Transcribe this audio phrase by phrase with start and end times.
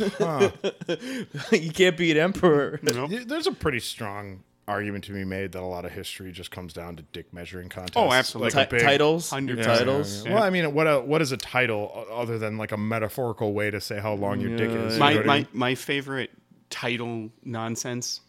[1.52, 2.80] you can't beat emperor.
[2.82, 3.10] Nope.
[3.26, 6.72] There's a pretty strong argument to be made that a lot of history just comes
[6.72, 7.96] down to dick measuring contests.
[7.96, 8.54] Oh, absolutely.
[8.54, 9.78] Like a Ti- big- titles, Hundred your percent.
[9.88, 10.24] titles.
[10.24, 10.34] Yeah.
[10.34, 13.70] Well, I mean, what a, what is a title other than like a metaphorical way
[13.70, 14.94] to say how long your dick is?
[14.94, 15.46] You know my what I my, mean?
[15.52, 16.30] my favorite
[16.70, 18.20] title nonsense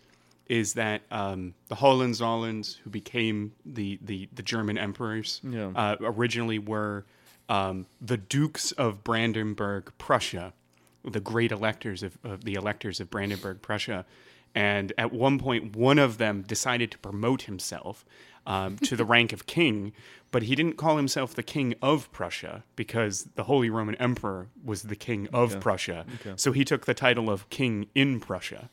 [0.47, 5.71] is that um, the Hohenzollerns, who became the, the, the German emperors, Yeah.
[5.75, 7.05] uh, originally were
[7.47, 10.51] um, the Dukes of Brandenburg, Prussia,
[11.03, 14.05] the great electors of, of the electors of Brandenburg, Prussia.
[14.53, 18.05] And at one point, one of them decided to promote himself
[18.45, 19.93] um, to the rank of king,
[20.31, 24.83] but he didn't call himself the king of Prussia because the Holy Roman Emperor was
[24.83, 26.05] the king of Prussia.
[26.35, 28.69] So he took the title of king in Prussia.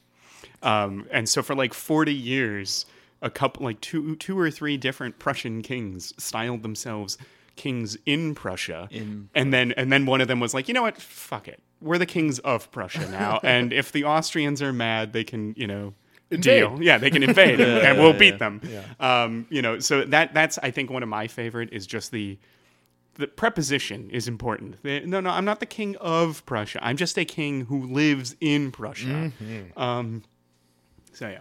[0.63, 2.87] Um, and so for like 40 years,
[3.23, 7.19] a couple, like two, two or three different Prussian kings styled themselves
[7.57, 8.89] kings in Prussia.
[8.91, 11.01] In and then, and then one of them was like, you know what?
[11.01, 11.61] Fuck it.
[11.81, 13.41] We're the kings of Prussia now.
[13.45, 15.95] and if the Austrians are mad, they can, you know,
[16.31, 16.79] deal.
[16.83, 18.61] Yeah, they can invade and, and we'll beat them.
[19.01, 22.39] Um, you know, so that, that's, I think one of my favorite is just the,
[23.15, 24.83] the preposition is important.
[24.83, 26.79] The- no, no, I'm not the king of Prussia.
[26.83, 29.33] I'm just a king who lives in Prussia.
[29.77, 30.23] Um,
[31.13, 31.41] so yeah,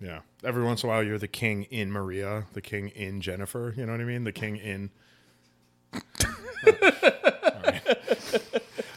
[0.00, 0.20] Yeah.
[0.42, 3.74] Every once in a while, you're the king in Maria, the king in Jennifer.
[3.76, 4.24] You know what I mean?
[4.24, 4.90] The king in.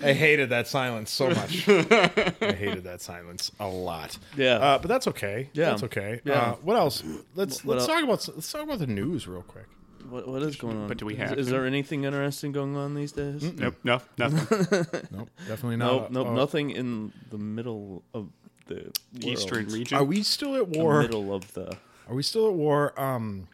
[0.04, 1.68] I hated that silence so much.
[1.70, 4.18] I hated that silence a lot.
[4.38, 4.56] Yeah.
[4.56, 5.50] uh, but that's okay.
[5.54, 5.70] Yeah.
[5.72, 6.22] that's okay.
[6.26, 6.34] Yeah.
[6.34, 7.04] Uh, what else?
[7.36, 9.66] Let's What let's el- talk about let's talk about the news real quick.
[10.10, 10.88] What, what is going on?
[10.90, 11.54] But do we have Is, to?
[11.54, 13.42] there anything interesting going on these days?
[13.54, 14.68] nope, no, nothing.
[15.12, 15.88] Nope, definitely not.
[15.94, 18.30] Nope, nope, Uh, nothing in the middle of
[18.68, 19.72] the Eastern world.
[19.72, 19.98] region.
[19.98, 21.02] Are we still at The war?
[21.02, 21.78] middle of the.
[22.10, 23.00] Are we still at war?
[23.00, 23.48] Um,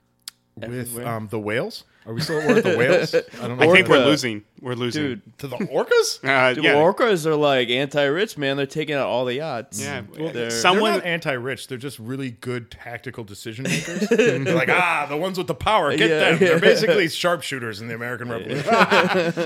[0.56, 1.84] with um the whales?
[2.10, 3.14] Are we still at war with the whales?
[3.40, 3.70] I don't know.
[3.70, 4.44] I think we're losing.
[4.60, 5.04] We're losing.
[5.04, 6.24] Dude, to the orcas.
[6.28, 8.58] uh, dude yeah, orcas are like anti-rich, man.
[8.58, 9.80] They're taking out all the yachts.
[9.80, 11.68] Yeah, Well, they're, Someone- they're not anti-rich.
[11.68, 14.10] They're just really good tactical decision makers.
[14.10, 16.40] they're like, ah, the ones with the power, get Yeah, them.
[16.40, 18.66] They're basically sharpshooters in the American Revolution.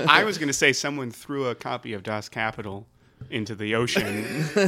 [0.08, 2.86] I was going to say someone threw a copy of Das Kapital
[3.30, 4.04] into the ocean
[4.56, 4.60] uh,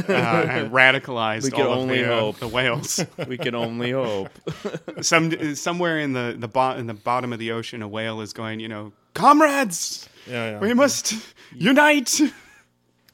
[0.49, 2.39] and radicalized We can all only of the, uh, hope.
[2.39, 3.03] the whales.
[3.27, 4.29] we can only hope.
[5.01, 8.33] Some somewhere in the the, bo- in the bottom of the ocean, a whale is
[8.33, 10.59] going, you know, comrades, Yeah, yeah.
[10.59, 11.13] we must
[11.55, 12.19] unite.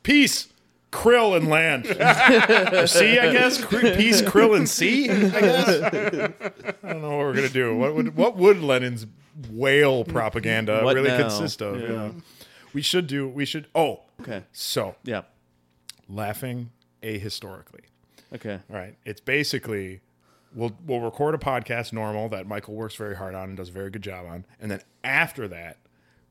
[0.04, 0.48] Peace,
[0.92, 1.86] krill and land.
[1.88, 3.64] Or sea, I guess.
[3.64, 5.10] Kr- Peace, krill and sea.
[5.10, 5.68] I guess.
[6.84, 7.76] I don't know what we're gonna do.
[7.78, 9.06] What would what would Lenin's
[9.50, 11.22] whale propaganda What really now?
[11.22, 11.80] consist of?
[11.80, 11.88] Yeah.
[11.88, 12.16] You know?
[12.74, 13.28] We should do.
[13.30, 13.68] We should.
[13.74, 14.44] Oh, Okay.
[14.52, 15.22] so Yeah.
[16.16, 17.82] Laughing ahistorically.
[18.34, 18.60] Okay.
[18.72, 18.96] All right.
[19.06, 20.02] It's basically
[20.56, 23.74] we'll we'll record a podcast normal that Michael works very hard on and does a
[23.74, 25.78] very good job on, and then after that,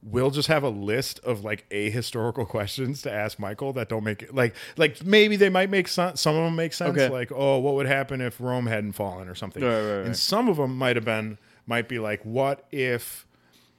[0.02, 4.22] we'll just have a list of like ahistorical questions to ask Michael that don't make
[4.22, 7.08] it like like maybe they might make some some of them make sense Okay.
[7.08, 10.06] like oh what would happen if Rome hadn't fallen or something, Right, right, right.
[10.06, 13.26] and some of them might have been might be like what if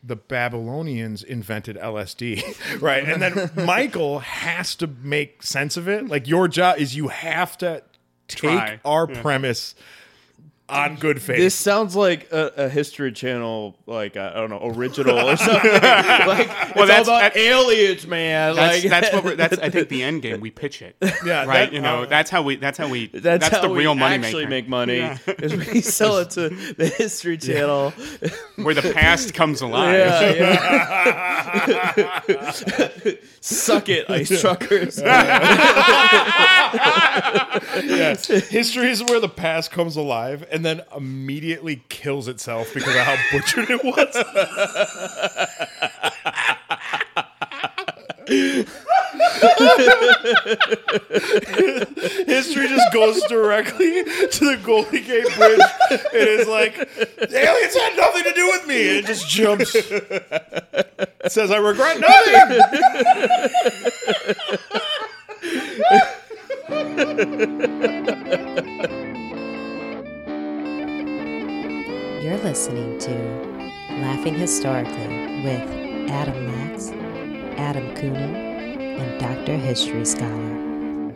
[0.04, 3.04] the Babylonians invented LSD, right?
[3.04, 6.08] And then Michael has to make sense of it.
[6.08, 7.84] Like your job is you have to
[8.28, 8.80] take Try.
[8.84, 9.76] our premise
[10.70, 11.38] on good faith.
[11.38, 15.72] This sounds like a, a History Channel, like I don't know, original or something.
[15.72, 18.56] like, well, it's all that's- about that- aliens, man.
[18.56, 20.40] That's, like, that's what we're, that's I think the end game.
[20.40, 20.96] We pitch it.
[21.26, 21.48] Yeah, right.
[21.66, 22.56] that- you know, uh, that's how we.
[22.56, 23.08] That's how we.
[23.08, 24.50] That's, That's, how the we real money actually maker.
[24.50, 24.98] make money.
[25.00, 25.18] Yeah.
[25.40, 27.92] Is we sell it to the History Channel.
[28.56, 29.94] where the past comes alive.
[29.96, 30.32] Yeah,
[31.98, 33.16] yeah.
[33.42, 34.98] Suck it, ice truckers.
[37.84, 38.28] yes.
[38.28, 43.16] History is where the past comes alive and then immediately kills itself because of how
[43.32, 44.16] butchered it was.
[52.28, 55.60] History just goes directly to the Golden Gate Bridge.
[56.14, 59.00] It is like the aliens had nothing to do with me.
[59.00, 59.74] It just jumps.
[59.74, 62.60] It says I regret nothing.
[72.24, 73.12] You're listening to
[74.00, 76.88] Laughing Historically with Adam Lax,
[77.60, 78.34] Adam Coonan,
[78.80, 79.58] and Dr.
[79.58, 81.14] History Scholar.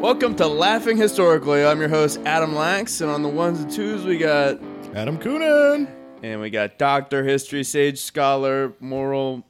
[0.00, 1.64] Welcome to Laughing Historically.
[1.64, 4.60] I'm your host Adam Lax, and on the ones and twos we got,
[4.94, 5.88] Adam Coonan.
[6.22, 9.42] and we got Doctor History, Sage Scholar, Moral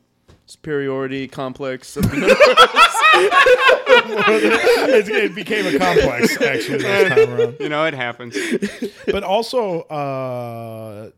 [0.46, 1.96] Superiority Complex.
[1.96, 2.36] of the universe.
[3.94, 7.56] It, it became a complex actually this time around.
[7.60, 8.36] You know, it happens.
[9.06, 11.10] But also, uh,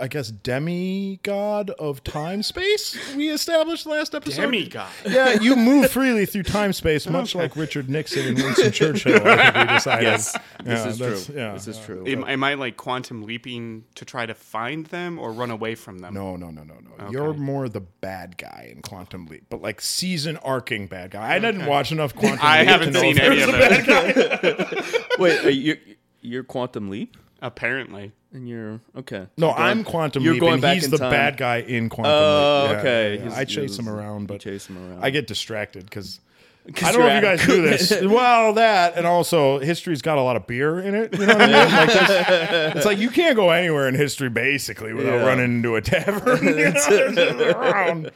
[0.00, 2.96] I guess, demigod of time space.
[3.14, 4.42] We established last episode.
[4.42, 4.88] Demigod.
[5.06, 9.26] Yeah, you move freely through time space, much like Richard Nixon and Winston Churchill.
[9.28, 10.04] I think we decided.
[10.04, 11.34] Yes, Yeah, this is that's- true.
[11.36, 12.06] Yeah, this is true.
[12.06, 15.98] Am, am I like quantum leaping to try to find them or run away from
[15.98, 16.14] them?
[16.14, 17.10] No, no, no, no, no.
[17.10, 21.34] You're more the bad guy in Quantum Leap, but like season arcing bad guy.
[21.34, 25.08] I didn't watch enough Quantum I Leap to haven't know seen any of it.
[25.18, 25.76] Wait, uh, are you
[26.20, 28.12] you're Quantum Leap, Apparently.
[28.32, 29.26] And you're okay.
[29.36, 31.10] No, You're going- I'm Quantum you're Leap, going and back he's in the time.
[31.10, 32.72] bad guy in Quantum Oh, Leap.
[32.72, 33.18] Yeah, okay.
[33.18, 33.34] yeah, yeah.
[33.36, 35.04] I chase him around, but chase him around.
[35.04, 36.20] I get distracted because
[36.84, 38.02] I don't know if you guys at- do this.
[38.02, 41.18] Well, that and also history's got a lot of beer in it.
[41.18, 41.72] You know what I mean?
[41.72, 45.26] Like there's- it's like you can't go anywhere in history basically without Yeah.
[45.26, 46.44] running into a tavern.
[46.46, 48.10] you know, there's just around.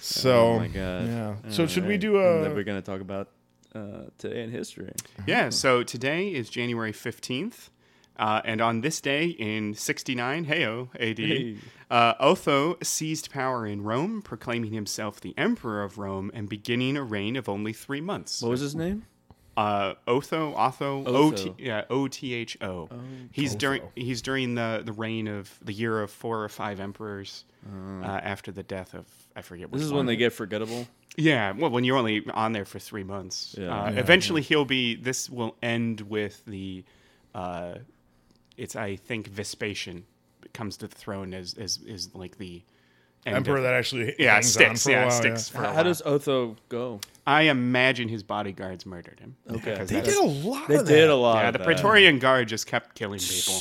[0.00, 1.06] So, Oh my god.
[1.06, 1.34] yeah.
[1.50, 2.00] So should we Alright.
[2.00, 2.42] do And a?
[2.48, 3.28] then we're gonna talk about
[3.74, 4.90] uh, today in history.
[5.26, 7.68] Yeah, so today is January 15th.
[8.22, 11.56] Uh, and on this day in 69, heyo, AD, Hey.
[11.90, 17.02] uh, Otho seized power in Rome, proclaiming himself the emperor of Rome and beginning a
[17.02, 18.40] reign of only three months.
[18.40, 19.06] What was his name?
[19.56, 21.14] Uh, Otho, Otho, Otho.
[21.16, 22.88] O T, yeah, O T H O.
[23.32, 27.44] He's during he's during the the reign of the year of four or five emperors
[28.02, 29.04] uh, after the death of
[29.36, 29.66] I forget.
[29.70, 29.98] What this is one.
[29.98, 30.86] when they get forgettable.
[31.18, 33.54] Yeah, well, when you're only on there for three months.
[33.58, 33.66] Yeah.
[33.68, 34.94] Uh, Yeah, eventually, he'll be.
[34.94, 36.84] This will end with the.
[37.34, 37.74] Uh,
[38.62, 40.04] it's I think Vespasian
[40.54, 42.62] comes to the throne as as is like the
[43.24, 45.48] Emperor of- that actually yeah sticks on for a yeah while, sticks.
[45.48, 46.98] For How, how does Otho go?
[47.24, 49.36] I imagine his bodyguards murdered him.
[49.48, 49.74] Okay.
[49.76, 50.66] They that's- did a lot.
[50.68, 51.36] They of did a lot.
[51.42, 51.64] yeah, of the that.
[51.64, 53.60] Praetorian Guard just kept killing people.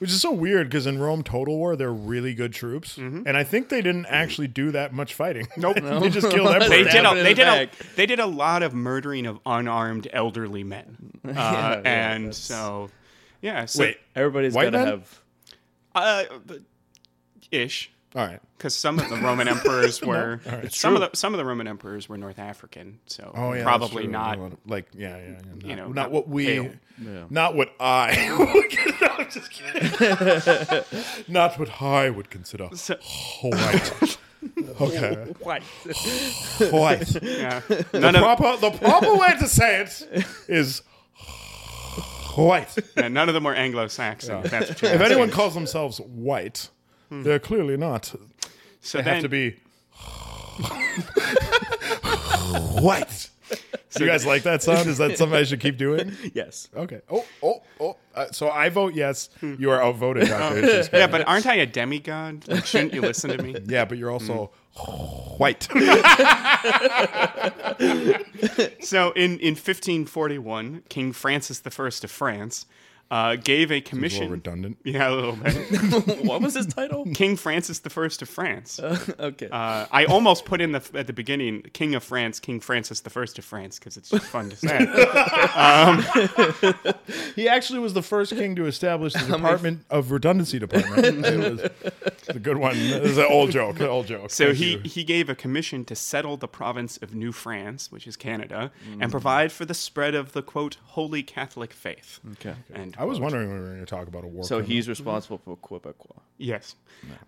[0.00, 3.44] Which is so weird because in Rome Total War, they're really good troops, and I
[3.44, 5.46] think they didn't actually do that much fighting.
[5.56, 5.76] Nope.
[5.82, 7.04] they just killed They They did.
[7.04, 7.46] A, they the did.
[7.48, 10.96] A, they did a lot of murdering of unarmed elderly men,
[11.28, 12.90] uh, yeah, and that's- so
[13.44, 13.66] yeah.
[13.66, 14.86] So, Wait, Everybody's White got to men?
[14.88, 15.20] have.
[15.94, 16.24] uh,
[17.50, 17.90] ish.
[18.16, 18.40] all right.
[18.56, 21.02] because some of the Roman emperors were It's some true.
[21.04, 24.38] of the some of the Roman emperors were North African, so Oh yeah, probably not.
[24.66, 25.30] like yeah, yeah, yeah.
[25.54, 26.60] Not, You know, not not what we.
[27.00, 27.24] Yeah.
[27.30, 28.08] not what I.
[28.38, 31.24] would no, I'm just kidding.
[31.32, 32.96] not what I would consider So-
[33.42, 34.18] white.
[34.80, 35.62] Okay, What?
[36.70, 37.22] white.
[37.22, 40.06] Yeah, The none of proper, the proper way to say it
[40.48, 40.82] is
[42.36, 42.74] white.
[42.96, 44.44] yeah, none of them were Anglo-Saxon.
[44.44, 45.12] If, that's what you're If asking.
[45.12, 46.68] anyone calls themselves white,
[47.10, 48.12] they're clearly not.
[48.80, 49.56] so They then, have to be
[52.80, 53.30] white.
[53.50, 53.56] Do
[54.04, 54.88] you guys like that sound?
[54.88, 56.12] Is that something I should keep doing?
[56.34, 56.68] yes.
[56.76, 57.00] Okay.
[57.10, 57.96] Oh, oh, oh.
[58.14, 59.28] Uh, so I vote yes.
[59.42, 60.62] You are outvoted, Dr.
[60.62, 60.92] Hitchens.
[60.92, 62.46] yeah, but aren't I a demigod?
[62.46, 63.56] Like, shouldn't you listen to me?
[63.66, 64.50] Yeah, but you're also
[65.38, 65.68] white.
[68.80, 72.66] So in in 1541, King Francis I of France
[73.10, 74.30] uh, gave a a little commission.
[74.30, 74.78] redundant.
[74.84, 76.24] Yeah, a little bit.
[76.24, 77.04] what was his title?
[77.14, 78.80] King Francis I of France.
[78.80, 79.48] okay.
[79.50, 83.20] Uh, I almost put in the at the beginning King of France, King Francis I
[83.20, 84.78] of France, because it's just fun to say.
[87.34, 91.24] He actually was the first king to establish the Department of Redundancy Department.
[91.26, 91.38] it
[92.26, 92.76] was a good one.
[92.76, 93.80] It was an old joke.
[93.80, 94.30] An old joke.
[94.30, 94.78] So Thank he, you.
[94.84, 99.02] he gave a commission to settle the province of New France, which is Canada, Mm.
[99.02, 102.20] and provide for the spread of the quote holy Catholic faith.
[102.32, 102.54] okay.
[102.72, 104.44] And I was wondering when we were going to talk about a war.
[104.44, 104.74] So criminal.
[104.74, 106.20] he's responsible for Quebecois.
[106.38, 106.76] yes,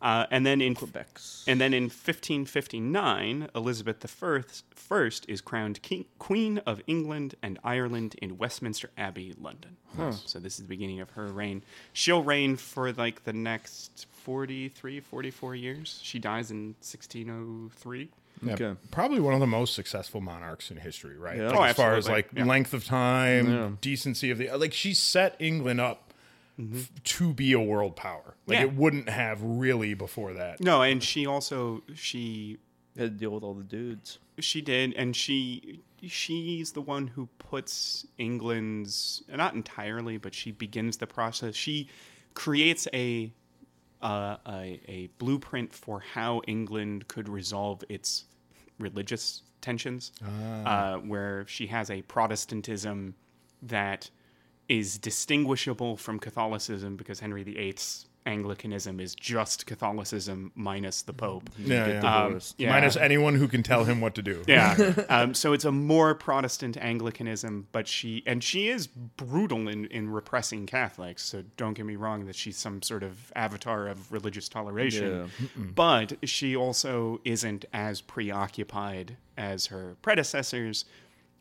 [0.00, 1.44] uh, and then in Quebecs.
[1.46, 7.58] and then in 1559, Elizabeth the First first is crowned king, Queen of England and
[7.64, 9.76] Ireland in Westminster Abbey, London.
[10.26, 11.62] So this is the beginning of her reign.
[11.94, 16.00] She'll reign for like the next 43, 44 years.
[16.02, 18.10] She dies in 1603.
[18.42, 18.74] Yeah, Okay.
[18.90, 21.36] Probably one of the most successful monarchs in history, right?
[21.38, 21.48] Yeah.
[21.50, 22.44] Like, Oh, as far as like Yeah.
[22.44, 23.70] length of time, Yeah.
[23.80, 26.12] decency of the like, she set England up
[26.60, 26.78] mm-hmm.
[26.78, 28.34] f- to be a world power.
[28.46, 28.64] Like Yeah.
[28.64, 30.60] it wouldn't have really before that.
[30.60, 32.58] No, and she also she
[32.96, 34.18] Had to deal with all the dudes.
[34.38, 40.98] she did, and she she's the one who puts England's not entirely, but she begins
[40.98, 41.54] the process.
[41.54, 41.88] She
[42.34, 43.32] creates a
[44.02, 48.24] uh, a, a blueprint for how England could resolve its
[48.78, 50.12] religious tensions,
[50.64, 53.14] uh, where she has a Protestantism
[53.62, 54.10] that
[54.68, 61.48] is distinguishable from Catholicism because Henry VIII's Anglicanism is just Catholicism minus the Pope.
[61.58, 62.24] Yeah, yeah.
[62.24, 62.56] divorced.
[62.58, 62.70] Yeah.
[62.70, 64.42] Minus anyone who can tell him what to do.
[64.56, 64.76] Yeah.
[65.08, 70.08] um, so it's a more Protestant Anglicanism, but she and she is brutal in, in
[70.10, 71.24] repressing Catholics.
[71.24, 75.30] So don't get me wrong that she's some sort of avatar of religious toleration.
[75.74, 80.84] But she also isn't as preoccupied as her predecessors,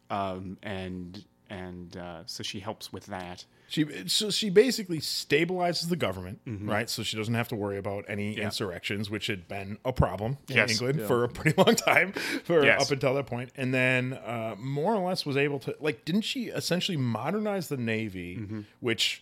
[0.10, 3.46] um, and and uh, so she helps with that.
[3.68, 6.90] She so she basically stabilizes the government, right?
[6.90, 8.40] So she doesn't have to worry about any Mm-hmm.
[8.40, 8.46] Yeah.
[8.46, 10.72] insurrections, which had been a problem in Yes.
[10.72, 12.12] England for a pretty long time,
[12.44, 12.82] for Yes.
[12.84, 13.50] up until that point.
[13.56, 17.78] And then uh, more or less was able to like, didn't she essentially modernize the
[17.78, 19.22] navy, which.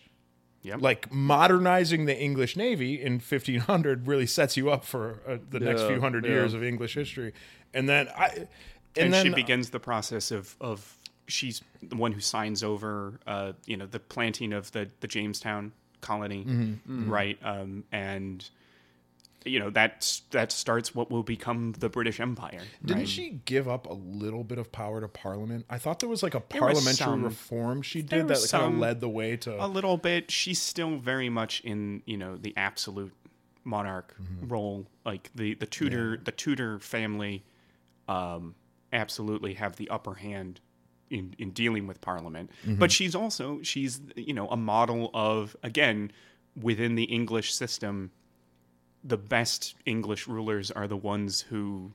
[0.64, 0.80] Yep.
[0.80, 5.82] Like modernizing the English Navy in 1500 really sets you up for uh, the next
[5.82, 6.30] few hundred yeah.
[6.30, 7.34] years of English history,
[7.74, 8.48] and then I, and,
[8.96, 13.52] and, then she begins the process of of she's the one who signs over uh,
[13.66, 17.10] you know the planting of the the Jamestown colony Mm-hmm.
[17.10, 18.48] right um, and
[19.46, 23.08] you know that that starts what will become the British Empire Didn't right?
[23.08, 25.66] she give up a little bit of power to Parliament?
[25.68, 28.74] I thought there was like a There parliamentary some- reform she did that was kind
[28.74, 29.62] of led the way to.
[29.62, 33.12] a little bit she's still very much in you know the absolute
[33.64, 34.48] monarch Mm-hmm.
[34.48, 37.44] role like the the Tudor the Tudor family
[38.08, 38.54] um
[38.92, 40.60] absolutely have the upper hand
[41.10, 42.76] in in dealing with parliament Mm-hmm.
[42.78, 46.10] but she's also she's you know a model of again
[46.60, 48.10] within the English system
[49.02, 51.92] the best English rulers are the ones who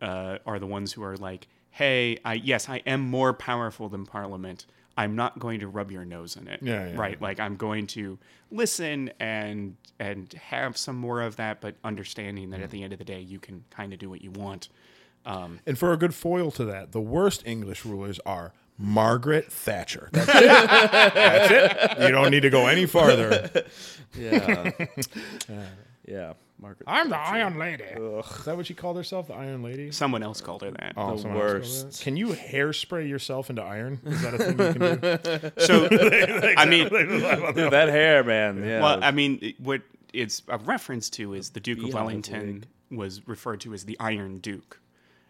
[0.00, 4.04] uh, are the ones who are like, "Hey, I yes, I am more powerful than
[4.06, 4.66] Parliament.
[4.96, 6.60] I'm not going to rub your nose in it.
[6.62, 7.20] Yeah, yeah, right.
[7.22, 8.18] Like I'm going to
[8.50, 12.98] listen and and have some more of that, but understanding that at the end of
[12.98, 14.68] the day, you can kind of do what you want.
[15.28, 20.08] Um, and for a good foil to that, the worst English rulers are Margaret Thatcher.
[20.12, 20.46] That's it.
[21.14, 21.50] That's
[21.98, 22.02] it.
[22.02, 23.50] You don't need to go any farther.
[24.18, 24.70] Yeah.
[26.06, 26.32] yeah.
[26.60, 26.84] Margaret.
[26.88, 27.84] I'm the Iron Lady.
[27.84, 29.28] Is that what she called herself?
[29.28, 29.92] The Iron Lady?
[29.92, 30.94] someone else called her that.
[30.96, 31.90] Oh, The someone else called worst.
[31.98, 32.00] that?
[32.04, 34.00] Can you hairspray yourself into iron?
[34.04, 35.50] Is that a thing you can do?
[35.58, 35.88] So
[36.56, 38.64] I mean, Dude, that hair, man.
[38.64, 38.80] Yeah.
[38.82, 39.82] Well, I mean, what
[40.12, 42.98] it's a reference to is the Duke of Wellington wig.
[42.98, 44.80] was referred to as the Iron Duke.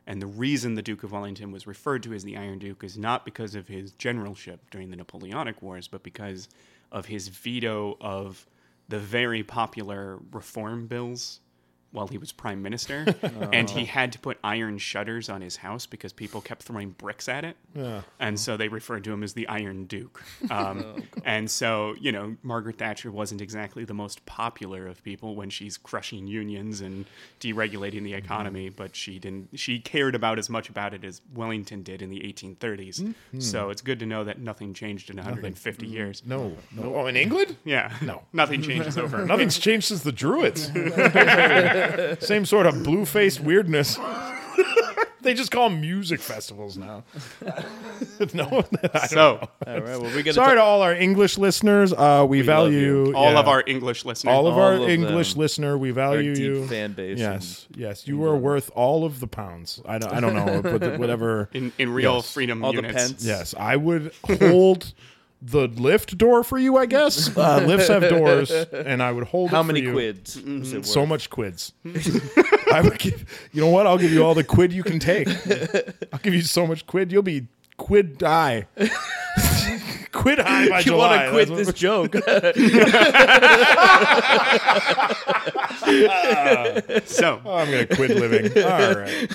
[0.08, 2.96] And the reason the Duke of Wellington was referred to as the Iron Duke is
[2.96, 6.48] not because of his generalship during the Napoleonic Wars, but because
[6.90, 8.46] of his veto of
[8.88, 11.40] the very popular reform bills
[11.90, 13.06] while he was prime minister.
[13.40, 13.50] Oh.
[13.52, 17.28] And he had to put iron shutters on his house because people kept throwing bricks
[17.28, 17.56] at it.
[17.74, 18.00] Yeah.
[18.18, 20.22] And so they referred to him as the Iron Duke.
[20.50, 25.36] Um, oh, and so, you know, Margaret Thatcher wasn't exactly the most popular of people
[25.36, 27.04] when she's crushing unions and
[27.40, 28.76] deregulating the economy, mm-hmm.
[28.76, 32.20] but she didn't, she cared about as much about it as Wellington did in the
[32.20, 33.00] 1830s.
[33.00, 33.40] Mm-hmm.
[33.40, 35.94] So it's good to know that nothing changed in 150 mm-hmm.
[35.94, 36.22] years.
[36.24, 36.56] No.
[36.72, 36.94] no.
[36.94, 37.56] Oh, in England?
[37.64, 37.92] Yeah.
[38.00, 38.22] No.
[38.32, 39.26] Nothing changes over.
[39.26, 40.70] Nothing's changed since the Druids.
[42.20, 43.98] Same sort of blue faced weirdness.
[45.20, 47.02] they just call them music festivals now.
[48.34, 49.82] no, I don't So, all right.
[49.82, 51.92] Well, we're gonna Sorry to all our English listeners.
[51.92, 53.14] Uh, we, love value you.
[53.14, 54.32] all yeah, of our English listeners.
[54.32, 55.40] all of all our of English them.
[55.40, 55.78] listener.
[55.78, 56.66] We our value deep you.
[56.66, 57.18] fan base.
[57.18, 59.80] Yes, yes, you are worth all of the pounds.
[59.86, 61.48] I don't, I don't know, but the- whatever.
[61.52, 62.32] in, in real Yes.
[62.32, 62.94] freedom All the units.
[62.94, 63.24] pence.
[63.24, 64.92] Yes, I would hold
[65.40, 66.76] the lift door for you.
[66.76, 69.50] I guess uh, lifts have doors, and I would hold.
[69.50, 69.92] How it for many you.
[69.92, 70.36] quids?
[70.36, 71.08] is it So worth?
[71.10, 71.72] much quids.
[72.72, 73.48] I would give.
[73.52, 73.86] You know what?
[73.86, 75.28] I'll give you all the quid you can take.
[76.12, 77.12] I'll give you so much quid.
[77.12, 78.66] You'll be quid die.
[80.12, 81.30] quid high by You July.
[81.30, 82.14] want to quit this joke?
[87.06, 88.62] So, what- I'm gonna quit living.
[88.64, 89.28] All right.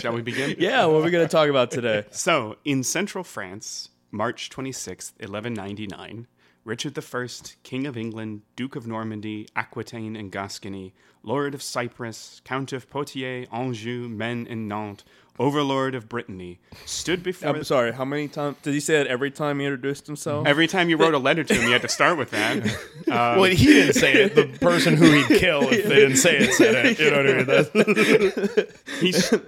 [0.00, 0.56] shall we begin?
[0.58, 0.84] yeah.
[0.86, 2.04] What are we gonna talk about today?
[2.10, 6.26] So, in central France, March 26th, 1199,
[6.64, 7.28] Richard I,
[7.62, 13.46] King of England, Duke of Normandy, Aquitaine, and Gascony, Lord of Cyprus, Count of Poitiers,
[13.52, 15.04] Anjou, Maine, and Nantes,
[15.38, 17.48] Overlord of Brittany, stood before.
[17.56, 17.92] I'm sorry.
[17.92, 20.46] How many times did he say it every time he introduced himself?
[20.46, 22.58] Every time you wrote a letter to him, you had to start with that.
[23.08, 24.34] Um, well, he didn't say it.
[24.34, 26.98] The person who he'd kill if they didn't say it said it.
[26.98, 27.46] You know what I mean?
[28.58, 28.90] That's,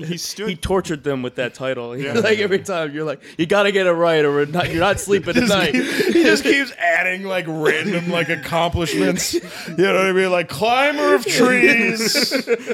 [0.00, 0.48] He, he stood.
[0.48, 1.94] he tortured them with that title.
[2.00, 2.14] Yeah.
[2.14, 4.80] like every time you're like, you got to get it right, or we're not, you're
[4.80, 5.74] not sleeping tonight.
[5.74, 9.34] he just keeps adding like random like accomplishments.
[9.34, 9.40] You
[9.76, 10.30] know what I mean?
[10.30, 12.14] Like climber of trees.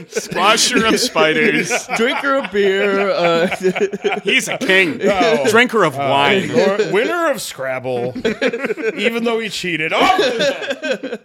[0.08, 1.70] Squasher of spiders.
[1.96, 3.05] Drinker of beer.
[3.10, 5.00] Uh, He's a king.
[5.18, 5.48] Oh.
[5.50, 6.50] Drinker of wine.
[6.56, 8.14] Or winner of Scrabble,
[8.96, 9.92] even though he cheated.
[9.94, 11.18] Oh,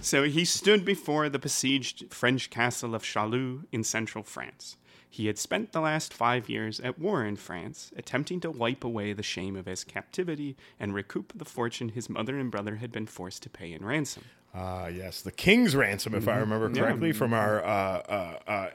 [0.00, 4.76] So he stood before the besieged French castle of Chalus in central France.
[5.08, 9.12] He had spent the last five years at war in France, attempting to wipe away
[9.12, 13.06] the shame of his captivity and recoup the fortune his mother and brother had been
[13.06, 14.24] forced to pay in ransom.
[14.52, 18.70] Ah, yes, the king's ransom, if I remember correctly, from our uh, uh,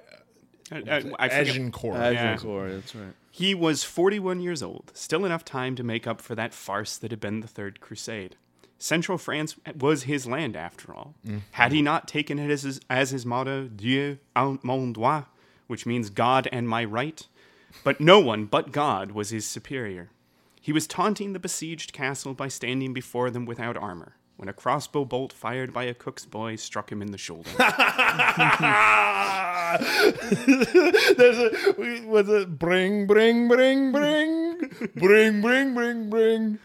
[0.72, 1.98] uh, Uh, uh, Agincourt.
[1.98, 3.14] Agincourt, that's right.
[3.32, 7.12] He was 41 years old, still enough time to make up for that farce that
[7.12, 8.36] had been the Third Crusade.
[8.78, 11.14] Central France was his land, after all.
[11.52, 15.26] Had he not taken it as his, as his motto, Dieu et mon droit,
[15.68, 17.28] which means God and my right?
[17.84, 20.10] But no one but God was his superior.
[20.62, 25.03] He was taunting the besieged castle by standing before them without armor when a crossbow
[25.03, 27.50] bolt fired by a cook's boy struck him in the shoulder.
[31.17, 31.51] There's a
[32.08, 36.60] was it bring bring bring bring bring bring bring bring.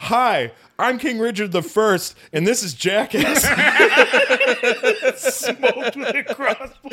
[0.00, 3.42] Hi, I'm King Richard the First, and this is Jackass.
[5.16, 6.88] Smoked with a crossbow.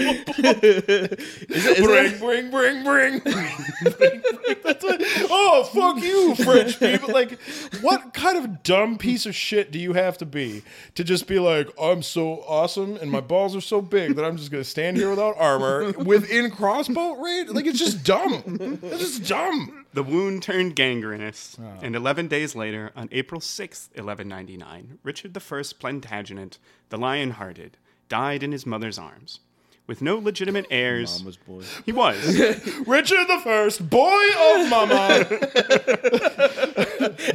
[1.86, 3.22] bring, bring, bring, bring, bring.
[4.64, 7.14] That's what, oh, fuck you, French people.
[7.14, 7.40] Like,
[7.82, 10.64] what kind of dumb piece of shit do you have to be
[10.96, 14.36] to just be like, I'm so awesome and my balls are so big that I'm
[14.36, 17.50] just going to stand here without armor within crossbow range?
[17.52, 18.42] Like, it's just dumb.
[18.82, 19.85] It's just dumb.
[19.96, 21.80] The wound turned gangrenous, oh.
[21.82, 26.58] and 11 days later, on April 6th, 1199, Richard I Plantagenet,
[26.90, 27.78] the Lion Hearted,
[28.10, 29.40] died in his mother's arms.
[29.88, 31.62] With no legitimate heirs, Mama's boy.
[31.86, 32.18] he was.
[32.88, 35.26] Richard the First, boy of mama.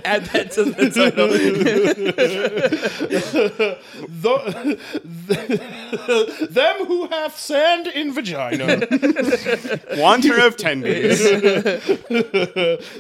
[0.05, 1.29] Add that to the title.
[4.09, 8.67] The, the- them who have sand in vagina.
[10.01, 11.19] Wanter of Tendies.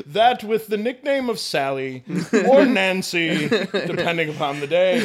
[0.06, 2.04] that with the nickname of Sally
[2.48, 5.00] or Nancy, depending upon the day.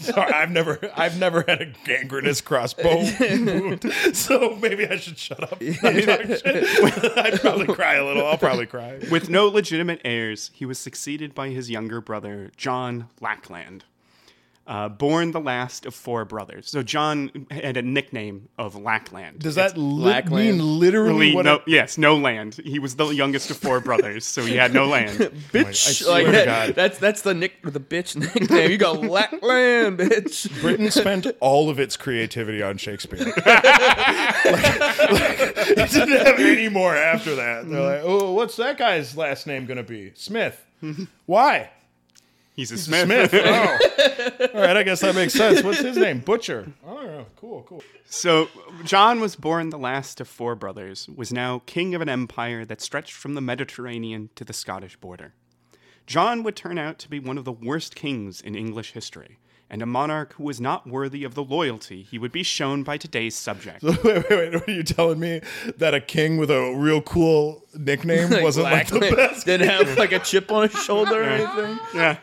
[0.00, 3.04] Sorry, I've never, I've never had a gangrenous crossbow
[3.46, 5.60] wound, so maybe I should shut up.
[5.60, 7.16] and not talk shit.
[7.18, 8.26] I'd probably cry a little.
[8.26, 8.98] I'll probably cry.
[9.10, 13.84] With no legitimate heirs, he was succeeded by his younger brother, John Lackland.
[14.68, 16.68] Uh, born the last of four brothers.
[16.68, 19.38] So John had a nickname of Lackland.
[19.38, 20.58] Does that li- Lackland.
[20.58, 21.46] mean literally what?
[21.46, 22.60] no, it- yes, no land.
[22.62, 25.20] He was the youngest of four brothers, so he had no land.
[25.52, 25.64] bitch.
[25.64, 26.74] I swear like to that- God.
[26.74, 28.70] that's that's the nick the bitch nickname.
[28.70, 30.60] You got Lackland, bitch.
[30.60, 33.24] Britain spent all of its creativity on Shakespeare.
[33.24, 33.56] like, like,
[35.70, 37.68] it didn't have any more after that.
[37.70, 40.12] They're like, oh, what's that guy's last name going to be?
[40.14, 40.64] Smith.
[41.26, 41.70] Why?
[42.58, 43.04] He's a Smith.
[43.06, 43.32] Smith.
[44.40, 44.48] Oh.
[44.54, 45.62] All right, I guess that makes sense.
[45.62, 46.18] What's his name?
[46.18, 46.72] Butcher.
[46.84, 47.84] Oh, cool, cool.
[48.04, 48.48] So
[48.84, 52.80] John was born the last of four brothers, was now king of an empire that
[52.80, 55.34] stretched from the Mediterranean to the Scottish border.
[56.06, 59.38] John would turn out to be one of the worst kings in English history,
[59.70, 62.96] and a monarch who was not worthy of the loyalty he would be shown by
[62.96, 63.82] today's subject.
[63.82, 64.54] Wait, wait, wait.
[64.54, 65.42] What are you telling me
[65.76, 69.46] that a king with a real cool nickname wasn't like the best?
[69.46, 71.78] Didn't have like a chip on his shoulder or anything.
[71.94, 72.18] yeah.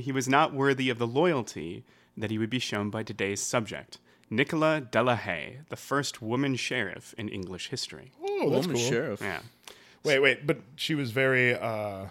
[0.00, 1.84] He was not worthy of the loyalty
[2.16, 6.56] that he would be shown by today's subject, Nicola de la Haye, the first woman
[6.56, 8.12] sheriff in English history.
[8.22, 8.90] Oh, that's Woman cool.
[8.90, 9.20] sheriff.
[9.20, 9.40] Yeah.
[10.04, 11.54] Wait, wait, but she was very.
[11.54, 12.06] uh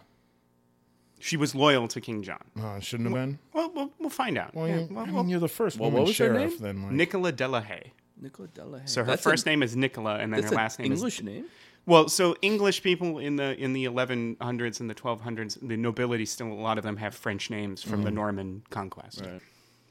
[1.20, 2.44] She was loyal to King John.
[2.62, 3.40] uh, Shouldn't have been.
[3.54, 4.54] Well, we'll, we'll find out.
[4.56, 6.60] Well, Yeah, you, well, I mean, you're the first Well, woman what was sheriff.
[6.60, 7.94] Then, like, Nicola de la Haye.
[8.22, 8.88] Nicola Delahaye.
[8.90, 11.24] So her That's first a, name is Nicola, and then her last name English is
[11.26, 11.46] name.
[11.90, 12.08] Well.
[12.08, 16.54] So English people in the in the 1100s and the 1200s, the nobility still a
[16.54, 18.16] lot of them have French names from the mm.
[18.16, 19.24] Norman conquest.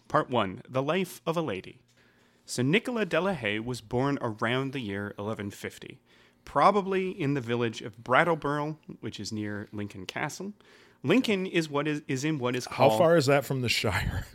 [0.06, 1.80] Part one: The life of a lady.
[2.46, 6.00] So Nicola de la Haye was born around the year 1150,
[6.46, 10.54] probably in the village of Brattleby, which is near Lincoln Castle.
[11.02, 12.92] Lincoln is what is, is in what is called.
[12.92, 14.26] How far is that from the Shire?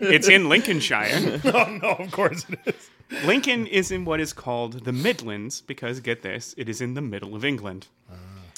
[0.00, 1.40] It's in Lincolnshire.
[1.44, 2.90] oh no, of course it is.
[3.24, 7.02] Lincoln is in what is called the Midlands because, get this, it is in the
[7.02, 7.88] middle of England.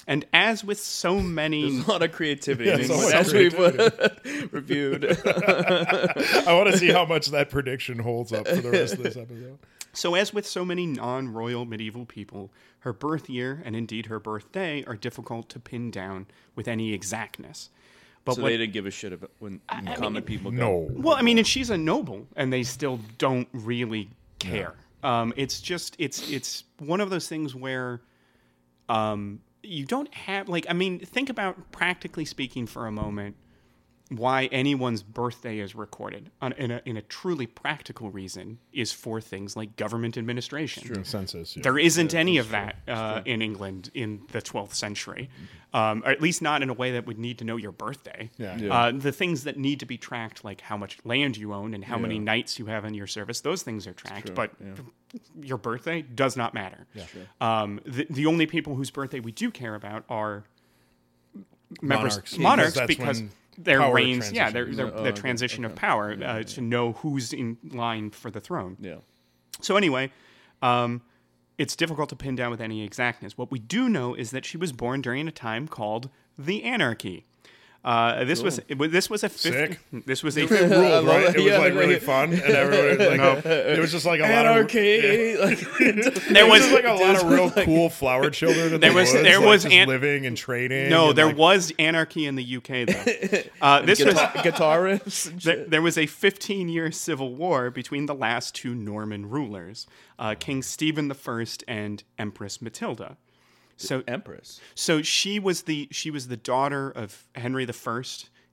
[0.06, 1.70] And as with so many.
[1.70, 5.04] There's a lot of creativity in Yeah, so English, much as we've uh, reviewed.
[5.26, 9.16] I want to see how much that prediction holds up for the rest of this
[9.16, 9.58] episode.
[9.92, 14.18] So, as with so many non royal medieval people, her birth year and indeed her
[14.18, 17.70] birthday are difficult to pin down with any exactness.
[18.24, 19.60] But so what, they didn't give a shit about when
[19.96, 20.56] common people go.
[20.56, 20.88] No.
[20.90, 24.08] Well, I mean, and she's a noble, and they still don't really
[24.42, 24.74] care.
[25.02, 28.00] Um, it's just it's it's one of those things where
[28.88, 33.36] um, you don't have like I mean, think about practically speaking for a moment
[34.16, 39.20] why anyone's birthday is recorded on, in, a, in a truly practical reason is for
[39.20, 41.04] things like government administration.
[41.04, 41.56] Census.
[41.56, 41.62] yeah.
[41.62, 45.30] There isn't any of that uh, in England in the 12th century,
[45.72, 48.30] um, or at least not in a way that would need to know your birthday.
[48.38, 48.56] Yeah.
[48.56, 48.74] Yeah.
[48.74, 51.84] Uh, the things that need to be tracked, like how much land you own and
[51.84, 54.34] how many knights you have in your service, those things are tracked.
[54.34, 54.74] But yeah.
[55.40, 56.86] your birthday does not matter.
[57.40, 60.44] Um, the, the only people whose birthday we do care about are
[61.80, 62.38] members, Monarchs.
[62.38, 64.92] monarchs, Because because when their power reigns, yeah, their, their, transitions.
[64.92, 65.78] the Oh, okay, transition of okay.
[65.80, 68.76] power uh, to know who's in line for the throne.
[68.80, 68.96] Yeah.
[69.60, 70.10] So anyway,
[70.62, 71.02] um,
[71.58, 73.36] it's difficult to pin down with any exactness.
[73.36, 77.26] What we do know is that she was born during a time called the Anarchy.
[77.84, 79.80] Uh, this was this was a 50, Sick.
[80.06, 81.26] this was a It ruled, right?
[81.26, 81.34] that.
[81.34, 84.20] It was Yeah, like really like- fun, and everybody was like, it was just like
[84.20, 85.36] a lot of Anarchy.
[85.36, 85.58] Like,
[86.30, 89.12] there was was like a lot of real cool flower children in There the was-
[89.12, 90.90] woods, there like, was just an- living and trading.
[90.90, 93.42] no and, there like, was anarchy in the UK though.
[93.60, 95.42] Uh, this was guitar, guitar riffs.
[95.42, 99.88] There, there was a 15 year civil war between the last two Norman rulers,
[100.20, 103.16] uh, King Stephen I and Empress Matilda.
[103.82, 104.60] So, Empress.
[104.74, 108.02] so she was the she was the daughter of Henry I,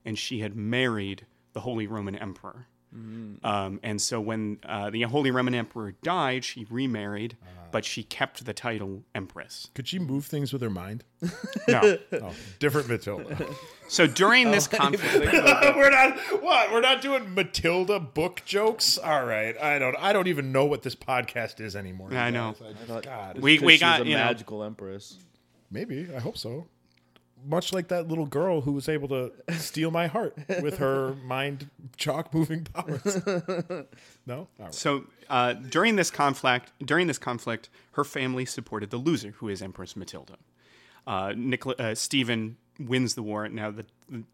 [0.04, 2.66] and she had married the Holy Roman Emperor.
[2.92, 7.36] Um, and so when uh, the Holy Roman Emperor died, she remarried,
[7.70, 9.68] but she kept the title Empress.
[9.74, 11.04] Could she move things with her mind?
[11.68, 11.98] No.
[12.14, 13.46] Oh, different Matilda.
[13.88, 16.70] So during this conflict, we're not what?
[16.70, 18.96] We're not doing Matilda book jokes.
[18.98, 19.96] All right, I don't.
[19.98, 22.10] I don't even know what this podcast is anymore.
[22.12, 22.52] I you know.
[22.52, 22.62] guys.
[22.68, 25.16] I just- God, we 'Cause we got a you know, magical empress.
[25.72, 26.06] maybe.
[26.14, 26.68] I hope so.
[27.46, 31.68] Much like that little girl who was able to steal my heart with her mind
[31.96, 33.20] chalk moving powers.
[34.26, 34.74] no, right.
[34.74, 39.62] So uh, during this conflict, during this conflict, her family supported the loser, who is
[39.62, 40.36] Empress Matilda.
[41.06, 43.48] Uh, Nicola, uh, Stephen wins the war.
[43.48, 44.24] Now, the, the-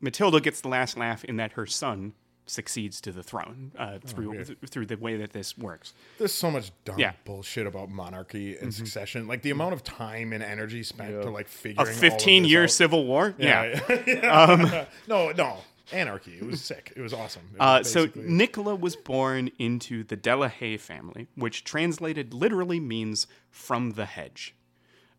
[0.00, 2.14] Matilda gets the last laugh in that her son
[2.46, 4.46] succeeds to the throne uh, through weird.
[4.46, 5.94] th- through the way that this works.
[6.18, 7.12] There's so much dumb Yeah.
[7.24, 8.84] bullshit about monarchy and Mm-hmm.
[8.84, 9.26] succession.
[9.28, 12.42] Like the amount of time and energy spent to like A figuring all of 15
[12.42, 12.70] this year out.
[12.70, 13.34] civil war.
[13.38, 13.80] Yeah.
[14.06, 14.84] Yeah.
[15.08, 15.58] no, no.
[15.92, 16.36] Anarchy.
[16.36, 16.92] It was sick.
[16.94, 17.42] It was awesome.
[17.54, 23.26] It Uh, was so Nicola was born into the Delahaye family, which translated literally means
[23.50, 24.54] from the hedge.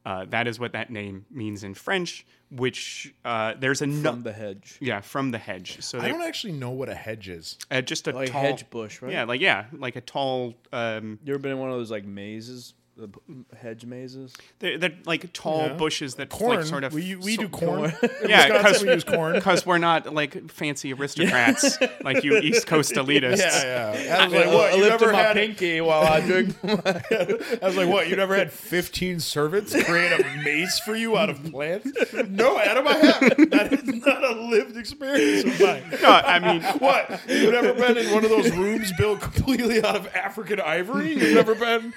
[0.05, 2.25] Uh, that is what that name means in French.
[2.49, 4.77] Which uh, there's a no- From the hedge.
[4.81, 5.81] yeah from the hedge.
[5.81, 7.57] So I they, don't actually know what a hedge is.
[7.69, 9.13] uh, just a Like tall hedge bush, right?
[9.13, 10.55] Yeah, like yeah, like a tall.
[10.73, 13.09] Um, You ever been in one of those like mazes, the
[13.57, 14.33] hedge mazes?
[14.59, 15.73] they're, they're like tall Yeah.
[15.73, 16.57] bushes that Corn.
[16.57, 17.93] like sort of we we so- do corn.
[18.27, 19.33] Yeah, because we use corn.
[19.35, 23.39] because we're not like fancy aristocrats like you East Coast elitists.
[23.39, 24.17] Yeah, yeah.
[24.19, 24.71] I was like, what?
[24.71, 25.35] I You lifted never my had?
[25.35, 26.55] pinky while I drink.
[26.63, 28.07] I was like, what?
[28.09, 31.89] You never had 15 servants create a maze for you out of plants?
[32.29, 33.49] No, Adam, I haven't.
[33.51, 35.83] That is not a lived experience of mine.
[36.01, 37.21] No, I mean, What?
[37.27, 41.13] You've never been in one of those rooms built completely out of African ivory?
[41.13, 41.93] You've never been.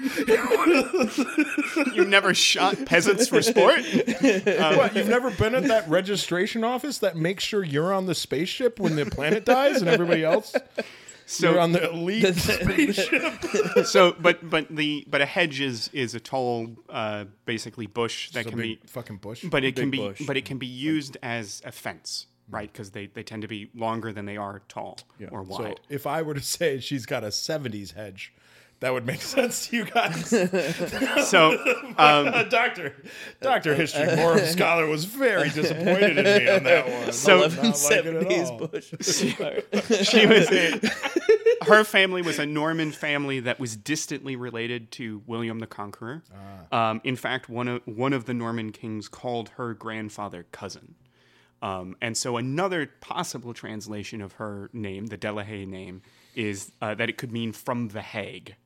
[1.95, 3.81] You never shot peasants for sport.
[3.85, 4.95] What?
[4.95, 8.97] You've never been at that registration office that makes sure you're on the spaceship when
[8.97, 10.55] the planet dies and everybody else
[11.27, 13.87] So you're on the elite spaceship?
[13.87, 18.47] so but but the but a hedge is is a tall uh basically bush that
[18.47, 19.45] a can big be fucking bush.
[19.51, 20.23] but it can be bush.
[20.27, 23.71] but it can be used as a fence right because they they tend to be
[23.75, 24.99] longer than they are tall
[25.31, 28.35] or So wide if I were to say she's got a 70s hedge,
[28.85, 30.29] that would make sense to you guys.
[31.29, 31.53] so
[31.99, 32.95] um Doctor,
[33.41, 37.13] Doctor History Moral Scholar was very disappointed in me on that one.
[37.13, 38.67] So- Not liking 1170s all.
[38.67, 40.07] bush.
[40.07, 40.49] she was
[41.67, 46.23] her family was a Norman family that was distantly related to William the Conqueror.
[46.71, 50.95] Um, in fact, one of one of the Norman kings called her grandfather cousin.
[51.63, 56.03] Um, and so another possible translation of her name, the Delahaye name,
[56.35, 58.57] is uh, that it could mean from the Hague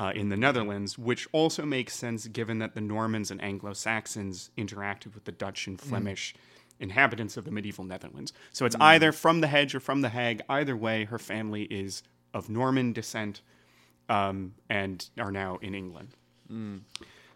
[0.00, 4.50] uh, in the Netherlands, which also makes sense given that the Normans and Anglo Saxons
[4.56, 6.34] interacted with the Dutch and Flemish
[6.78, 8.32] inhabitants of the medieval Netherlands.
[8.50, 10.40] So it's either from the Hedge or from the Hague.
[10.48, 13.42] Either way, her family is of Norman descent
[14.08, 16.16] um, and are now in England.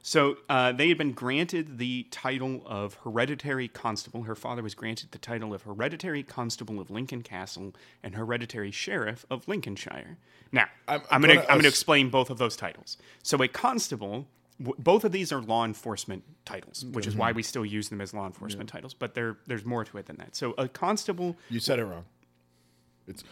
[0.06, 4.24] So uh, they had been granted the title of hereditary constable.
[4.24, 9.24] Her father was granted the title of hereditary constable of Lincoln Castle and hereditary sheriff
[9.30, 10.18] of Lincolnshire.
[10.52, 12.98] Now, I'm, I'm going to I'm going to explain both of those titles.
[13.22, 14.28] So a constable,
[14.60, 18.02] w- both of these are law enforcement titles, which is why we still use them
[18.02, 18.92] as law enforcement titles.
[18.92, 20.36] But there there's more to it than that.
[20.36, 22.04] So a constable You said it wrong.
[23.06, 23.22] It's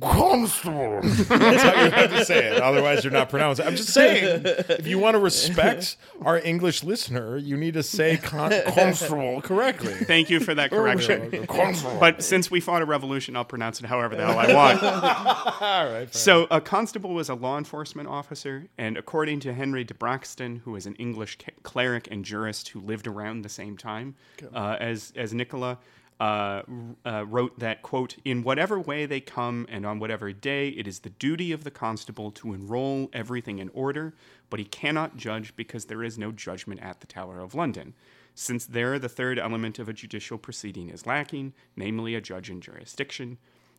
[0.00, 1.00] constable.
[1.02, 2.60] That's how you have to say it.
[2.60, 3.66] Otherwise, you're not pronouncing.
[3.66, 8.16] I'm just saying, if you want to respect our English listener, you need to say
[8.16, 9.94] con- constable correctly.
[9.94, 11.46] Thank you for that correction.
[11.46, 11.98] Constable.
[12.00, 14.82] But since we fought a revolution, I'll pronounce it however the hell I want.
[15.62, 16.10] All right.
[16.10, 20.56] fair So, a constable was a law enforcement officer, and according to Henry de Bracton,
[20.64, 24.14] who was an English cleric and jurist who lived around the same time
[24.54, 25.78] uh, as as Nicola,
[26.20, 26.62] uh,
[27.04, 31.00] uh, wrote that quote: "In whatever way they come, and on whatever day, it is
[31.00, 34.14] the duty of the constable to enroll everything in order,
[34.50, 37.94] but he cannot judge because there is no judgment at the Tower of London."
[38.36, 42.60] Since there the third element of a judicial proceeding is lacking, namely a judge in
[42.60, 43.38] jurisdiction,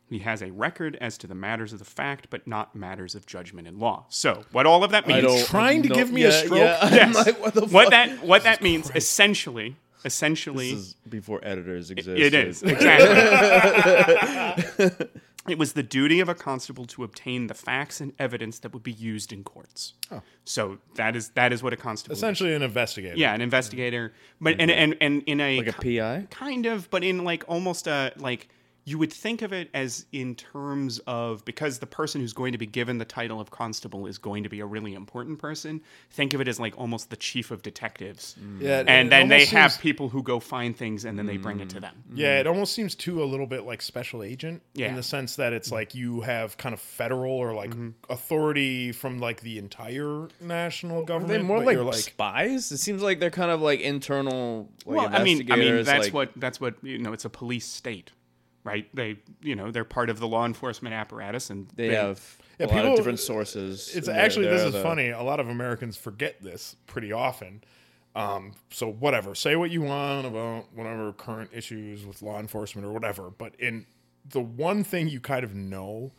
[0.09, 3.25] he has a record as to the matters of the fact, but not matters of
[3.25, 4.05] judgment and law.
[4.07, 6.59] So, what all of that means, Trying to know- give me a stroke?
[6.59, 7.15] Yeah, Yes.
[7.15, 7.91] like, what the what fuck?
[7.91, 12.21] that what that means essentially essentially This is before editors existed.
[12.21, 13.09] it is exactly.
[15.49, 18.83] it was the duty of a constable to obtain the facts and evidence that would
[18.83, 19.93] be used in courts.
[20.11, 20.21] Oh.
[20.43, 22.13] So that is that is what a constable.
[22.13, 22.19] is.
[22.19, 23.15] Essentially, an investigator.
[23.17, 24.79] Yeah, an investigator, but and mm-hmm.
[24.79, 26.27] and and in a Like a PI?
[26.31, 28.49] kind of, but in like almost a like
[28.87, 32.57] you would think of it as in terms of because the person who's going to
[32.59, 35.81] be given the title of constable is going to be a really important person.
[36.11, 38.61] Think of it as like almost the chief of detectives, mm.
[38.61, 41.25] Yeah, it- and it then they almost have people who go find things and then
[41.25, 41.81] they bring it to mm.
[41.81, 42.03] them.
[42.13, 42.41] Yeah, mm.
[42.41, 44.89] it almost seems too a little bit like special agent Yeah.
[44.89, 47.89] in the sense that it's like you have kind of federal or like mm-hmm.
[48.09, 51.41] authority from like the entire national Are government.
[51.41, 52.71] they more but like, you're, spies?
[52.71, 54.69] It seems like they're kind of like internal.
[54.85, 57.13] Like well, I mean, I mean that's like- what that's what you know.
[57.13, 58.11] It's a police state,
[58.65, 58.93] right?
[58.93, 62.67] They you know they're part of the law enforcement apparatus, and they have Yeah, a
[62.67, 63.95] lot of different sources.
[63.95, 65.09] It's and they're- actually this is the- funny.
[65.11, 67.63] A lot of Americans forget this pretty often.
[68.15, 72.91] Um, so whatever, say what you want about whatever current issues with law enforcement or
[72.93, 73.85] whatever, but in
[74.29, 76.13] the one thing you kind of know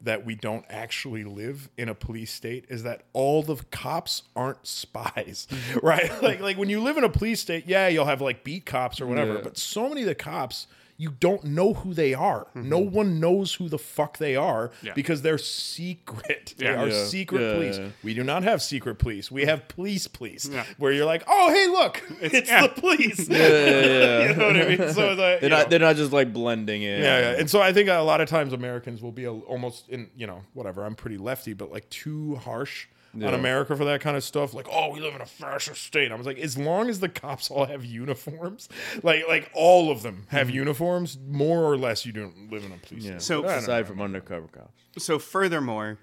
[0.00, 4.66] that we don't actually live in a police state is that all the cops aren't
[4.66, 5.46] spies,
[5.82, 6.10] right?
[6.22, 8.98] like like when you live in a police state, yeah, you'll have like beat cops
[8.98, 9.40] or whatever, Yeah.
[9.42, 10.66] but so many of the cops
[11.02, 12.46] you don't know who they are.
[12.54, 12.94] No Mm-hmm.
[13.00, 14.92] one knows who the fuck they are Yeah.
[14.94, 16.54] because they're secret.
[16.58, 16.82] They Yeah.
[16.82, 17.04] are Yeah.
[17.06, 17.78] secret police.
[18.04, 19.30] We do not have secret police.
[19.30, 22.62] We have police police, where you're like, oh hey, look, it's, yeah.
[22.62, 23.28] the police.
[23.28, 24.22] Yeah, yeah, yeah.
[24.28, 24.78] you know what I mean?
[24.94, 25.64] So the, They're not.
[25.64, 25.68] know.
[25.70, 27.00] They're not just like blending in.
[27.02, 29.88] Yeah, yeah, and so I think a lot of times Americans will be a, almost
[29.88, 30.84] in, you know, whatever.
[30.84, 34.54] I'm pretty lefty, but like too harsh on America for that kind of stuff.
[34.54, 36.10] Like, oh, we live in a fascist state.
[36.10, 38.68] I was like, as long as the cops all have uniforms,
[39.02, 40.56] like, like all of them have mm-hmm.
[40.56, 43.04] uniforms, more or less, you don't live in a police.
[43.04, 43.18] Yeah.
[43.18, 43.22] state.
[43.22, 43.84] So- aside know.
[43.84, 44.72] from undercover cops.
[44.98, 45.98] so furthermore,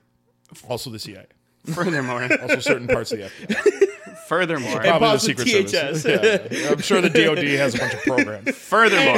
[0.67, 1.25] also the CIA,
[1.65, 4.17] furthermore, also certain parts of the FBI.
[4.27, 6.03] furthermore, Probably the Secret with Service.
[6.03, 6.51] DHS.
[6.51, 6.71] Yeah.
[6.71, 8.55] I'm sure the DoD has a bunch of programs.
[8.55, 9.15] furthermore,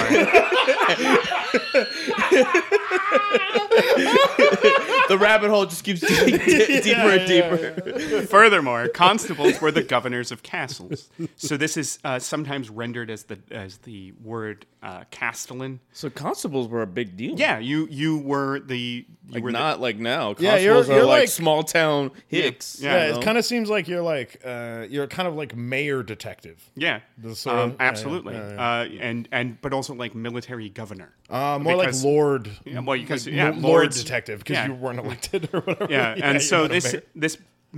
[5.11, 8.21] the rabbit hole just keeps digging di- deeper and deeper.
[8.27, 11.09] Furthermore, constables were the governors of castles.
[11.35, 15.79] So this is uh, sometimes rendered as the as the word uh, castellan.
[15.93, 17.37] So constables were a big deal.
[17.37, 20.35] Yeah, you you were the you Like were not like now.
[20.39, 22.79] Yeah, you're- Constables are you're like, like- small town hicks.
[22.81, 25.55] Yeah, Yeah, you it kind of seems like you're like uh, you're kind of like
[25.55, 26.57] mayor detective.
[26.75, 28.41] yeah, The sort um, of- yeah, yeah, absolutely, yeah,
[28.81, 31.13] Uh, and and but also like military governor.
[31.29, 32.49] Uh, more Because- like Lord.
[32.65, 34.67] Yeah, well, because like yeah, Lord lords- detective because yeah.
[34.67, 35.91] you weren't elected or whatever.
[35.91, 37.03] Yeah, you're and so this mayor.
[37.15, 37.37] this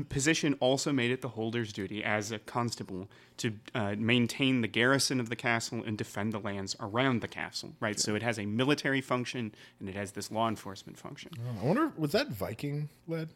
[0.09, 3.07] position also made it the holder's duty as a constable
[3.37, 7.73] to uh, maintain the garrison of the castle and defend the lands around the castle.
[7.79, 11.31] Right, so it has a military function and it has this law enforcement function.
[11.61, 13.29] I wonder was that Viking led,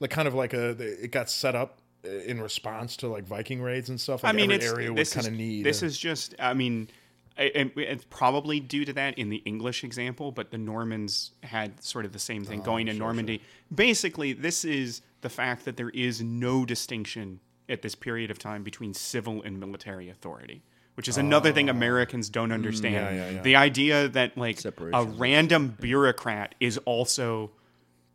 [0.00, 0.70] like kind of like a
[1.02, 4.22] it got set up uh, in response to like Viking raids and stuff.
[4.22, 5.64] Like I mean, every area would kind of need.
[5.64, 6.34] this a- is just.
[6.38, 6.92] I mean, I-
[7.36, 12.04] and it's probably due to that in the English example, but the Normans had sort
[12.04, 13.40] of the same Oh, thing going in Normandy.
[13.74, 18.62] Basically, this is the fact that there is no distinction at this period of time
[18.62, 20.62] between civil and military authority.
[20.96, 22.96] Which is another thing Americans don't understand.
[22.96, 23.10] Oh.
[23.10, 23.42] Mm, yeah, yeah.
[23.42, 25.16] The idea that like a Separation.
[25.18, 27.52] random bureaucrat is also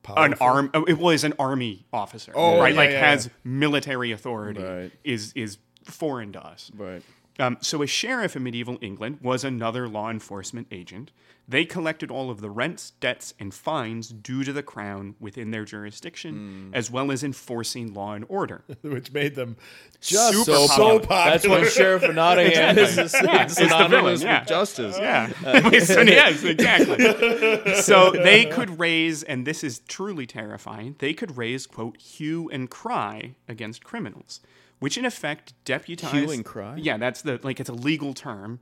[0.04, 0.24] Powerful.
[0.24, 0.70] an arm.
[0.76, 2.74] oh, It was an army officer, Oh, right?
[2.74, 4.62] yeah, like yeah, has military authority.
[4.62, 4.92] Right.
[5.04, 6.70] Is is foreign to us.
[6.76, 7.02] Right.
[7.38, 11.12] Um, so a sheriff in medieval England was another law enforcement agent.
[11.48, 15.64] They collected all of the rents, debts, and fines due to the crown within their
[15.64, 18.64] jurisdiction, as well as enforcing law and order.
[18.82, 19.56] which made them
[20.02, 21.00] just Super so, popular.
[21.02, 21.30] popular.
[21.30, 24.98] That's when Sheriff of Nottingham is is It's the synonymous villain, with justice.
[24.98, 25.32] Yeah.
[25.86, 27.76] So, yes, exactly.
[27.76, 32.70] so they could raise, and this is truly terrifying, they could raise, quote, hue and
[32.70, 34.40] cry against criminals,
[34.86, 36.14] which in effect deputized.
[36.14, 36.76] Hue and cry?
[36.78, 38.60] Yeah, that's the, like, it's a legal term.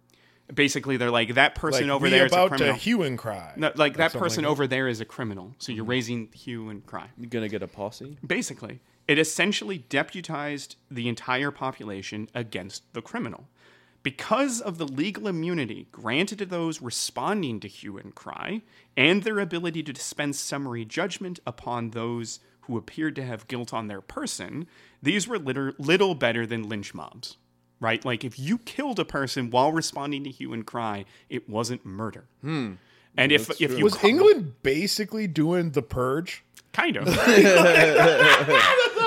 [0.54, 2.74] Basically, they're like, that person like, over we there is a about criminal.
[2.76, 3.52] to hue and cry.
[3.58, 5.54] No, like that something person over there is a criminal.
[5.58, 5.76] So Mm-hmm.
[5.76, 7.08] you're raising hue and cry.
[7.18, 8.18] You're gonna get a posse.
[8.26, 13.50] Basically, it essentially deputized the entire population against the criminal.
[14.02, 18.62] Because of the legal immunity granted to those responding to hue and cry,
[18.96, 23.88] and their ability to dispense summary judgment upon those who appeared to have guilt on
[23.88, 24.68] their person,
[25.04, 27.38] these were little, little better than lynch mobs.
[27.80, 28.04] Right?
[28.06, 32.26] Like if you killed a person while responding to hue and cry, it wasn't murder.
[32.42, 32.74] Hmm.
[33.18, 36.44] And if if you was ca- England basically doing the purge?
[36.72, 37.06] kind of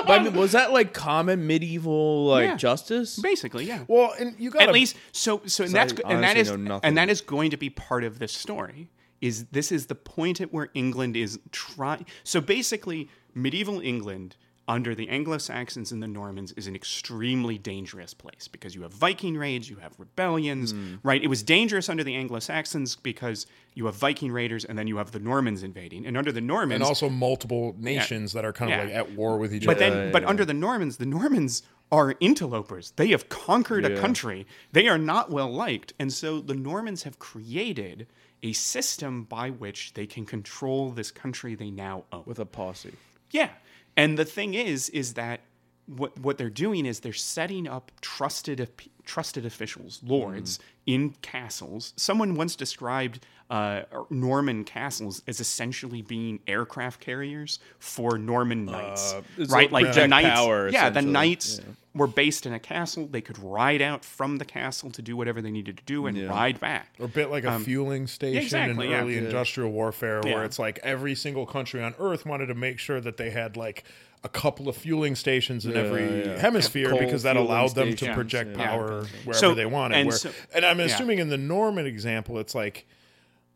[0.06, 2.56] But I mean, was that like common medieval like Yeah.
[2.56, 3.18] justice?
[3.18, 3.82] basically, yeah.
[3.88, 6.50] Well, and you got at least so so and that's I and that honestly is
[6.50, 6.80] know nothing.
[6.88, 8.88] and that is going to be part of this story
[9.20, 14.36] is this is the point at where england is trying so basically medieval england
[14.68, 19.36] under the Anglo-Saxons and the Normans is an extremely dangerous place because you have Viking
[19.36, 20.96] raids, you have rebellions, hmm.
[21.04, 21.22] right?
[21.22, 25.12] It was dangerous under the Anglo-Saxons because you have Viking raiders and then you have
[25.12, 26.04] the Normans invading.
[26.04, 28.84] And under the Normans and also multiple nations that are kind of Yeah.
[28.84, 29.90] like at war with each but other.
[29.90, 32.92] then, but under the Normans, the Normans are interlopers.
[32.96, 34.46] They have conquered a country.
[34.72, 38.08] They are not well liked, and so the Normans have created
[38.42, 42.24] a system by which they can control this country they now own.
[42.26, 42.94] with a posse.
[43.30, 43.50] Yeah.
[43.96, 45.40] And the thing is, is that
[45.86, 48.60] what what they're doing is they're setting up trusted
[49.06, 51.94] trusted officials, lords, in castles.
[51.96, 59.52] Someone once described uh, Norman castles as essentially being aircraft carriers for Norman knights, it's
[59.52, 59.70] right?
[59.70, 61.12] like Like the knights, power, yeah, the essentially.
[61.12, 61.60] knights
[61.94, 63.06] were based in a castle.
[63.06, 66.28] They could ride out from the castle to do whatever they needed to do and
[66.28, 66.88] ride back.
[66.98, 69.20] or a bit like a fueling station Um, exactly, in early Yeah.
[69.22, 70.34] industrial warfare, Yeah.
[70.34, 73.56] where it's like every single country on Earth wanted to make sure that they had
[73.56, 73.84] like
[74.24, 76.38] a couple of fueling stations in every yeah.
[76.38, 78.66] hemisphere Coal because that allowed them to project yeah.
[78.66, 79.98] power wherever So- they wanted.
[79.98, 80.86] and where- so- and I'm yeah.
[80.86, 82.86] assuming in the Norman example, it's like,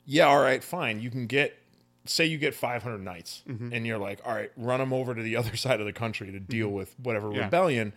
[0.07, 1.57] yeah, all right, fine, you can get.
[2.07, 3.73] Say you get 500 knights, Mm-hmm.
[3.75, 6.33] and you're like, all right, run them over to the other side of the country
[6.33, 7.37] to deal with whatever Mm-hmm.
[7.39, 7.45] Yeah.
[7.45, 7.93] rebellion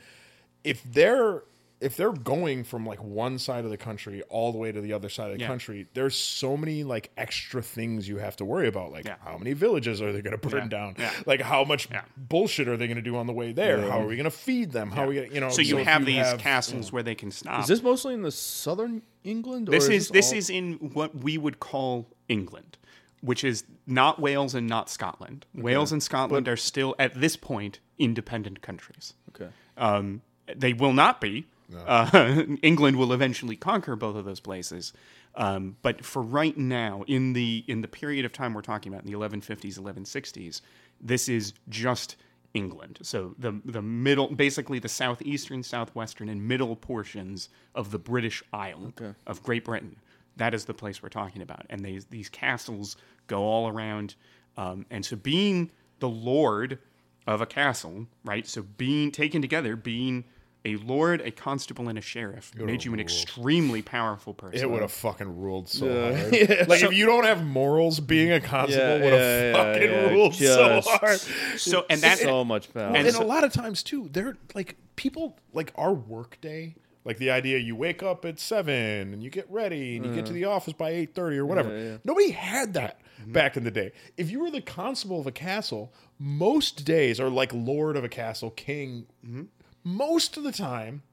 [0.63, 1.43] if they're
[1.81, 4.93] if they're going from like one side of the country all the way to the
[4.93, 5.47] other side of the Yeah.
[5.47, 8.91] country, there's so many like extra things you have to worry about.
[8.93, 9.15] Like Yeah.
[9.23, 10.67] how many villages are they going to burn Yeah.
[10.69, 10.95] down?
[10.97, 11.11] Yeah.
[11.25, 12.03] Like how much Yeah.
[12.15, 13.81] bullshit are they going to do on the way there?
[13.81, 14.91] How are we going to feed them?
[14.91, 15.49] How are we going to, you know?
[15.49, 17.61] So you if have these have- castles where they can stop.
[17.61, 19.67] Is this mostly in the southern England?
[19.67, 22.77] Or This is this all- is in what we would call England,
[23.21, 25.45] which is not Wales and not Scotland.
[25.53, 29.13] Wales and Scotland are still at this point independent countries.
[29.35, 29.51] okay.
[29.77, 30.21] Um,
[30.55, 31.45] they will not be.
[31.85, 34.93] Uh, England will eventually conquer both of those places.
[35.35, 39.05] Um, but for right now, in the in the period of time we're talking about,
[39.05, 40.61] in the 1150s, 1160s,
[41.01, 42.15] this is just
[42.53, 42.99] England.
[43.01, 48.93] So the the middle, basically the southeastern, southwestern, and middle portions of the British Isle
[49.25, 49.97] of Great Britain.
[50.37, 52.95] That is the place we're talking about, and these these castles
[53.27, 54.15] go all around.
[54.55, 56.77] Um, and so, being the lord
[57.25, 58.45] of a castle, right?
[58.47, 60.25] So being taken together, being
[60.65, 64.61] a lord, a constable, and a sheriff made you an extremely powerful person.
[64.61, 66.33] It would have fucking ruled so hard.
[66.67, 69.91] Like if you don't have morals, being a constable Yeah, would have yeah, yeah, fucking
[69.91, 71.19] yeah, ruled so hard.
[71.57, 72.87] so, and that's so much power.
[72.87, 76.75] and and so- a lot of times too, they're like people like our work day.
[77.05, 80.25] Like the idea, you wake up at seven and you get ready and you get
[80.27, 80.35] to mm.
[80.35, 81.99] the office by eight thirty or whatever.
[82.05, 83.33] Nobody had that mm-hmm.
[83.33, 83.91] back in the day.
[84.15, 88.09] If you were the constable of a castle, most days, are like lord of a
[88.09, 89.43] castle, king, mm-hmm.
[89.83, 91.03] Most of the time,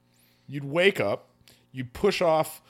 [0.46, 1.28] you'd wake up,
[1.72, 2.60] you'd push off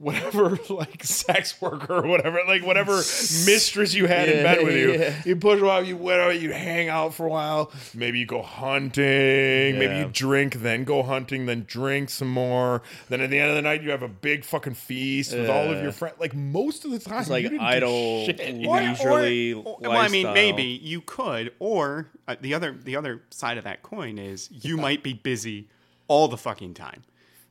[0.00, 2.92] whatever like sex worker or whatever, like whatever
[3.46, 4.92] mistress you had in bed with you.
[4.94, 5.22] Yeah.
[5.24, 7.70] You push off, you whatever, you hang out for a while.
[7.94, 9.78] Maybe you go hunting.
[9.78, 12.82] Maybe you drink, then go hunting, then drink some more.
[13.08, 15.70] Then at the end of the night, you have a big fucking feast with all
[15.70, 16.16] of your friends.
[16.18, 20.08] Like most of the time, It's like you didn't do idle, leisurely Or- well, I
[20.08, 24.48] mean, maybe you could, or uh, the other the other side of that coin is
[24.50, 25.68] you might be busy
[26.08, 27.02] all the fucking time,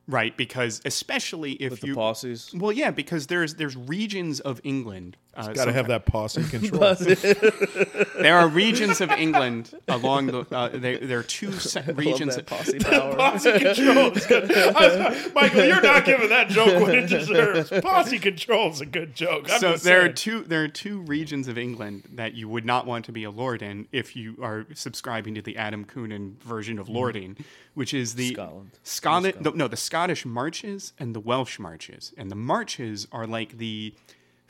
[0.08, 0.36] right?
[0.36, 2.50] Because especially if with the you posses.
[2.54, 5.16] well, yeah, because there's there's regions of England.
[5.32, 6.94] Uh, Got to have that posse control.
[8.20, 10.40] there are regions of England along the.
[10.50, 12.36] Uh, there, there are two se- regions.
[12.36, 13.14] Love that posse power.
[13.14, 17.70] Posse control is Michael, you're not giving that joke what it deserves.
[17.80, 19.48] Posse control is a good joke.
[19.50, 22.64] I'm so just there are two there are two regions of England that you would
[22.64, 26.38] not want to be a lord in if you are subscribing to the Adam Coonan
[26.40, 27.36] version of lording,
[27.74, 28.70] which is the Scotland.
[28.82, 29.36] Scotland.
[29.40, 33.94] No, no, the Scottish marches and the Welsh marches, and the marches are like the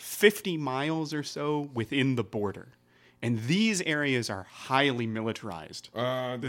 [0.01, 2.69] fifty miles or so within the border.
[3.23, 5.91] And these areas are highly militarized.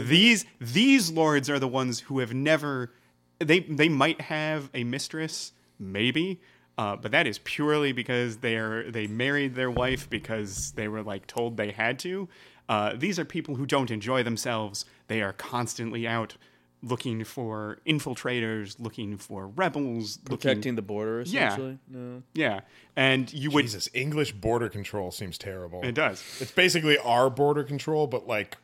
[0.08, 2.94] these these lords are the ones who have never
[3.40, 6.40] they they might have a mistress, maybe,
[6.78, 11.04] uh, but that is purely because they are they married their wife because they were
[11.04, 12.30] like told they had to.
[12.70, 14.86] Uh, these are people who don't enjoy themselves.
[15.08, 16.38] They are constantly out
[16.84, 21.48] looking for infiltrators, looking for rebels, looking, Protecting the border, Yeah.
[21.48, 21.78] essentially.
[21.88, 22.24] No.
[22.34, 22.62] yeah,
[22.96, 23.64] and you would.
[23.64, 25.82] Jesus, English border control seems terrible.
[25.84, 26.24] It does.
[26.40, 28.58] It's basically our border control, but like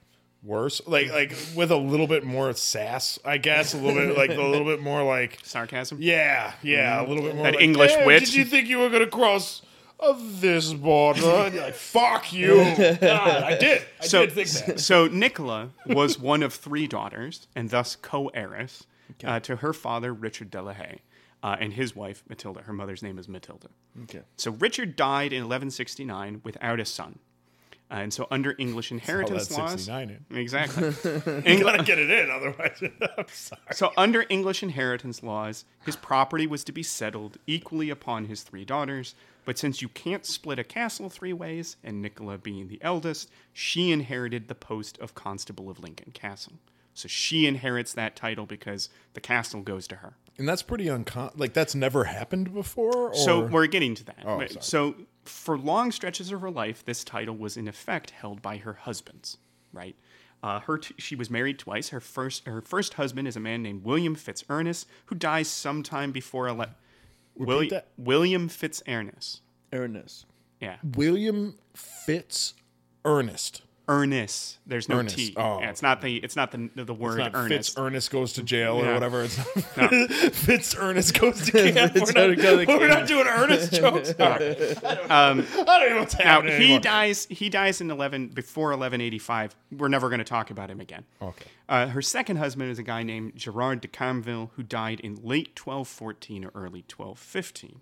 [0.43, 0.81] worse.
[0.87, 3.73] Like like with a little bit more sass, I guess.
[3.73, 5.97] A little bit like a little bit more like Sarcasm.
[6.01, 8.79] yeah, yeah, a little bit more That like, English "Hey, wit." Did you think you
[8.79, 9.61] were gonna cross
[9.99, 11.25] of this border?
[11.25, 12.55] And you're like, fuck you.
[12.77, 13.83] God, I did.
[14.01, 14.79] I so, did think that.
[14.79, 18.85] so Nicola was one of three daughters, and thus co-heiress
[19.23, 21.01] uh, to her father Richard de la Haye,
[21.43, 22.61] uh, and his wife Matilda.
[22.61, 23.69] Her mother's name is Matilda.
[24.03, 24.21] Okay.
[24.35, 27.19] So Richard died in 1169 without a son.
[27.89, 30.89] Uh, and so, under English inheritance laws, 69 exactly.
[31.45, 32.81] You gotta get it in, otherwise.
[33.17, 33.61] I'm sorry.
[33.71, 38.65] So, under English inheritance laws, his property was to be settled equally upon his three
[38.65, 39.15] daughters.
[39.47, 43.93] But since you can't split a castle three ways, and Nicola being the eldest, she
[43.93, 46.59] inherited the post of Constable of Lincoln Castle.
[46.93, 50.17] So she inherits that title because the castle goes to her.
[50.37, 51.31] And that's pretty uncommon.
[51.37, 53.11] Like that's never happened before.
[53.11, 53.15] Or?
[53.15, 54.17] So we're getting to that.
[54.25, 58.57] Oh, so for long stretches of her life, this title was in effect held by
[58.57, 59.37] her husbands.
[59.71, 59.95] Right.
[60.43, 61.87] Uh, her t- she was married twice.
[61.87, 66.49] Her first her first husband is a man named William Fitzernest, who dies sometime before
[66.49, 66.75] ele-
[67.45, 67.87] Willi- that.
[67.97, 69.41] William Fitzernest.
[69.73, 70.25] Ernest.
[70.59, 72.53] Yeah, William Fitz
[73.05, 73.61] Ernest.
[73.89, 74.57] Ernest.
[74.65, 75.15] There's no Ernest.
[75.15, 75.33] T.
[75.37, 75.59] Oh.
[75.61, 77.69] Yeah, it's not the it's not the the word Not Ernest.
[77.71, 79.23] Fitz Ernest goes to jail or whatever.
[79.23, 79.35] It's
[80.45, 81.95] Fitz Ernest goes to camp.
[81.95, 84.13] We're, Ernest goes not, to we're not doing Ernest jokes.
[84.19, 84.83] All right.
[85.09, 86.51] Um, I don't know what's happening.
[86.53, 86.79] now he anymore.
[86.81, 87.27] dies.
[87.29, 89.55] He dies in eleven before eleven eighty five.
[89.71, 91.05] We're never going to talk about him again.
[91.21, 91.45] Okay.
[91.69, 95.49] Uh, her second husband is a guy named Gerard de Camville, who died in late
[95.59, 97.81] 1214 or early 1215.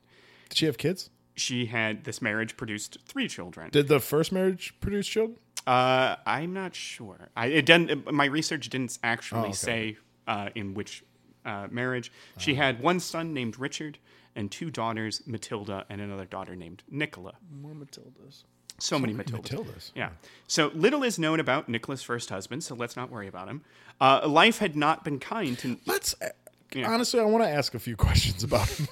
[0.50, 1.10] Did she have kids?
[1.36, 3.70] She had this marriage produced three children.
[3.72, 5.38] Did the first marriage produce children?
[5.68, 7.30] Uh, I'm not sure.
[7.36, 8.12] I it didn't.
[8.12, 9.54] My research didn't actually Oh, okay.
[9.54, 9.98] say
[10.28, 11.04] uh, in which
[11.46, 12.12] uh, marriage.
[12.38, 13.98] She had one son named Richard
[14.36, 17.34] and two daughters, Matilda and another daughter named Nicola.
[17.62, 18.44] More Matildas.
[18.78, 19.50] So many Matildas.
[19.50, 19.92] Matildas.
[19.96, 20.10] Yeah.
[20.48, 23.62] So little is known about Nicola's first husband, so let's not worry about him.
[24.02, 25.78] Uh, life had not been kind to.
[25.86, 26.30] Let's uh,
[26.74, 26.92] Yeah.
[26.92, 28.88] honestly, I want to ask a few questions about him.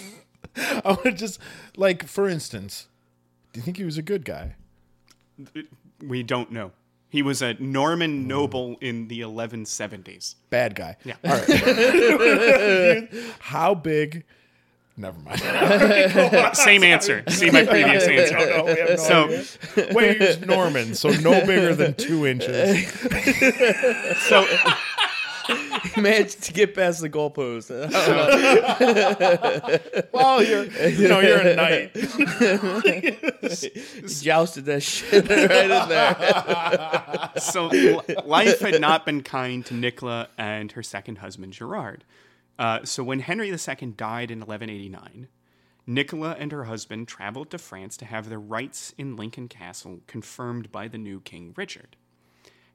[0.56, 1.40] I want to just
[1.76, 2.86] like, for instance,
[3.52, 4.54] do you think he was a good guy?
[6.04, 6.72] We don't know.
[7.08, 10.34] He was a Norman noble in the 1170s.
[10.50, 10.96] Bad guy.
[11.04, 11.14] Yeah.
[11.24, 13.08] All right.
[13.38, 14.24] How big?
[14.98, 15.40] Never mind.
[16.56, 17.22] Same answer.
[17.28, 18.34] See my previous answer.
[18.38, 19.94] No, we have no So, idea.
[19.94, 22.88] Wait, he's Norman, so no bigger than two inches.
[24.22, 24.46] so
[25.94, 27.70] He managed to get past the goalpost.
[30.12, 31.96] Well, you're, you know, you're a knight.
[33.46, 33.70] He
[34.22, 37.30] jousted that shit right in there.
[37.38, 37.66] so
[38.24, 42.04] life had not been kind to Nicola and her second husband Gerard.
[42.58, 43.56] Uh, so when Henry II
[43.96, 45.28] died in 1189,
[45.86, 50.72] Nicola and her husband traveled to France to have their rights in Lincoln Castle confirmed
[50.72, 51.96] by the new King Richard.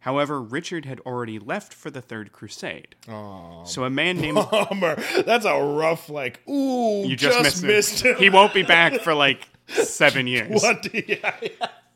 [0.02, 2.96] However, Richard had already left for the Third Crusade.
[3.08, 4.96] So a man named Bummer.
[5.26, 8.16] That's a rough, like, ooh, you just, missed, missed him.
[8.16, 8.20] him.
[8.20, 10.62] He won't be back for like seven years.
[10.62, 10.88] What?
[11.08, 11.50] Yeah, yeah.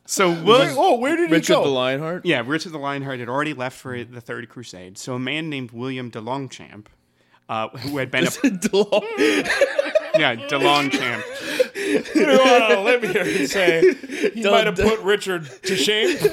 [0.05, 1.63] So Wait, William, oh, where did he Richard go?
[1.63, 2.27] the Lionheart.
[2.27, 4.99] Yeah, Richard the Lionheart had already left for the Third Crusade.
[4.99, 6.89] So a man named William de Longchamp,
[7.49, 8.31] uh, who had been a
[10.17, 11.23] yeah de Longchamp,
[11.75, 13.93] You want to live here and say
[14.33, 16.17] he Don't- might have put Richard to shame?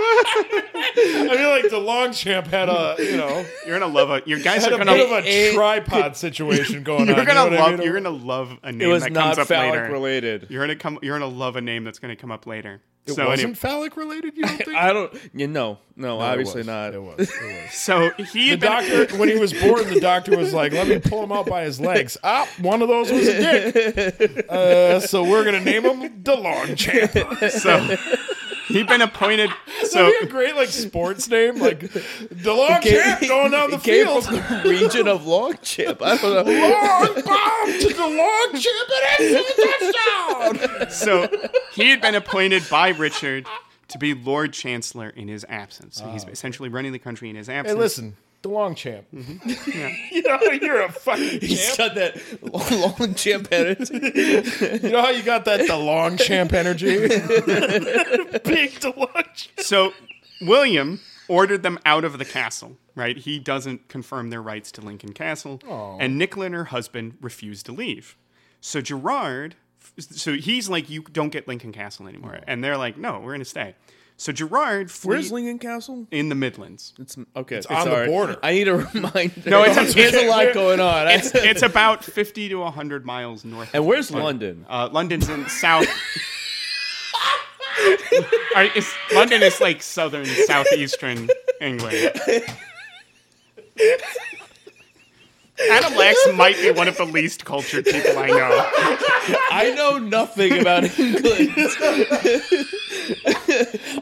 [0.00, 4.26] I feel like the Longchamp had a, you know, you're gonna love it.
[4.26, 7.24] Your guys had are a gonna bit of a it- tripod situation going you're on.
[7.26, 7.82] gonna you know what I love mean?
[7.82, 9.92] you're gonna love a name It was that comes not up phallic later.
[9.92, 10.46] related.
[10.50, 10.98] You're gonna come.
[11.02, 12.80] You're gonna love a name that's gonna come up later.
[13.08, 14.36] It so wasn't anyway- phallic related.
[14.36, 14.76] You don't think?
[14.76, 15.12] I don't.
[15.34, 16.66] You know, no, No, it obviously was.
[16.66, 16.94] not.
[16.94, 17.18] It was.
[17.30, 17.72] It was.
[17.74, 20.98] so he The been, doctor, when he was born, the doctor was like, "Let me
[20.98, 24.46] pull him out by his legs." Ah, one of those was a dick.
[24.48, 27.50] Uh, so we're gonna name him the Longchamp.
[27.50, 27.96] so
[28.68, 29.50] he'd been appointed.
[29.84, 33.82] So That'd be a great like sports name, like the Longchamp going down the He
[33.82, 34.24] came field.
[34.24, 36.00] from the region of Longchamp.
[36.02, 36.52] I don't know.
[36.68, 40.90] Long bomb to the Longchamp and it's a touchdown.
[40.90, 43.46] so he had been appointed by Richard
[43.88, 45.96] to be Lord Chancellor in his absence.
[45.96, 46.30] So he's ah.
[46.30, 47.66] essentially running the country in his absence.
[47.66, 47.98] Hey, absence.
[47.98, 49.06] listen, the Longchamp.
[49.12, 49.70] Mm-hmm.
[49.70, 49.94] Yeah.
[50.10, 51.78] You know you're a fucking He's champ.
[51.78, 52.42] got that
[52.98, 54.82] Longchamp energy.
[54.84, 56.96] You know how you got that the long champ energy?
[58.44, 59.60] Big the Longchamp.
[59.60, 59.92] So
[60.40, 63.16] William ordered them out of the castle, right?
[63.16, 65.60] He doesn't confirm their rights to Lincoln Castle.
[65.68, 65.96] Oh.
[66.00, 68.16] And Nicola and her husband refused to leave.
[68.60, 69.54] So Gerard,
[69.98, 72.38] so he's like, you don't get Lincoln Castle anymore.
[72.40, 72.44] Oh.
[72.46, 73.74] And they're like, no, we're going to stay.
[74.20, 76.06] So Gerard flee- Where's Lincoln Castle?
[76.10, 76.92] in the Midlands.
[76.98, 77.56] It's okay.
[77.58, 78.36] It's on the border.
[78.42, 79.32] I need a reminder.
[79.48, 81.06] No, it's a- there's a lot going on.
[81.06, 83.70] It's, it's about 50 to 100 miles north.
[83.72, 84.66] and where's London?
[84.68, 85.86] Uh, London's in south.
[87.80, 88.24] All
[88.56, 91.28] right, it's, London is like southern, southeastern
[91.60, 92.10] England.
[95.70, 98.66] Adam Lax might be one of the least cultured people I know.
[99.50, 101.50] I know nothing about England.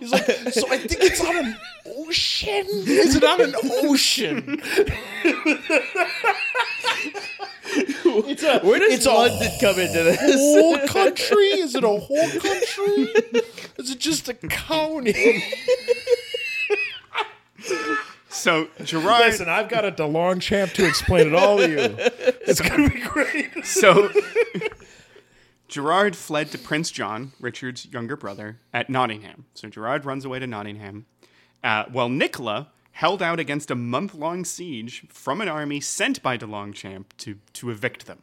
[0.00, 2.66] He's like, so I think it's on an ocean.
[2.68, 3.54] Is it on an
[3.84, 4.60] ocean?
[7.78, 8.60] It's a.
[8.60, 10.20] Where does it's a London come into this?
[10.20, 11.46] Whole country?
[11.60, 13.12] Is it a whole country?
[13.78, 15.42] Is it just a county?
[18.36, 19.26] So Gerard.
[19.26, 21.96] Listen, I've got a DeLong champ to explain it all to you.
[22.48, 23.64] It's gonna be great.
[23.66, 24.08] So
[25.68, 29.46] Gerard fled to Prince John, Richard's younger brother, at Nottingham.
[29.54, 31.06] So Gerard runs away to Nottingham,
[31.64, 36.46] uh, while Nicola held out against a month-long siege from an army sent by De
[36.46, 38.20] Longchamp to to evict them.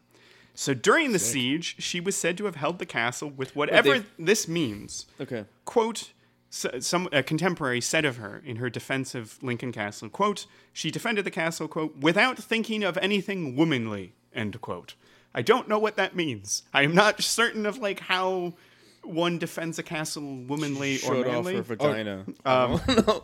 [0.55, 4.05] So during the siege, she was said to have held the castle with whatever they-
[4.18, 5.07] this means.
[5.20, 5.45] Okay.
[5.66, 6.09] Quote, s-
[6.54, 11.26] some a contemporary said of her in her defense of Lincoln Castle, quote, she defended
[11.26, 14.93] the castle, quote, without thinking of anything womanly, end quote.
[15.34, 16.62] I don't know what that means.
[16.72, 18.54] I am not certain of like how
[19.04, 21.56] one defends a castle womanly or Showed off manly.
[21.56, 22.26] her vagina.
[22.45, 22.80] Um,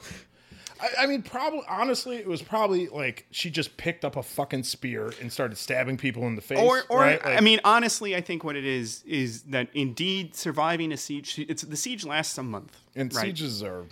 [0.82, 4.64] I, I mean, probably honestly, it was probably like she just picked up a fucking
[4.64, 6.60] spear and started stabbing people in the face.
[6.60, 7.20] or, or right?
[7.26, 11.40] I mean, honestly, I think what it is is that indeed surviving a siege.
[11.50, 13.26] It's the siege lasts a month, and right?
[13.26, 13.86] sieges are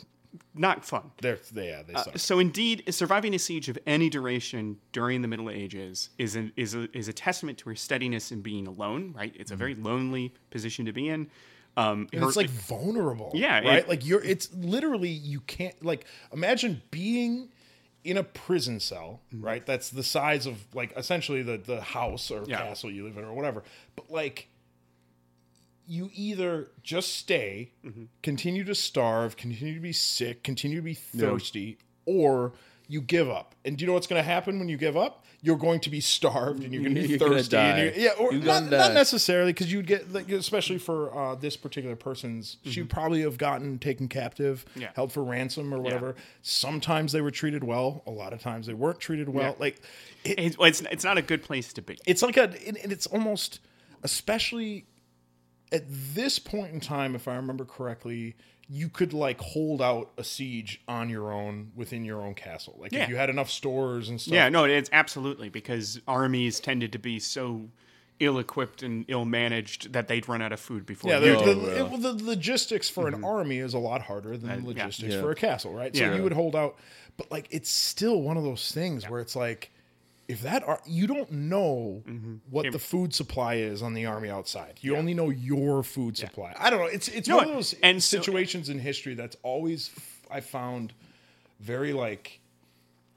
[0.55, 1.11] Not fun.
[1.21, 2.17] they're they, yeah they uh, suck.
[2.17, 6.73] So indeed, surviving a siege of any duration during the Middle Ages is a, is
[6.73, 9.13] a, is a testament to her steadiness in being alone.
[9.15, 9.59] Right, it's a mm-hmm.
[9.59, 11.29] very lonely position to be in.
[11.77, 13.31] Um, her- it's like vulnerable.
[13.33, 13.79] Yeah, right.
[13.79, 14.23] it- like you're.
[14.23, 17.49] It's literally you can't like imagine being
[18.03, 19.21] in a prison cell.
[19.33, 19.45] Mm-hmm.
[19.45, 19.65] Right.
[19.65, 22.57] That's the size of like essentially the the house or Yeah.
[22.57, 23.63] castle you live in or whatever.
[23.95, 24.49] But like.
[25.89, 28.03] You either just stay, Mm-hmm.
[28.21, 32.51] continue to starve, continue to be sick, continue to be thirsty, or
[32.89, 33.55] you give up.
[33.63, 35.23] And do you know what's going to happen when you give up?
[35.47, 37.57] You're going to be starved and you're going to be You're thirsty.
[37.57, 41.95] and yeah, or not, not necessarily because you'd get like especially for uh, this particular
[41.95, 44.81] person's she'd probably have gotten taken captive Mm-hmm.
[44.81, 44.89] Yeah.
[44.95, 48.73] held for ransom or whatever sometimes they were treated well a lot of times they
[48.73, 49.63] weren't treated well Yeah.
[49.65, 49.81] like
[50.23, 51.97] it, it's, it's not a good place to be.
[52.05, 53.59] it's like a and and it's almost
[54.03, 54.85] especially
[55.71, 58.35] at this point in time if i remember correctly
[58.69, 62.91] you could like hold out a siege on your own within your own castle like
[62.91, 63.03] Yeah.
[63.03, 66.99] if you had enough stores and stuff Yeah, no, it's absolutely because armies tended to
[66.99, 67.69] be so
[68.19, 71.11] ill-equipped and ill-managed that they'd run out of food before.
[71.11, 71.61] Yeah, you the, did.
[71.61, 74.67] the, it- well, the logistics for an army is a lot harder than the Mm-hmm.
[74.67, 75.21] logistics Yeah.
[75.21, 75.95] for a castle, right?
[75.95, 76.15] So Yeah.
[76.15, 76.77] you would hold out,
[77.15, 79.71] but like it's still one of those things where it's like,
[80.27, 82.35] if that ar- you don't know Mm-hmm.
[82.49, 86.53] what the food supply is on the army outside, you only know your food supply.
[86.57, 86.85] I don't know.
[86.87, 89.91] It's it's one of those and so- situations in history that's always
[90.29, 90.93] I found
[91.59, 92.39] very like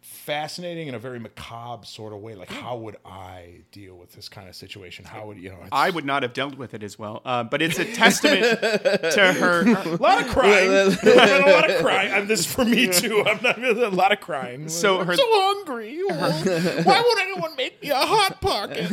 [0.00, 2.34] fascinating in a very macabre sort of way.
[2.34, 5.04] Like, how would I deal with this kind of situation?
[5.04, 5.58] How would you know?
[5.60, 8.42] It's, I would not have dealt with it as well, uh, but it's a testament
[8.60, 9.62] to her.
[9.66, 10.70] A lot of crying.
[11.04, 12.12] A lot of crying.
[12.12, 13.24] And this is for me too.
[13.26, 14.68] I'm not a lot of crying.
[14.68, 16.00] So I'm her- so hungry.
[16.08, 18.90] Why would anyone make me a hot pocket?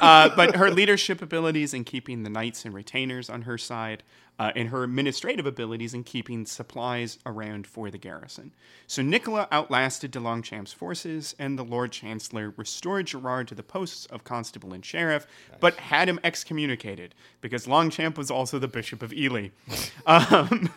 [0.00, 4.02] Uh, but her leadership abilities in keeping the knights and retainers on her side,
[4.42, 8.52] uh, and her administrative abilities in keeping supplies around for the garrison.
[8.88, 14.06] So Nicola outlasted de Longchamp's forces, and the Lord Chancellor restored Gerard to the posts
[14.06, 15.28] of constable and sheriff,
[15.60, 19.50] but had him excommunicated because Longchamp was also the Bishop of Ely.
[20.06, 20.70] um,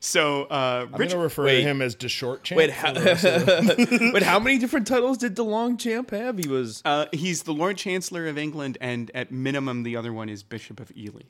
[0.00, 1.56] so uh, I'm going Richard, to refer Wait.
[1.60, 2.56] to him as DeShort Champ.
[2.56, 6.12] Wait, for how, the rest of the- wait, how many different titles did DeLong Champ
[6.12, 6.38] have?
[6.38, 6.80] He was.
[6.86, 10.80] uh, he's the Lord Chancellor of England, and at minimum, the other one is Bishop
[10.80, 11.24] of Ely.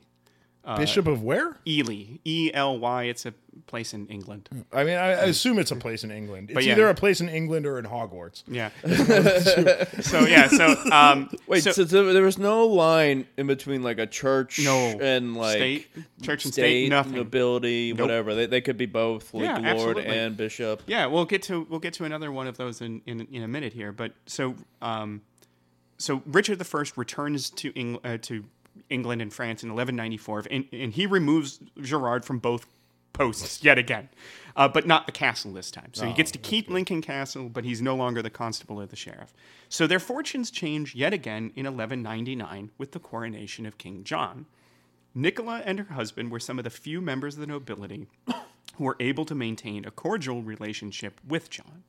[0.77, 1.57] Bishop of where?
[1.67, 3.03] Ely, E L Y.
[3.03, 3.33] It's a
[3.67, 4.49] place in England.
[4.71, 6.49] I mean, I, I assume it's a place in England.
[6.49, 6.71] It's But yeah.
[6.71, 8.43] either a place in England or in Hogwarts.
[8.47, 8.69] Yeah.
[10.01, 10.47] so yeah.
[10.47, 11.29] So um.
[11.47, 14.97] Wait, so, so, so there was no line in between like a church No.
[15.01, 15.87] and like State,
[16.21, 17.13] church and state, nothing.
[17.13, 18.33] nobility, whatever.
[18.35, 20.05] They, they could be both, like Yeah, lord absolutely.
[20.17, 20.83] and bishop.
[20.87, 23.47] Yeah, we'll get to we'll get to another one of those in in, in a
[23.47, 23.91] minute here.
[23.91, 25.21] But so um,
[25.97, 28.45] so Richard the First returns to Eng- uh, to
[28.89, 32.65] England and France in 1194, and, and he removes Gerard from both
[33.13, 34.09] posts yet again,
[34.55, 35.91] uh, but not the castle this time.
[35.93, 38.95] So he gets to keep Lincoln Castle, but he's no longer the constable or the
[38.95, 39.33] sheriff.
[39.69, 44.47] So their fortunes change yet again in 1199 with the coronation of King John.
[45.15, 48.07] Nicola and her husband were some of the few members of the nobility
[48.75, 51.83] who were able to maintain a cordial relationship with John.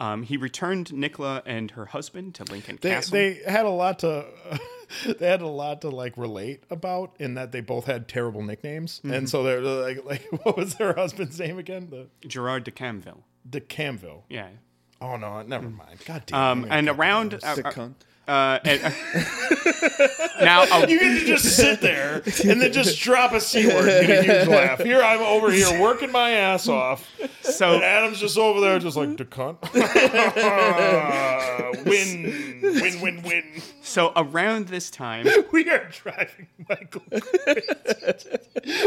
[0.00, 3.12] Um, he returned Nicola and her husband to Lincoln They, Castle.
[3.12, 4.24] they had a lot to
[5.18, 8.98] they had a lot to like relate about in that they both had terrible nicknames
[8.98, 9.12] Mm-hmm.
[9.12, 13.22] and so they're like like what was their husband's name again the Gerard de Camville.
[13.48, 14.48] De Camville Yeah.
[15.00, 17.44] oh no never mind god damn Um, and around this.
[17.44, 17.62] uh, The
[18.28, 18.90] uh, and, uh,
[20.44, 23.88] now uh, you get to just sit there and then just drop a c word
[23.88, 24.80] and get a huge laugh.
[24.80, 27.10] Here I'm over here working my ass off,
[27.42, 29.58] so and Adam's just over there, just like the cunt.
[30.42, 33.44] Uh, win, win, win, win.
[33.82, 37.02] So around this time, We are driving Michael.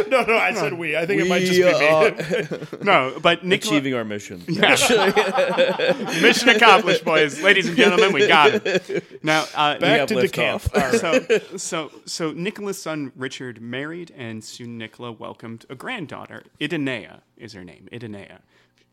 [0.08, 0.98] no, no, I said we.
[0.98, 2.84] I think it might just be me.
[2.84, 4.44] no, but Nicola, achieving our mission.
[4.48, 9.24] mission accomplished, boys, ladies and gentlemen, we got it.
[9.26, 10.56] Now, uh, Back to lift decamp.
[10.56, 10.76] off.
[10.76, 11.42] All right.
[11.50, 16.44] so so so Nicola's son Richard married, and soon Nicola welcomed a granddaughter.
[16.62, 17.90] Idonea is her name.
[17.92, 18.42] Idonea,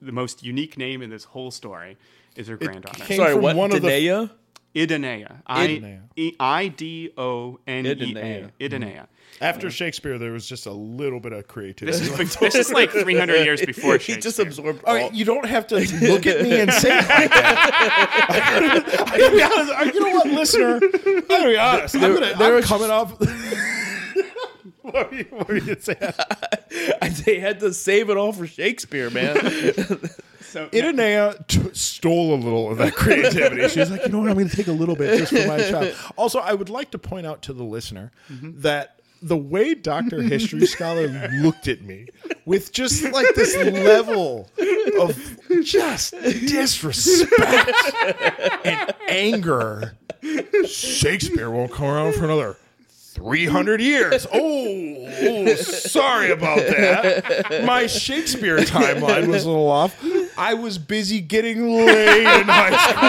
[0.00, 1.96] the most unique name in this whole story,
[2.34, 3.04] is her granddaughter.
[3.04, 3.56] came Sorry, from what?
[3.56, 3.88] one of the-
[4.74, 5.42] Danaea?
[5.46, 5.46] Idonea.
[5.46, 6.00] I Idonea.
[6.40, 7.92] I D O N E A.
[7.92, 8.50] Idonea.
[8.60, 8.90] Idonea.
[8.90, 9.44] Mm-hmm.
[9.44, 11.98] After Shakespeare, there was just a little bit of creativity.
[11.98, 15.02] This is, this is like 300 years before He just absorbed All all.
[15.02, 18.84] right, you don't have to look at me and say it like that.
[19.08, 19.94] I gotta be honest.
[19.94, 20.74] You know what, listener?
[20.74, 21.94] I'm gonna be honest.
[21.96, 23.18] I'm, gonna, there I'm are coming off.
[24.82, 26.14] what were you, what were you gonna
[27.24, 29.34] they had to save it all for Shakespeare, man.
[30.52, 33.66] So, Idonea t- stole a little of that creativity.
[33.68, 34.28] She's like, you know what?
[34.28, 35.94] I'm going to take a little bit just for my child.
[36.16, 38.60] Also, I would like to point out to the listener mm-hmm.
[38.60, 40.20] that the way Dr.
[40.20, 41.08] History Scholar
[41.40, 42.08] looked at me
[42.44, 44.50] with just like this level
[45.00, 47.72] of just disrespect
[48.64, 49.96] and anger.
[50.66, 52.56] Shakespeare won't come around for another
[53.12, 54.26] 300 years.
[54.32, 57.62] Oh, oh, sorry about that.
[57.64, 59.96] My Shakespeare timeline was a little off.
[60.38, 63.08] I was busy getting laid in high school.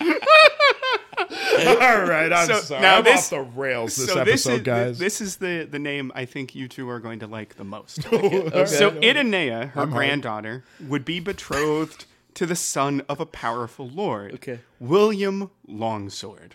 [1.80, 2.82] All right, I'm So, sorry.
[2.82, 4.98] now I'm this- off the rails this so episode, this is, guys.
[4.98, 8.06] This is the, the name I think you two are going to like the most.
[8.12, 8.66] Okay.
[8.66, 14.60] So Idonea, her granddaughter, would be betrothed to the son of a powerful lord, Okay.
[14.78, 16.54] William Longsword,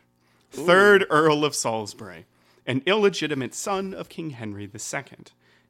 [0.56, 2.26] third Earl of Salisbury,
[2.66, 5.04] an illegitimate son of King Henry II.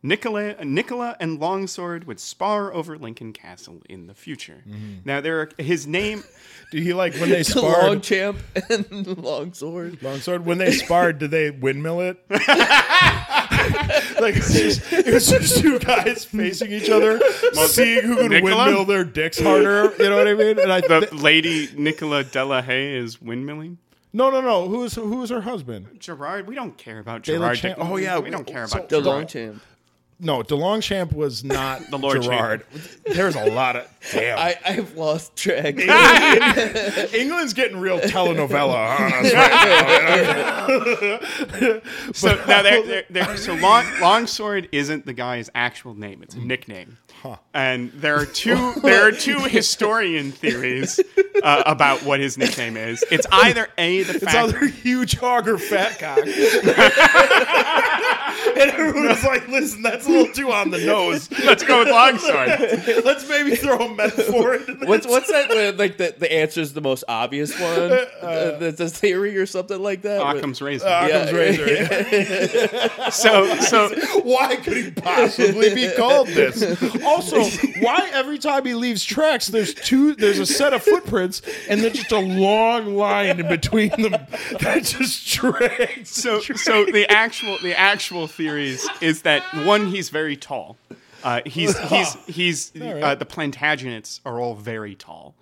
[0.03, 4.61] Nicola, Nicola and Longsword would spar over Lincoln Castle in the future.
[4.69, 4.93] Mm-hmm.
[5.03, 6.23] Now, there are, his name.
[6.71, 8.03] Do you like when they The long sparred?
[8.03, 8.38] champ
[8.69, 10.03] and long sword.
[10.03, 10.45] Longsword.
[10.45, 12.19] When they sparred, did they windmill it?
[12.29, 12.41] like
[14.36, 17.19] it was, just, it was just two guys facing each other,
[17.53, 18.65] seeing who could Nicola?
[18.65, 19.93] windmill their dicks harder.
[19.99, 20.59] You know what I mean?
[20.59, 23.77] And I The th- lady Nicola de la Haye is windmilling.
[24.16, 24.68] No, no, no.
[24.68, 25.99] Who's who's her husband?
[25.99, 27.57] Gerard, we don't care about De Gerard.
[27.57, 29.05] Champ- oh, yeah, we don't care so- about The Gerard.
[29.05, 29.61] long champ.
[30.18, 32.66] No, DeLongchamp was not The Lord Gerard.
[33.05, 34.39] There's a lot of damn.
[34.39, 35.78] I, I've lost track.
[37.13, 39.51] England's getting real telenovela on us right
[41.74, 41.82] now.
[42.13, 46.39] So now they're, they're, they're, so long, Longsword isn't the guy's actual name; it's a
[46.39, 46.97] nickname.
[47.53, 50.99] And there are two there are two historian theories
[51.43, 53.03] uh, about what his nickname is.
[53.11, 56.19] It's either a the It's either huge hog or fat cock.
[58.57, 61.29] and everyone was like, listen, that's a little too on the nose.
[61.45, 62.49] let's go with Longsword.
[63.05, 64.87] Let's maybe throw a metaphor into this.
[64.87, 65.49] What's what's that?
[65.49, 67.91] Where, like the the answer is the most obvious one.
[67.91, 70.21] Uh, uh the, the theory or something like that.
[70.21, 70.87] Occam's razor.
[70.87, 71.37] Uh, Occam's Yeah.
[71.37, 73.11] razor.
[73.11, 73.89] so so
[74.23, 76.63] Why could he possibly be called this?
[77.03, 77.43] Also,
[77.81, 81.93] why every time he leaves tracks, there's two, there's a set of footprints, and then
[81.93, 84.11] just a long line in between them
[84.59, 86.09] that just drags.
[86.09, 90.77] so so the actual the actual theories is that one he's very tall.
[91.23, 95.33] Uh, he's he's he's uh, the Plantagenets are all very tall.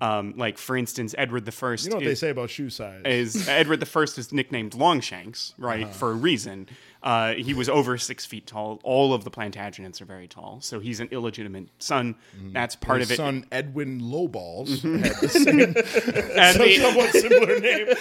[0.00, 1.84] Um, like for instance, Edward the First.
[1.84, 3.02] You know what they say about shoe size?
[3.04, 5.92] is Edward the First is nicknamed Longshanks, right, Uh-huh.
[5.92, 6.68] for a reason.
[7.02, 8.78] Uh, he was over six feet tall.
[8.84, 12.14] All of the Plantagenets are very tall, so he's an illegitimate son.
[12.52, 13.16] That's part His of it.
[13.16, 14.98] son Edwin Lowballs Mm-hmm.
[15.02, 15.58] had the same
[16.38, 17.86] And the, somewhat similar name.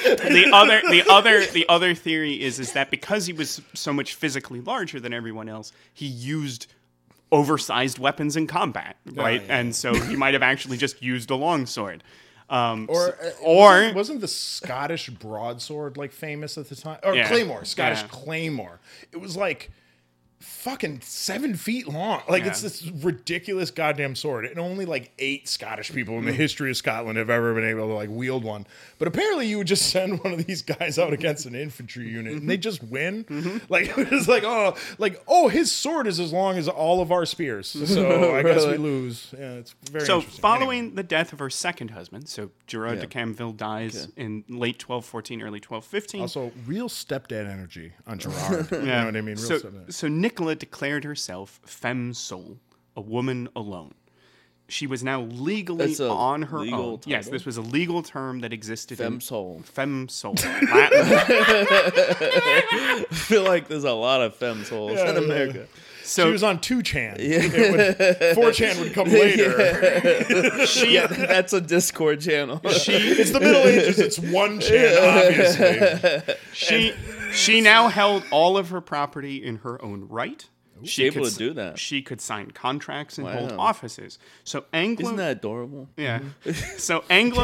[0.43, 4.13] the other, the other, the other theory is is that because he was so much
[4.13, 6.67] physically larger than everyone else, he used
[7.31, 9.41] oversized weapons in combat, right?
[9.45, 9.57] yeah.
[9.59, 12.03] And so he might have actually just used a longsword.
[12.51, 16.99] Um, Or, uh, or wasn't, wasn't the Scottish broadsword like famous at the time?
[17.01, 17.27] Or Yeah.
[17.29, 18.07] Claymore, Scottish Yeah.
[18.09, 18.79] Claymore.
[19.13, 19.71] It was like
[20.41, 22.21] fucking seven feet long.
[22.29, 24.45] Like it's this ridiculous goddamn sword.
[24.45, 26.19] And only like eight Scottish people Mm.
[26.19, 28.65] in the history of Scotland have ever been able to like wield one.
[28.99, 32.33] But apparently you would just send one of these guys out against an infantry unit
[32.33, 32.61] and they Mm-hmm.
[32.61, 33.61] just win.
[33.69, 37.11] Like it was like, oh, like, oh, his sword is as long as all of
[37.11, 37.75] our spears.
[37.91, 39.27] So I guess we lose.
[39.37, 40.41] Yeah, it's very So, interesting.
[40.41, 40.95] following Anyway.
[40.95, 43.01] the death of her second husband, so Gerard Yeah.
[43.01, 46.21] de Camville dies in late 1214, early 1215.
[46.21, 48.71] Also, real stepdad energy on Gerard.
[48.71, 49.35] You know what I mean?
[49.35, 49.93] Real so, stepdad.
[49.93, 52.57] so Nicola declared herself femme sole,
[52.95, 53.93] a woman alone.
[54.69, 56.99] She was now legally a on her legal own.
[57.05, 58.97] Yes, this was a legal term that existed.
[59.01, 59.61] in- Femme sole.
[59.65, 60.35] Femme sole.
[60.35, 60.69] Latin.
[60.71, 65.67] I feel like there's a lot of femmes holes in America.
[66.03, 67.15] So she was on 2chan.
[67.19, 70.65] It would, 4chan would come later.
[70.65, 72.61] she, Yeah, that's a Discord channel.
[72.69, 73.99] She, It's the Middle Ages.
[73.99, 76.35] It's one chan, obviously.
[76.53, 76.93] she
[77.31, 80.47] she now held all of her property in her own right.
[80.83, 81.77] She able could to do that.
[81.77, 84.17] She could sign contracts and hold offices.
[84.43, 85.89] So Anglo, Isn't that adorable?
[85.95, 86.21] yeah.
[86.43, 86.77] Mm-hmm.
[86.79, 87.43] So Anglo,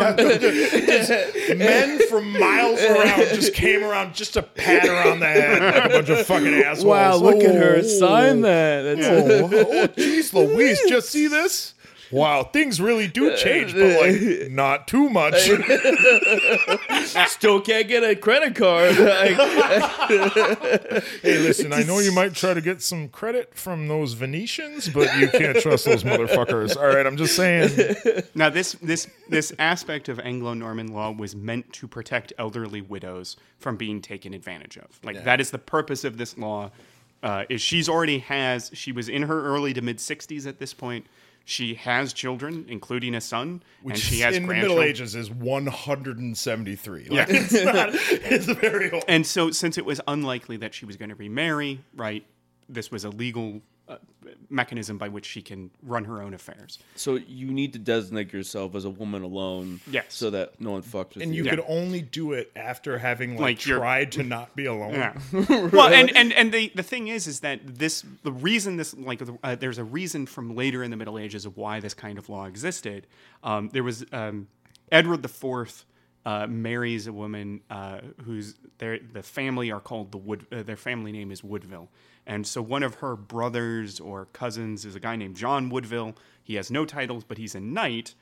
[1.55, 5.85] Men from miles around just came around just to pat her on the head like
[5.85, 6.85] a bunch of fucking assholes.
[6.85, 7.75] Wow, look at her.
[7.77, 8.81] Oh, Sign that.
[8.95, 11.75] That's Oh, oh, jeez, Louise, just see this?
[12.11, 15.35] Wow, things really do change, but like not too much.
[17.27, 18.95] Still can't get a credit card.
[19.07, 19.37] Like,
[21.21, 25.15] Hey, listen, I know you might try to get some credit from those Venetians, but
[25.17, 26.77] you can't trust those motherfuckers.
[26.77, 27.93] All right, I'm just saying.
[28.35, 33.75] now this this this aspect of Anglo-Norman law was meant to protect elderly widows from
[33.77, 34.99] being taken advantage of.
[35.03, 36.71] Like that is the purpose of this law.
[37.23, 40.73] Uh, is she's already has she was in her early to mid 60s at this
[40.73, 41.07] point.
[41.49, 44.53] She has children, including a son, and she has in the.
[44.53, 47.07] Middle Ages is 173.
[47.07, 47.25] Like, Yeah.
[47.29, 47.89] it's not.
[47.93, 49.05] It's very old.
[49.07, 52.25] And so, since it was unlikely that she was going to remarry, right,
[52.67, 53.97] this was a legal uh,
[54.49, 56.79] mechanism by which she can run her own affairs.
[56.95, 59.79] so you need to designate yourself as a woman alone.
[59.89, 60.05] Yes.
[60.09, 61.43] So that no one fucks with And you you.
[61.45, 61.55] Yeah.
[61.55, 64.93] could only do it after having like, Like, you're- tried to not be alone.
[64.93, 65.17] Yeah.
[65.71, 69.21] well, and and and the the thing is, is that this the reason this like
[69.43, 72.27] uh, there's a reason from later in the Middle Ages of why this kind of
[72.29, 73.07] law existed.
[73.43, 74.47] Um, there was um,
[74.91, 75.85] Edward the Fourth.
[76.25, 80.45] Uh, marries a woman uh, who's their the family are called the Wood.
[80.51, 81.87] Uh, their family name is Woodville,
[82.27, 86.15] and so one of her brothers or cousins is a guy named John Woodville.
[86.43, 88.13] He has no titles, but he's a knight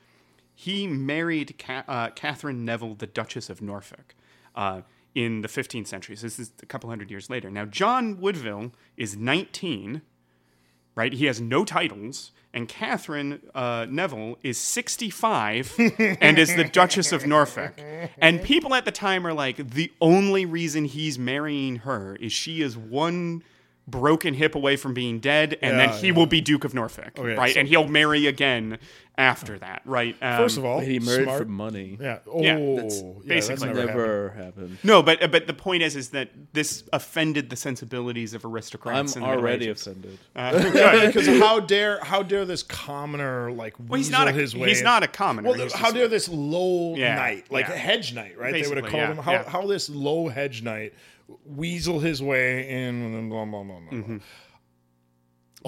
[0.58, 4.14] he married Ca- uh, Catherine Neville, the Duchess of Norfolk,
[4.54, 4.80] uh,
[5.14, 6.16] in the 15th century.
[6.16, 7.50] So this is a couple hundred years later.
[7.50, 10.00] Now, John Woodville is 19,
[10.94, 11.12] right?
[11.12, 12.32] He has no titles.
[12.54, 17.78] And Catherine uh, Neville is 65 and is the Duchess of Norfolk.
[18.16, 22.62] And people at the time are like, the only reason he's marrying her is she
[22.62, 23.42] is one
[23.88, 26.12] broken hip away from being dead, and Yeah, then he yeah.
[26.14, 27.54] will be Duke of Norfolk, yeah, right?
[27.54, 28.78] so- and he'll marry again
[29.18, 30.14] after that, right?
[30.20, 31.38] Um, First of all, he married smart.
[31.38, 31.96] for money.
[32.00, 32.18] Yeah.
[32.30, 34.44] Oh, Yeah, yeah, that's that's basically never happened.
[34.44, 34.78] Happened.
[34.82, 38.96] no, but but the point is, is that this offended the sensibilities of aristocrats.
[38.96, 39.16] I'm aristocrats.
[39.16, 39.86] in the Middle already Ages.
[39.86, 40.18] offended.
[41.14, 44.78] because how dare how dare this commoner like Well, he's not a his way he's
[44.80, 45.48] in- not a commoner.
[45.48, 47.74] Well, how just- dare this low Yeah, knight, like yeah.
[47.74, 48.52] a hedge knight, right?
[48.52, 49.16] they would have called yeah, him.
[49.18, 49.48] How, yeah.
[49.48, 50.92] how this low hedge knight
[51.44, 53.80] weasel his way in, and blah blah blah.
[53.80, 53.90] blah.
[53.98, 54.16] Mm-hmm.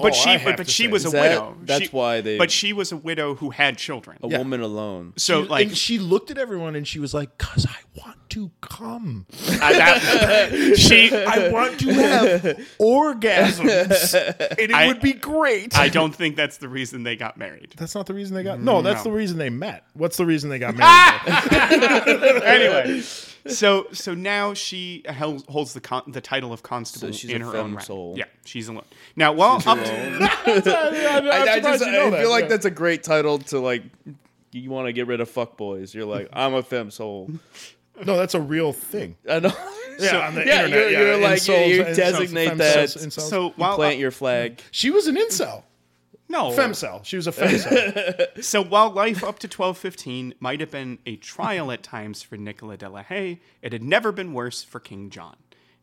[0.01, 1.57] But Oh, she, but, but she say- was a that- widow.
[1.63, 4.17] that's She- why they- But she was a widow who had children.
[4.23, 5.11] A woman alone.
[5.17, 8.15] So She- like and she looked at everyone and she was like, "Cause I want
[8.29, 9.25] to come.
[9.33, 12.41] uh, that, she, I want to have
[12.79, 14.13] orgasms,
[14.51, 17.73] and it I- would be great." I don't think that's the reason they got married.
[17.77, 18.61] that's not the reason they got.
[18.61, 19.11] No, that's No.
[19.11, 19.83] the reason they met.
[19.95, 21.21] What's the reason they got married?
[22.45, 23.01] anyway,
[23.47, 27.41] so so now she held, holds the con, the title of constable So she's in
[27.41, 27.83] a her femme own right.
[27.85, 28.13] sole.
[28.17, 28.85] Yeah, she's alone.
[29.15, 29.71] Now, while up to,
[30.21, 32.47] I, I just surprised you know I that, feel like yeah.
[32.49, 33.83] that's a great title to like.
[34.51, 35.93] You want to get rid of fuckboys?
[35.93, 37.29] You're like, I'm a femme sole.
[38.03, 39.15] no, that's a real thing.
[39.29, 39.51] I know.
[39.99, 40.69] Yeah, on the yeah, internet.
[40.69, 42.87] you're, yeah, you're like you, insults, you designate femcels, that.
[42.87, 43.29] incels.
[43.29, 44.61] so You while plant your flag.
[44.71, 45.63] she was an incel,
[46.29, 47.03] no femcel.
[47.03, 48.27] She was a femcel.
[48.43, 52.77] So while life up to 1215 might have been a trial at times for Nicola
[52.77, 55.35] de la Haye, it had never been worse for King John.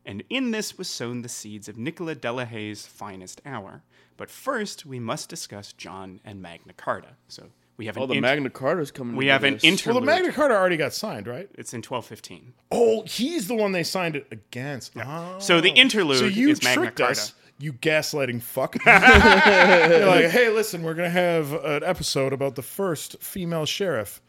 [0.05, 3.83] And in this was sown the seeds of Nicola de la Haye's finest hour.
[4.15, 7.09] But first, we must discuss John and Magna Carta.
[7.27, 9.15] So we have an Oh, the int- Magna Carta's coming.
[9.15, 9.95] we into have an interlude.
[9.95, 11.47] well, the Magna Carta already got signed, right?
[11.55, 12.53] it's in 1215.
[12.71, 14.93] Oh, he's the one they signed it against.
[14.97, 15.35] Oh.
[15.39, 17.11] So the interlude So you is Magna Carta.
[17.11, 18.75] us, you gaslighting fuck.
[18.85, 24.21] You're like, hey, listen, we're gonna have an episode about the first female sheriff.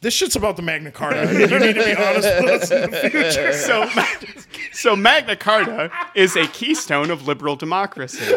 [0.00, 1.32] This shit's about the Magna Carta.
[1.32, 3.52] You need to be honest with us in the future.
[3.54, 3.88] So,
[4.72, 8.24] so Magna Carta is a keystone of liberal democracy.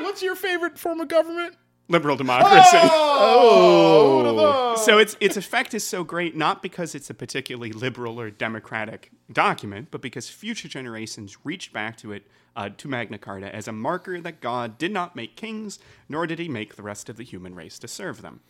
[0.00, 1.56] What's your favorite form of government?
[1.88, 2.78] Liberal democracy.
[2.82, 8.30] Oh, So its its effect is so great not because it's a particularly liberal or
[8.30, 13.66] democratic document, but because future generations reached back to it uh, to Magna Carta as
[13.68, 15.78] a marker that God did not make kings,
[16.08, 18.40] nor did He make the rest of the human race to serve them.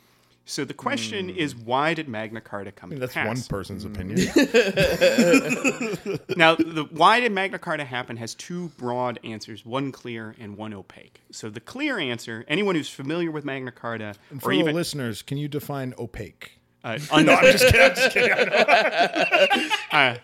[0.50, 3.00] So the question is, why did Magna Carta come to Hmm.
[3.00, 3.26] That's pass?
[3.26, 3.94] one person's Mm.
[3.94, 4.18] opinion.
[6.36, 10.72] Now, the why did Magna Carta happen has two broad answers, one clear and one
[10.72, 11.20] opaque.
[11.30, 14.74] So the clear answer, anyone who's familiar with Magna Carta, and For or the even
[14.74, 16.52] listeners, can you define opaque?
[16.82, 17.82] uh, un- No, I'm just kidding.
[17.82, 18.32] I'm just kidding.
[18.32, 18.46] I know.
[19.92, 20.16] uh,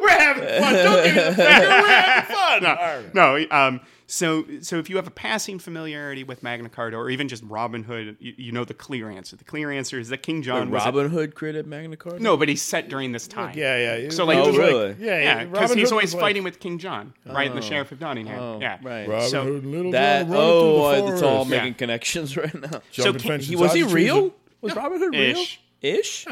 [0.00, 0.74] We're having fun.
[0.74, 1.42] Don't give me the finger.
[1.42, 2.66] We're having fun.
[2.66, 3.14] All right.
[3.14, 3.80] no, um,
[4.14, 7.82] So, so if you have a passing familiarity with Magna Carta or even just Robin
[7.82, 9.36] Hood, you, you know the clear answer.
[9.36, 12.22] The clear answer is that King John Wait, was a- Robin Hood created Magna Carta.
[12.22, 13.56] no, but he's set during this time.
[13.56, 13.96] Yeah, yeah.
[13.96, 14.96] Yeah So, like, Oh, it was really?
[15.00, 17.46] yeah, Yeah, because Robin he's Hood always like- fighting with King John, right?
[17.48, 17.66] And the oh.
[17.66, 18.38] Sheriff of Nottingham.
[18.38, 19.08] Oh, yeah, right.
[19.08, 21.50] Robin So- Hood Little That John oh, through the it's all forest.
[21.50, 21.56] Yeah.
[21.60, 22.68] making connections right now.
[22.92, 24.20] So Jumping King- fences, He, was he real?
[24.28, 24.32] trees.
[24.60, 25.38] Was Robin Hood real?
[25.38, 25.60] Ish.
[25.80, 26.26] Ish.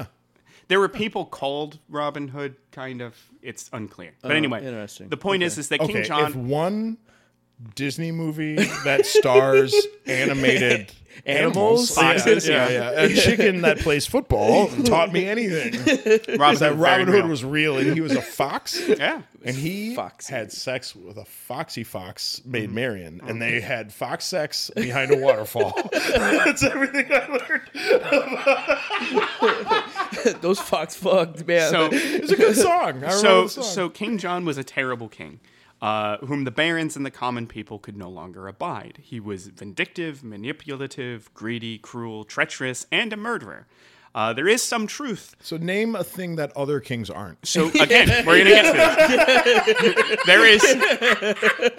[0.68, 3.16] There were people called Robin Hood, kind of.
[3.40, 4.12] It's unclear.
[4.20, 5.08] But Oh, anyway, interesting.
[5.08, 6.26] the point is, is that King Okay, John.
[6.30, 6.98] if one
[7.74, 9.74] Disney movie that stars
[10.06, 10.92] animated
[11.26, 11.90] Animals?
[11.90, 12.92] animals, Foxes, yeah, yeah.
[12.92, 15.72] yeah, a chicken that plays football taught me anything.
[16.38, 17.28] Robin That Hood, Robin Hood real.
[17.28, 18.80] was real and he was a fox.
[18.88, 19.22] Yeah.
[19.44, 20.34] And he Foxy.
[20.34, 22.74] had sex with a foxy fox made Mm-hmm.
[22.74, 25.72] Marion, and they had fox sex behind a waterfall.
[25.92, 27.62] That's everything I learned.
[30.42, 31.70] Those fox fucked man.
[31.70, 33.02] So, It's a good song.
[33.04, 33.64] I so, song.
[33.64, 35.40] so King John was a terrible king,
[35.80, 38.98] uh, whom the barons and the common people could no longer abide.
[39.02, 43.66] He was vindictive, manipulative, greedy, cruel, treacherous, and a murderer.
[44.12, 45.36] Uh, there is some truth.
[45.40, 47.46] So name a thing that other kings aren't.
[47.46, 49.74] So again, we're gonna get to
[50.10, 50.20] it.
[50.26, 50.64] there is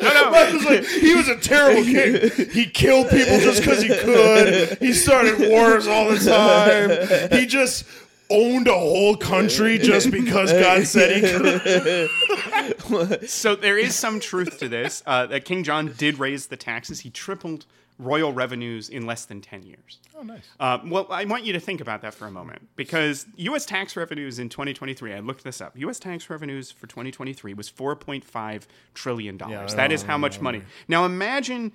[0.02, 0.54] no, no.
[0.54, 2.50] was like, he was a terrible king.
[2.52, 4.78] He killed people just because he could.
[4.80, 7.38] He started wars all the time.
[7.38, 7.84] He just
[8.32, 12.10] owned a whole country just because God said he could.
[13.30, 15.02] So there is some truth to this.
[15.06, 17.02] Uh, that King John did raise the taxes.
[17.02, 17.66] He tripled
[17.98, 20.00] royal revenues in less than ten years.
[20.16, 20.44] Oh, nice.
[20.60, 23.66] Uh, well, I want you to think about that for a moment because U.S.
[23.66, 25.14] tax revenues in 2023.
[25.14, 25.78] I looked this up.
[25.78, 26.00] U.S.
[26.00, 28.64] tax revenues for 2023 was 4.5
[28.94, 29.74] trillion dollars.
[29.74, 30.62] I that is how much money.
[30.88, 31.72] Now imagine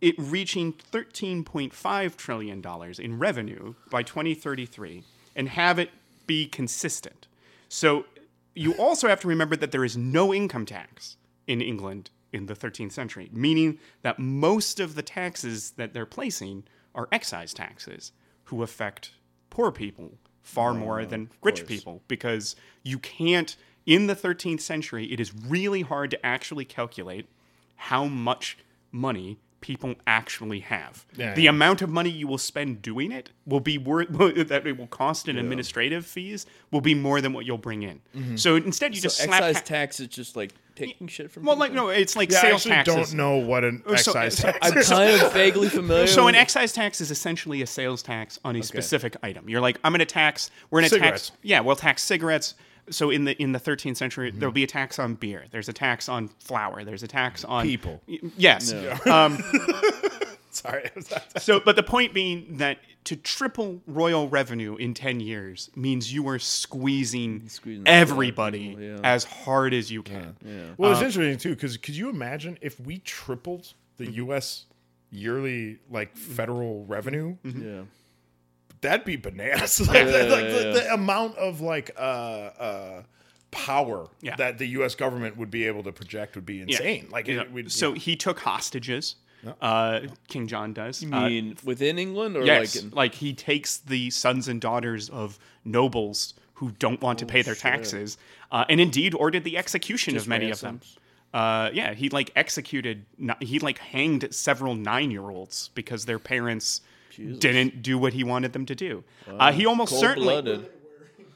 [0.00, 5.04] it reaching 13.5 trillion dollars in revenue by 2033
[5.34, 5.90] and have it
[6.26, 7.26] be consistent.
[7.68, 8.06] So
[8.54, 11.16] you also have to remember that there is no income tax
[11.46, 16.64] in England in the 13th century, meaning that most of the taxes that they're placing
[16.94, 18.12] are excise taxes
[18.44, 19.12] who affect
[19.50, 20.12] poor people
[20.42, 23.56] far more than rich people because you can't
[23.86, 27.26] in the 13th century it is really hard to actually calculate
[27.76, 28.58] how much
[28.90, 31.06] money people actually have.
[31.16, 31.50] Yeah, the yeah.
[31.50, 34.08] amount of money you will spend doing it will be worth
[34.48, 38.00] that it will cost in administrative fees will be more than what you'll bring in.
[38.14, 38.36] Mm-hmm.
[38.36, 41.44] So instead you so just slap excise ta- tax is just like taking shit from.
[41.44, 41.60] well, people?
[41.60, 42.94] like no, it's like Yeah, I sales actually taxes.
[43.10, 46.06] don't know what an Oh, excise so- tax I'm kind of vaguely familiar.
[46.06, 49.48] So an excise tax is essentially a sales tax on a specific item.
[49.48, 50.50] You're like, I'm going to tax.
[50.70, 51.32] We're going to tax.
[51.42, 52.54] Yeah, we'll tax cigarettes.
[52.90, 55.44] So in the in the 13th century, there'll be a tax on beer.
[55.50, 56.84] There's a tax on flour.
[56.84, 58.02] There's a tax on People.
[58.08, 58.72] Y- Yes.
[59.06, 59.38] Um,
[60.50, 60.90] Sorry.
[61.38, 66.28] so, but the point being that to triple royal revenue in 10 years means you
[66.28, 68.98] are squeezing, Squeezing the shit out of everybody people, yeah.
[69.02, 70.36] as hard as you can.
[70.76, 74.14] Well, Uh, it's interesting too because could you imagine if we tripled the Mm-hmm.
[74.16, 74.66] U.S.
[75.10, 77.36] yearly like federal revenue?
[77.44, 77.82] yeah.
[78.82, 79.80] That'd be bananas.
[79.88, 80.72] like like yeah, the, yeah.
[80.72, 83.02] the amount of like uh, uh,
[83.50, 84.36] power Yeah.
[84.36, 84.94] that the U.S.
[84.94, 86.62] government would be able to project would be Yeah.
[86.68, 87.08] insane.
[87.10, 87.72] Like You it know, would.
[87.72, 89.16] so he took hostages.
[89.60, 91.02] Uh, King John does.
[91.02, 92.84] You Uh, mean within England or Yes, like?
[92.84, 97.42] In, like he takes the sons and daughters of nobles who don't want to pay
[97.42, 98.18] their taxes,
[98.52, 100.80] uh, and indeed ordered the execution Just of many of them.
[101.34, 103.04] Uh, yeah, he like executed.
[103.40, 106.80] He like hanged several nine-year-olds because their parents
[107.16, 109.04] didn't do what he wanted them to do.
[109.26, 110.70] Uh, he almost certainly Cold-blooded.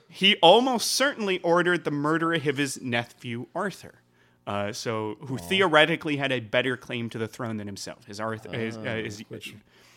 [0.09, 4.03] he almost certainly ordered the murder of his nephew Arthur.
[4.47, 8.05] Uh, so, who theoretically had a better claim to the throne than himself.
[8.07, 9.25] His Arthur, his, uh, his,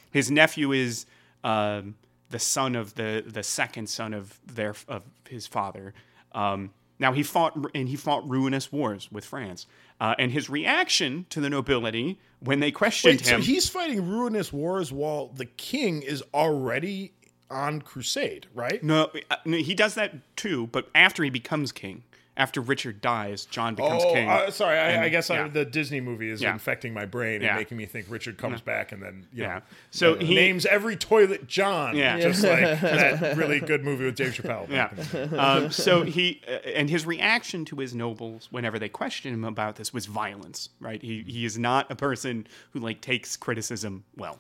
[0.10, 1.06] his nephew is
[1.44, 1.96] um,
[2.32, 5.94] the son of the the second son of their of his father.
[6.32, 9.66] Um, now he fought and he fought ruinous wars with France.
[10.02, 13.42] Uh, and his reaction to the nobility when they questioned Wait, so him.
[13.42, 17.12] he's fighting ruinous wars while the king is already
[17.50, 18.82] on crusade, right?
[18.84, 19.08] Uh,
[19.46, 22.04] no, he does that too, but after he becomes king,
[22.40, 24.28] after Richard dies, John becomes Oh, king.
[24.30, 24.80] uh, sorry.
[24.80, 26.54] I, I And- guess I, the Disney movie is Yeah.
[26.54, 27.50] infecting my brain Yeah.
[27.50, 29.56] and making me think Richard comes back and then you Yeah.
[29.56, 29.62] know,
[29.92, 31.96] So uh, he- names every toilet John.
[31.98, 32.18] Yeah.
[32.20, 34.68] just like that really good movie with Dave Chappelle.
[34.70, 34.90] Yeah.
[35.40, 39.76] Um, so he uh, and his reaction to his nobles whenever they question him about
[39.76, 40.70] this was violence.
[40.80, 41.02] Right.
[41.02, 44.40] He he is not a person who like takes criticism well.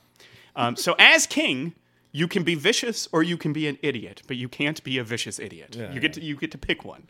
[0.55, 1.73] Um, so as king,
[2.11, 5.03] you can be vicious or you can be an idiot, but you can't be a
[5.03, 5.75] vicious idiot.
[5.93, 7.07] you get to you get to pick one.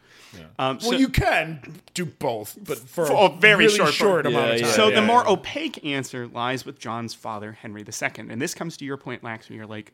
[0.58, 4.24] Um, so, Well, you can do both, but for, For a very really short short,
[4.26, 4.38] period.
[4.38, 4.68] amount of time.
[4.70, 8.10] yeah, so Yeah, the more opaque answer lies with John's father, Henry II.
[8.30, 9.94] And this comes to your point, Lax, when you're like,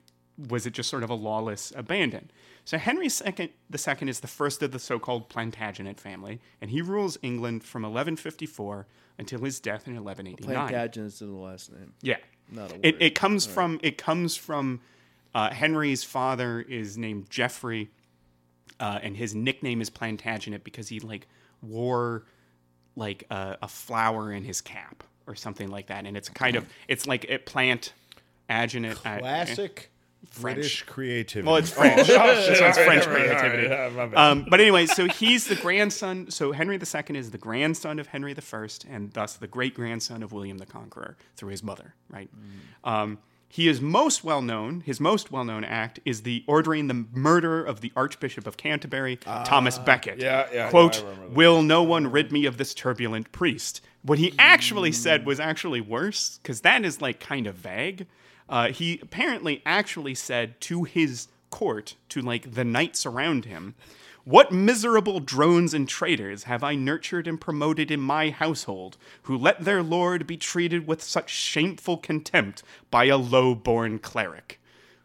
[0.49, 2.29] was it just sort of a lawless abandon?
[2.65, 6.81] So Henry II, the second is the first of the so-called Plantagenet family, and he
[6.81, 8.87] rules England from 1154
[9.19, 10.67] until his death in 1189.
[10.67, 11.93] Plantagenet's is the last name.
[12.01, 12.17] Yeah,
[12.51, 13.01] Not a it, word.
[13.03, 14.81] it comes from it comes from
[15.35, 17.91] uh, Henry's father is named Geoffrey,
[18.79, 21.27] uh, and his nickname is Plantagenet because he like
[21.61, 22.23] wore
[22.95, 26.65] like a, a flower in his cap or something like that, and it's kind of
[26.87, 27.93] it's like it plant
[28.49, 28.95] agenet.
[29.05, 29.91] uh, Classic
[30.29, 30.55] French.
[30.55, 31.45] British creativity.
[31.45, 32.07] well, it's French.
[32.07, 33.67] this one's French All right, creativity.
[33.67, 34.17] all right, my bad.
[34.17, 36.31] Um, but anyway, so he's the grandson.
[36.31, 40.31] So Henry II is the grandson of Henry I, and thus the great grandson of
[40.31, 42.29] William the Conqueror through his mother, right?
[42.85, 44.81] Um, he is most well known.
[44.81, 49.17] His most well known act is the ordering the murder of the Archbishop of Canterbury,
[49.17, 50.19] Thomas Becket.
[50.19, 51.31] yeah, yeah, Quote: that.
[51.31, 53.81] Will no one rid me of this turbulent priest?
[54.01, 58.07] What he actually said was actually worse, because that is like kind of vague.
[58.47, 63.73] Uh, he apparently actually said to his court, to like the knights around him,
[64.25, 69.63] What miserable drones and traitors have I nurtured and promoted in my household, who let
[69.63, 74.59] their lord be treated with such shameful contempt by a low born cleric?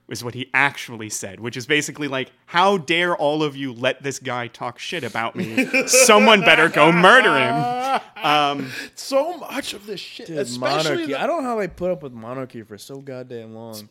[0.09, 4.03] is what he actually said, which is basically like, how dare all of you let
[4.03, 5.65] this guy talk shit about me?
[5.87, 8.25] Someone better go murder him.
[8.25, 11.13] Um, so much of this shit, Dude, especially monarchy.
[11.13, 13.89] the- I don't know how they put up with monarchy for so goddamn long.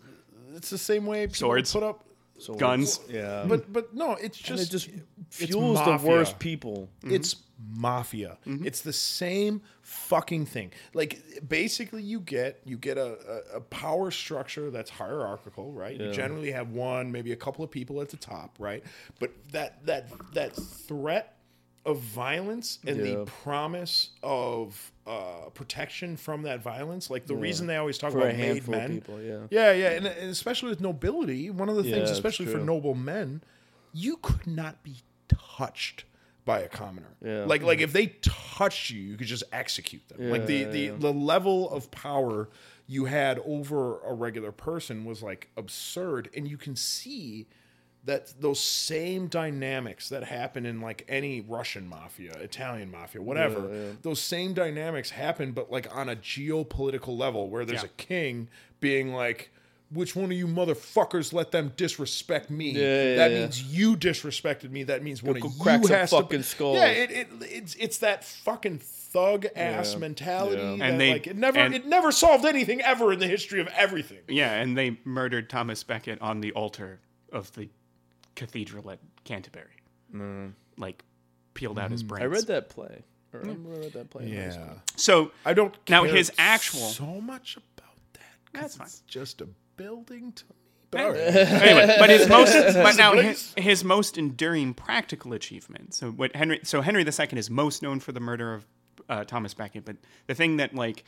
[0.56, 1.72] it's the same way people Swords.
[1.72, 2.04] put up.
[2.40, 3.00] So Guns.
[3.10, 3.46] Yeah.
[3.48, 6.90] But but no, it's and just it just it's fuels the worst people.
[7.04, 7.36] It's
[7.72, 8.38] mafia.
[8.48, 8.66] Mm-hmm.
[8.66, 10.72] It's the same fucking thing.
[10.94, 13.18] Like basically, you get you get a,
[13.54, 16.00] a, a power structure that's hierarchical, right?
[16.00, 18.84] You generally have one, maybe a couple of people at the top, right?
[19.20, 21.39] But that that that threat
[21.86, 23.04] of violence and Yeah.
[23.04, 28.20] the promise of uh, protection from that violence, like the reason they always talk For
[28.20, 29.40] about made men, people, yeah.
[29.50, 32.94] yeah, yeah, and, and especially with nobility, one of the Yeah, things, especially for noble
[32.96, 33.42] men,
[33.94, 36.04] you could not be touched
[36.46, 37.16] by a commoner.
[37.24, 37.46] Yeah.
[37.46, 40.30] Like like if they touched you, you could just execute them.
[40.30, 40.92] like the the yeah.
[40.98, 42.50] the level of power
[42.88, 47.48] you had over a regular person was like absurd, and you can see
[48.10, 54.20] that those same dynamics that happen in like any Russian mafia, Italian mafia, whatever, those
[54.20, 57.90] same dynamics happen, but like on a geopolitical level where there's Yeah.
[57.90, 58.50] a king
[58.80, 59.52] being like,
[59.92, 62.72] which one of you motherfuckers let them disrespect me?
[62.72, 64.84] Yeah, that yeah, means you disrespected me.
[64.84, 66.16] That means one Go of you crack some has to.
[66.22, 66.74] fucking skull.
[66.76, 70.62] Yeah, it, it it's it's that fucking thug ass mentality.
[70.62, 70.76] Yeah.
[70.78, 73.62] that, And they- like it never and- it never solved anything ever in the history
[73.62, 74.20] of everything.
[74.28, 77.00] yeah, and they murdered Thomas Becket on the altar
[77.32, 77.70] of the
[78.40, 79.76] cathedral at Canterbury.
[80.78, 81.04] Like,
[81.54, 82.24] peeled out his brains.
[82.24, 83.04] I read that play.
[83.34, 84.32] Or I remember I read that play.
[84.32, 84.82] in high school.
[84.96, 88.22] So, I don't Now, care his actual- so much about that.
[88.54, 88.88] 'cause That's fine.
[88.88, 90.56] It's just a building to me.
[90.92, 91.20] But all right.
[91.20, 95.94] anyway, but his most, but now his, his most enduring practical achievement.
[95.94, 98.66] So what Henry, so Henry II is most known for the murder of
[99.08, 101.04] uh, Thomas Becket, but the thing that like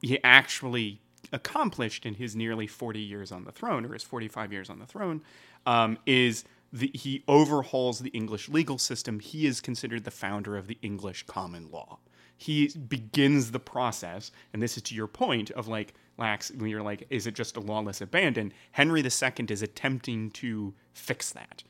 [0.00, 1.00] he actually
[1.32, 4.86] accomplished in his nearly forty years on the throne, or his forty-five years on the
[4.86, 5.22] throne,
[5.66, 9.20] um, is the, he overhauls the English legal system.
[9.20, 11.98] He is considered the founder of the English common law.
[12.36, 16.82] He begins the process, and this is to your point of like Lax, when you're
[16.82, 18.52] like, is it just a lawless abandon?
[18.72, 21.62] Henry II is attempting to fix that.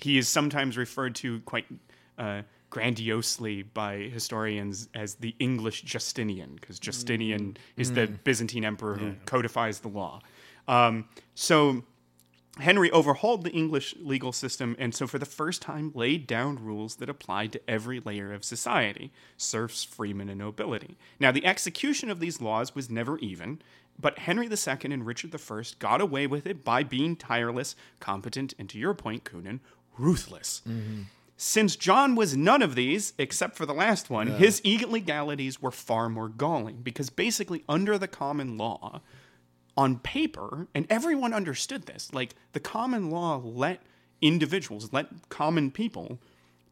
[0.00, 1.66] He is sometimes referred to quite
[2.18, 9.14] uh, grandiosely by historians as the English Justinian, because Justinian is the Byzantine emperor who
[9.24, 10.20] codifies the law.
[10.68, 11.84] Um, so
[12.58, 16.96] Henry overhauled the English legal system and so for the first time laid down rules
[16.96, 20.96] that applied to every layer of society serfs, freemen, and nobility.
[21.20, 23.60] Now, the execution of these laws was never even,
[23.98, 28.68] but Henry II and Richard I got away with it by being tireless, competent, and
[28.70, 29.60] to your point, Coonan,
[29.98, 30.62] ruthless.
[30.66, 31.02] Mm-hmm.
[31.38, 36.08] Since John was none of these, except for the last one, his illegalities were far
[36.08, 39.02] more galling because basically, under the common law,
[39.76, 42.12] on paper, and everyone understood this.
[42.12, 43.82] Like the common law let
[44.20, 46.18] individuals, let common people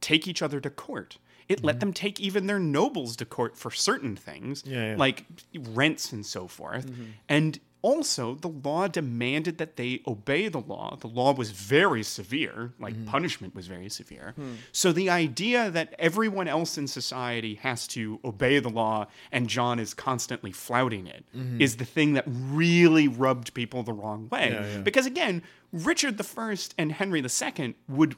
[0.01, 1.19] take each other to court.
[1.49, 1.81] It let mm-hmm.
[1.81, 4.97] them take even their nobles to court for certain things, Yeah, yeah.
[4.97, 6.87] like rents and so forth.
[6.87, 7.05] Mm-hmm.
[7.29, 10.97] And also, the law demanded that they obey the law.
[10.99, 13.05] The law was very severe, like mm-hmm.
[13.05, 14.33] punishment was very severe.
[14.37, 14.55] Hmm.
[14.73, 19.79] So, the idea that everyone else in society has to obey the law and John
[19.79, 21.61] is constantly flouting it mm-hmm.
[21.61, 24.81] is the thing that really rubbed people the wrong way.
[24.83, 28.17] Because, again, Richard I and Henry II would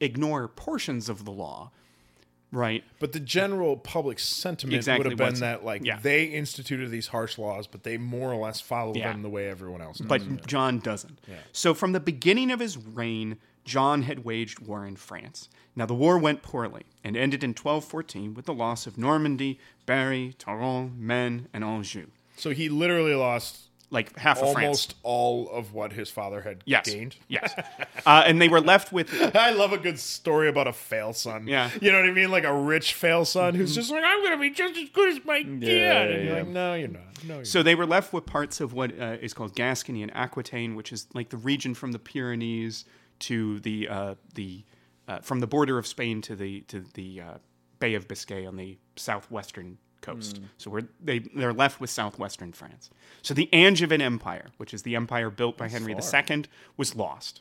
[0.00, 1.70] ignore portions of the law
[2.52, 2.82] right?
[2.98, 5.98] But the general public sentiment Exactly would have been what's- that like yeah.
[6.00, 9.12] they instituted these harsh laws, but they more or less follow Yeah.
[9.12, 10.06] them the way everyone else does.
[10.08, 11.18] but John doesn't.
[11.52, 15.48] So from the beginning of his reign, John had waged war in France.
[15.76, 20.34] Now the war went poorly and ended in 1214 with the loss of Normandy, Berry,
[20.38, 22.06] Touraine, Maine, and Anjou.
[22.36, 24.64] so he literally lost Like half of France.
[24.64, 26.88] almost all of what his father had Yes.
[26.90, 27.16] gained.
[27.26, 27.54] Yes.
[28.04, 31.46] Uh, and they were left with I love a good story about a fail son.
[31.46, 31.70] Yeah.
[31.80, 32.30] You know what I mean?
[32.30, 35.08] Like a rich fail son who's just like, I'm going to be just as good
[35.16, 35.62] as my dad.
[35.62, 36.38] yeah, and you're yeah.
[36.42, 37.02] like, no, you're not.
[37.26, 40.14] No, you're So they were left with parts of what uh, is called Gascony and
[40.14, 42.84] Aquitaine, which is like the region from the Pyrenees
[43.20, 44.64] to the uh, the
[45.08, 47.34] uh, from the border of Spain to the to the uh,
[47.80, 50.40] Bay of Biscay on the southwestern coast.
[50.56, 52.90] So we're, they they're left with southwestern France.
[53.22, 56.44] So the Angevin Empire, which is the empire built by Henry II,
[56.76, 57.40] was lost.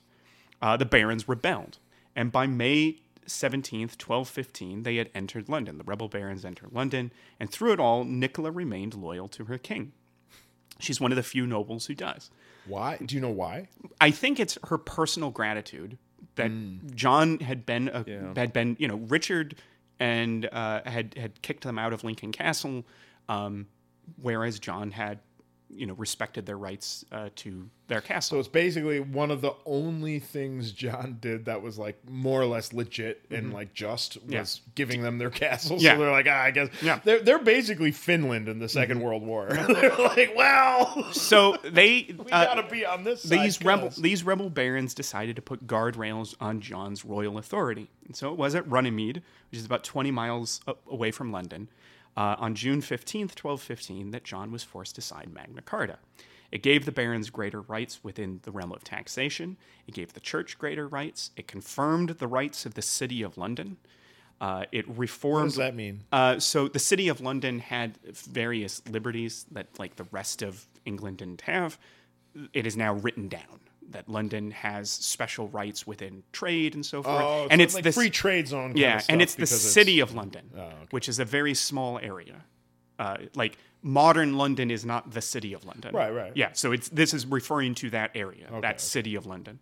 [0.61, 1.77] Uh, the barons rebelled,
[2.15, 2.97] and by May
[3.27, 5.77] 17th, 1215, they had entered London.
[5.77, 9.91] The rebel barons entered London, and through it all, Nicola remained loyal to her king.
[10.79, 12.29] She's one of the few nobles who does.
[12.65, 12.97] Why?
[12.97, 13.67] Do you know why?
[14.01, 15.97] I think it's her personal gratitude
[16.35, 16.51] that
[16.95, 18.33] John had been a, Yeah.
[18.35, 19.55] had been you know Richard
[19.99, 22.85] and uh, had had kicked them out of Lincoln Castle,
[23.29, 23.67] um,
[24.21, 25.19] whereas John had
[25.69, 28.35] you know respected their rights uh, to their castle.
[28.35, 32.45] So it's basically one of the only things John did that was like more or
[32.45, 34.33] less legit and like just was Mm-hmm.
[34.33, 34.45] Yeah.
[34.75, 35.77] giving them their castle.
[35.79, 35.93] Yeah.
[35.95, 36.95] So they're like, ah, I guess Yeah.
[36.97, 37.01] Mm-hmm.
[37.05, 39.47] they're they're basically Finland in the 2nd World War.
[39.67, 43.23] they're like, well, So they we uh, gotta be on this.
[43.23, 48.31] these rebel these rebel barons decided to put guardrails on John's royal authority, and so
[48.31, 51.69] it was at Runnymede, which is about 20 miles away from London,
[52.17, 55.99] uh, on June 15th, 1215, that John was forced to sign Magna Carta.
[56.51, 59.57] It gave the barons greater rights within the realm of taxation.
[59.87, 61.31] It gave the church greater rights.
[61.35, 63.77] It confirmed the rights of the city of London.
[64.41, 65.43] Uh, it reformed.
[65.43, 66.03] What does that mean?
[66.11, 71.17] Uh, so the city of London had various liberties that, like the rest of England,
[71.17, 71.77] didn't have.
[72.53, 73.59] It is now written down
[73.91, 77.21] that London has special rights within trade and so forth.
[77.21, 78.69] Oh, and so it's like this free trade zone.
[78.69, 80.73] kind yeah, of and it's the city of London, okay.
[80.91, 82.43] which is a very small area.
[82.99, 85.95] Uh, like modern London is not the city of London.
[85.95, 86.31] Right, right.
[86.35, 89.59] Yeah, so it's this is referring to that area, that city of London.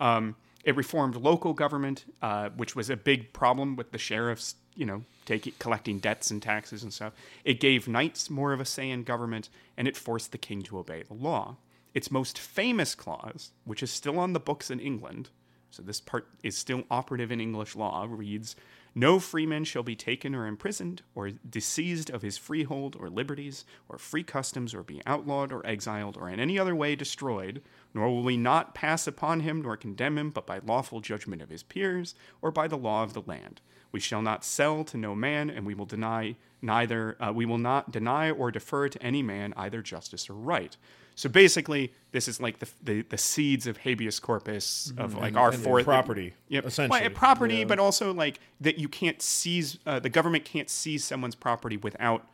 [0.00, 4.84] Um, it reformed local government, uh, which was a big problem with the sheriffs, you
[4.84, 7.12] know, taking collecting debts and taxes and stuff.
[7.44, 10.78] It gave knights more of a say in government, and it forced the king to
[10.78, 11.56] obey the law.
[11.96, 15.30] Its most famous clause, which is still on the books in England,
[15.70, 18.54] so this part is still operative in English law, reads
[18.94, 23.96] No freeman shall be taken or imprisoned, or disseized of his freehold or liberties, or
[23.96, 27.62] free customs, or be outlawed or exiled, or in any other way destroyed,
[27.94, 31.48] nor will we not pass upon him nor condemn him, but by lawful judgment of
[31.48, 33.62] his peers, or by the law of the land.
[33.96, 37.56] We shall not sell to no man, and we will deny neither uh, we will
[37.56, 40.76] not deny or defer to any man either justice or right.
[41.14, 45.50] So basically, this is like the the, the seeds of habeas corpus of like our
[45.50, 46.66] and fourth property, Yep.
[46.66, 47.00] essentially.
[47.00, 51.34] Well, property, but also like that you can't seize uh, the government can't seize someone's
[51.34, 52.26] property without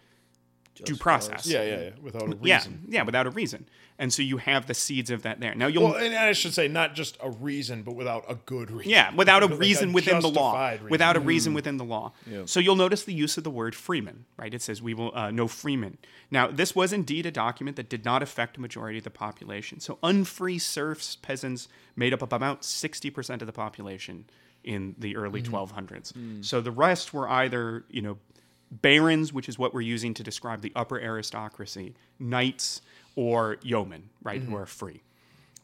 [0.74, 1.46] due process.
[1.46, 1.90] Yeah, yeah, yeah.
[2.00, 2.84] Without a reason.
[2.88, 3.66] yeah, yeah, without a reason.
[3.98, 5.54] And so you have the seeds of that there.
[5.54, 8.70] Now you'll Well, and I should say not just a reason, but without a good
[8.70, 8.90] reason.
[8.90, 10.70] yeah, without a Like reason within the law.
[10.70, 10.88] reason.
[10.88, 12.12] Without a reason within the law.
[12.28, 12.48] Mm.
[12.48, 14.52] So you'll notice the use of the word freeman, right?
[14.52, 15.98] It says we will uh, no freeman.
[16.30, 19.78] Now this was indeed a document that did not affect a majority of the population.
[19.78, 24.24] So unfree serfs, peasants made up about sixty percent of the population
[24.64, 25.48] in the early mm.
[25.48, 26.12] 1200s.
[26.12, 26.44] Mm.
[26.44, 28.18] So the rest were either you know
[28.80, 32.80] barons, which is what we're using to describe the upper aristocracy, knights,
[33.16, 35.02] or yeomen, right, who are free.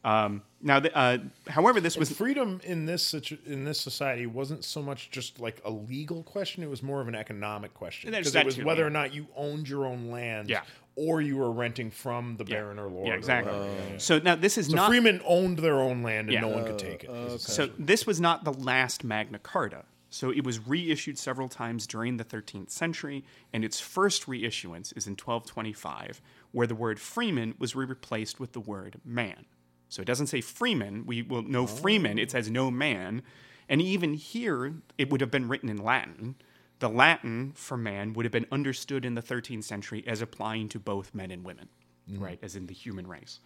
[0.03, 1.17] Um, now, the, uh,
[1.49, 5.61] however, this was freedom in this situ- in this society wasn't so much just like
[5.65, 8.81] a legal question; it was more of an economic question because it was too, whether
[8.83, 8.87] yeah.
[8.87, 10.61] or not you owned your own land, Yeah.
[10.95, 13.07] or you were renting from the baron or lord.
[13.07, 13.51] Yeah, exactly.
[13.51, 13.73] whatever.
[13.73, 13.97] Yeah, yeah.
[13.97, 16.41] So now this is So not freemen owned their own land, and Yeah.
[16.41, 17.09] no one could take it.
[17.09, 19.83] is So this was not the last Magna Carta.
[20.09, 25.05] So it was reissued several times during the 13th century, and its first reissuance is
[25.05, 29.45] in 1225, where the word freeman was replaced with the word man.
[29.87, 33.23] So it doesn't say freeman, we will no freeman, it says no man.
[33.67, 36.35] And even here, it would have been written in Latin.
[36.79, 40.79] The Latin for man would have been understood in the 13th century as applying to
[40.79, 41.69] both men and women,
[42.07, 43.39] right, as in the human race.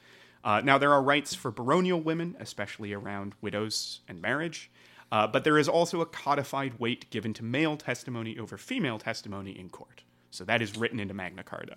[0.43, 4.69] Uh, now, there are rights for baronial women, especially around widows and marriage,
[5.11, 9.57] uh, but there is also a codified weight given to male testimony over female testimony
[9.57, 10.03] in court.
[10.31, 11.75] So that is written into Magna Carta.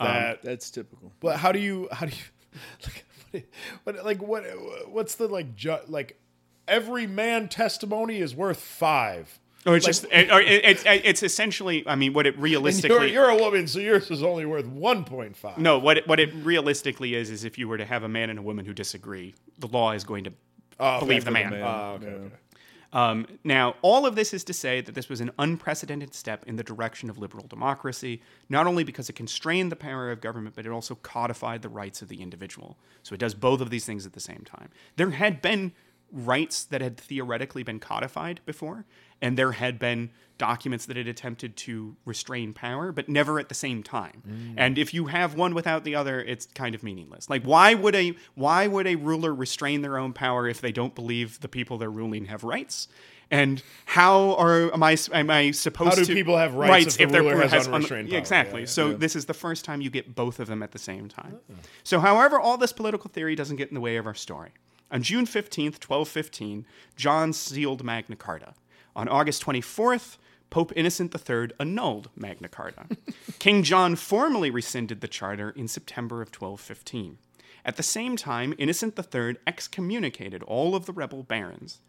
[0.00, 1.12] that That's typical.
[1.20, 2.60] But how do you how do you
[3.32, 3.50] like,
[3.84, 4.44] but like what
[4.88, 6.18] what's the like ju- like
[6.66, 9.38] every man testimony is worth five.
[9.64, 11.82] Or it's just, it- or it- it's it's essentially.
[11.88, 12.96] I mean, what it realistically.
[12.96, 15.58] you're, you're a woman, so yours is only worth 1.5.
[15.58, 18.30] no, what it, what it realistically is is if you were to have a man
[18.30, 20.32] and a woman who disagree, the law is going to
[20.78, 21.54] Oh, okay, believe the for man.
[21.54, 22.34] Oh, okay, okay.
[22.96, 26.56] Um, now, all of this is to say that this was an unprecedented step in
[26.56, 30.64] the direction of liberal democracy, not only because it constrained the power of government, but
[30.64, 32.78] it also codified the rights of the individual.
[33.02, 34.70] So it does both of these things at the same time.
[34.96, 35.72] There had been
[36.12, 38.84] rights that had theoretically been codified before,
[39.20, 43.54] and there had been documents that had attempted to restrain power, but never at the
[43.54, 44.22] same time.
[44.28, 44.54] Mm.
[44.56, 47.30] And if you have one without the other, it's kind of meaningless.
[47.30, 50.94] Like why would a why would a ruler restrain their own power if they don't
[50.94, 52.88] believe the people they're ruling have rights?
[53.30, 57.08] And how are am I am I supposed How do to people have rights if
[57.08, 58.20] the their ruler has un- unrestrained Yeah, power?
[58.20, 58.60] exactly.
[58.60, 61.08] Yeah, so this is the first time you get both of them at the same
[61.08, 61.38] time.
[61.50, 61.54] Oh.
[61.82, 64.50] So, however, all this political theory doesn't get in the way of our story.
[64.90, 66.64] On June 15th, 1215,
[66.94, 68.54] John sealed Magna Carta.
[68.94, 70.16] On August 24th,
[70.48, 72.86] Pope Innocent III annulled Magna Carta.
[73.38, 77.18] King John formally rescinded the charter in September of 1215.
[77.64, 81.80] At the same time, Innocent III excommunicated all of the rebel barons.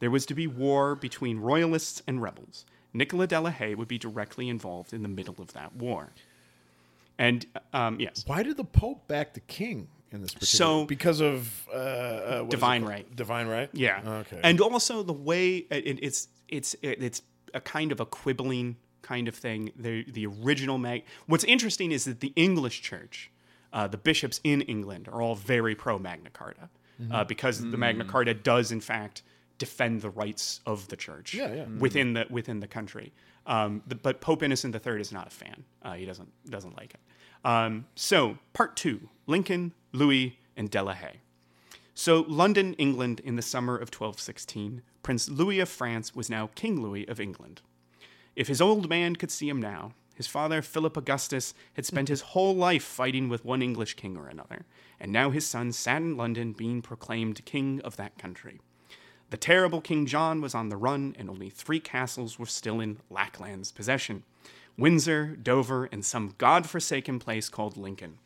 [0.00, 2.64] There was to be war between royalists and rebels.
[2.94, 6.12] Nicola de la Haye would be directly involved in the middle of that war.
[7.18, 10.58] And um, yes, Why did the Pope back the king in this particular?
[10.82, 13.16] So- because of uh, uh, what is it Divine right.
[13.16, 13.70] Divine right.
[13.72, 14.00] Yeah.
[14.22, 14.40] Okay.
[14.42, 17.22] And also the way it, it's it's it's
[17.54, 19.70] a kind of a quibbling kind of thing.
[19.76, 21.04] The the original mag.
[21.26, 23.30] What's interesting is that the English Church,
[23.72, 26.68] uh, the bishops in England, are all very pro Magna Carta
[27.00, 27.12] Mm-hmm.
[27.14, 28.08] uh, because the Magna Mm.
[28.08, 29.22] Carta does in fact
[29.58, 31.64] defend the rights of the church Yeah, yeah.
[31.78, 33.12] within the within the country.
[33.46, 35.64] Um, the, but Pope Innocent III is not a fan.
[35.82, 37.00] Uh, he doesn't doesn't like it.
[37.44, 41.20] Um, so part two: Lincoln, Louis, and De La Haye.
[41.94, 46.82] So, London, England, in the summer of 1216, Prince Louis of France was now King
[46.82, 47.62] Louis of England.
[48.36, 52.20] If his old man could see him now, his father, Philip Augustus, had spent his
[52.20, 54.64] whole life fighting with one English king or another,
[55.00, 58.60] and now his son sat in London being proclaimed king of that country.
[59.30, 62.98] The terrible King John was on the run, and only three castles were still in
[63.10, 64.22] Lackland's possession
[64.78, 68.18] Windsor, Dover, and some god-forsaken place called Lincoln.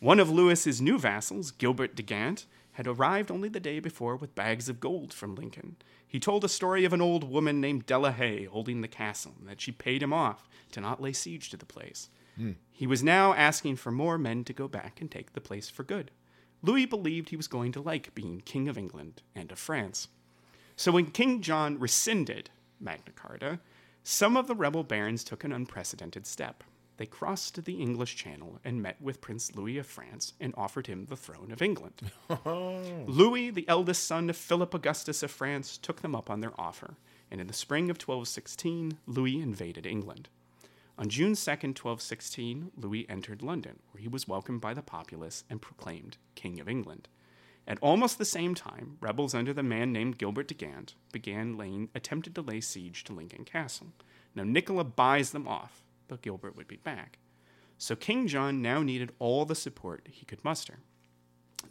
[0.00, 4.34] One of Louis's new vassals, Gilbert de Gant, had arrived only the day before with
[4.34, 5.76] bags of gold from Lincoln.
[6.06, 9.34] He told a story of an old woman named de la Haye holding the castle,
[9.38, 12.08] and that she paid him off to not lay siege to the place.
[12.36, 12.52] Hmm.
[12.72, 15.84] He was now asking for more men to go back and take the place for
[15.84, 16.10] good.
[16.62, 20.08] Louis believed he was going to like being King of England and of France.
[20.76, 22.48] So when King John rescinded
[22.80, 23.60] Magna Carta,
[24.02, 26.64] some of the rebel barons took an unprecedented step.
[27.00, 31.06] They crossed the English Channel and met with Prince Louis of France and offered him
[31.06, 31.94] the throne of England.
[32.44, 33.04] Oh.
[33.06, 36.98] Louis, the eldest son of Philip Augustus of France, took them up on their offer,
[37.30, 40.28] and in the spring of 1216, Louis invaded England.
[40.98, 45.62] On June 2nd, 1216, Louis entered London, where he was welcomed by the populace and
[45.62, 47.08] proclaimed King of England.
[47.66, 51.88] At almost the same time, rebels under the man named Gilbert de Gant began laying,
[51.94, 53.94] attempted to lay siege to Lincoln Castle.
[54.34, 57.18] Now Nicola buys them off, but Gilbert would be back.
[57.78, 60.80] So King John now needed all the support he could muster.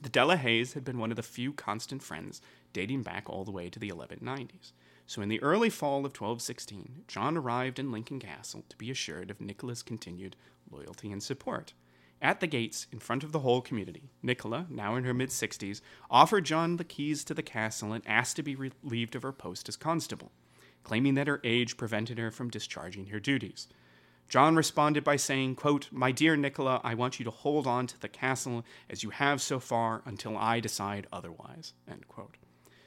[0.02, 2.41] The De La Hayes had been one of the few constant friends
[2.74, 4.72] dating back all the way to the 1190s.
[5.06, 9.30] So in the early fall of 1216, John arrived in Lincoln Castle to be assured
[9.30, 10.36] of Nicola's continued
[10.72, 11.74] loyalty and support.
[12.22, 15.82] At the gates, in front of the whole community, Nicola, now in her mid 60s,
[16.10, 19.70] offered John the keys to the castle and asked to be relieved of her post
[19.70, 20.32] as constable,
[20.84, 23.68] claiming that her age prevented her from discharging her duties.
[24.30, 27.99] John responded by saying, quote, My dear Nicola, I want you to hold on to
[27.99, 31.73] the castle as you have so far until I decide otherwise.
[31.89, 32.38] End quote.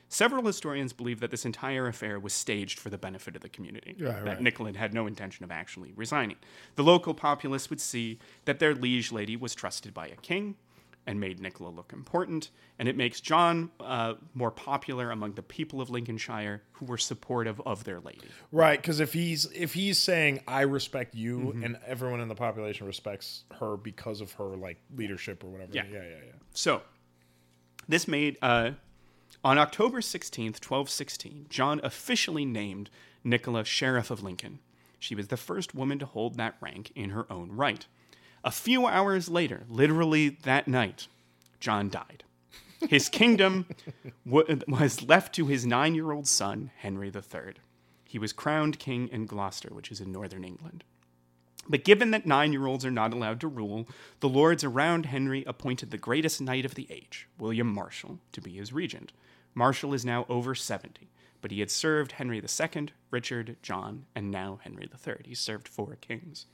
[0.08, 3.96] Several historians believe that this entire affair was staged for the benefit of the community,
[3.98, 4.40] Right, that right.
[4.40, 6.36] Nicola had no intention of actually resigning.
[6.76, 10.56] The local populace would see that their liege lady was trusted by a king
[11.06, 15.80] and made Nicola look important, and it makes John uh, more popular among the people
[15.80, 18.28] of Lincolnshire who were supportive of their lady.
[18.52, 21.64] Right, because if he's if he's saying I respect you Mm-hmm.
[21.64, 25.72] and everyone in the population respects her because of her like leadership or whatever.
[25.72, 25.84] Yeah.
[25.90, 26.08] yeah, yeah.
[26.26, 26.32] yeah.
[26.52, 26.82] So,
[27.88, 28.72] this made uh,
[29.44, 32.90] on October 16th, 1216, John officially named
[33.24, 34.60] Nicola Sheriff of Lincoln.
[35.00, 37.86] She was the first woman to hold that rank in her own right.
[38.44, 41.06] A few hours later, literally that night,
[41.60, 42.24] John died.
[42.88, 43.66] His kingdom
[44.26, 47.54] was left to his nine year old son, Henry III.
[48.04, 50.84] He was crowned king in Gloucester, which is in northern England.
[51.68, 53.88] But given that nine year olds are not allowed to rule,
[54.18, 58.54] the lords around Henry appointed the greatest knight of the age, William Marshall, to be
[58.54, 59.12] his regent.
[59.54, 61.08] Marshall is now over 70,
[61.40, 65.16] but he had served Henry II, Richard, John, and now Henry III.
[65.24, 66.46] He served four kings.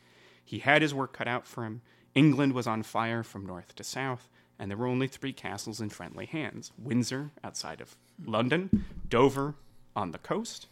[0.49, 1.83] He had his work cut out for him.
[2.15, 5.91] England was on fire from north to south, and there were only three castles in
[5.91, 9.57] friendly hands Windsor, outside of London, Dover,
[9.95, 10.67] on the coast,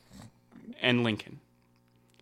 [0.81, 1.41] and Lincoln.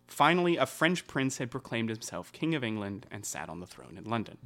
[0.05, 3.97] Finally, a French prince had proclaimed himself King of England and sat on the throne
[3.97, 4.37] in London.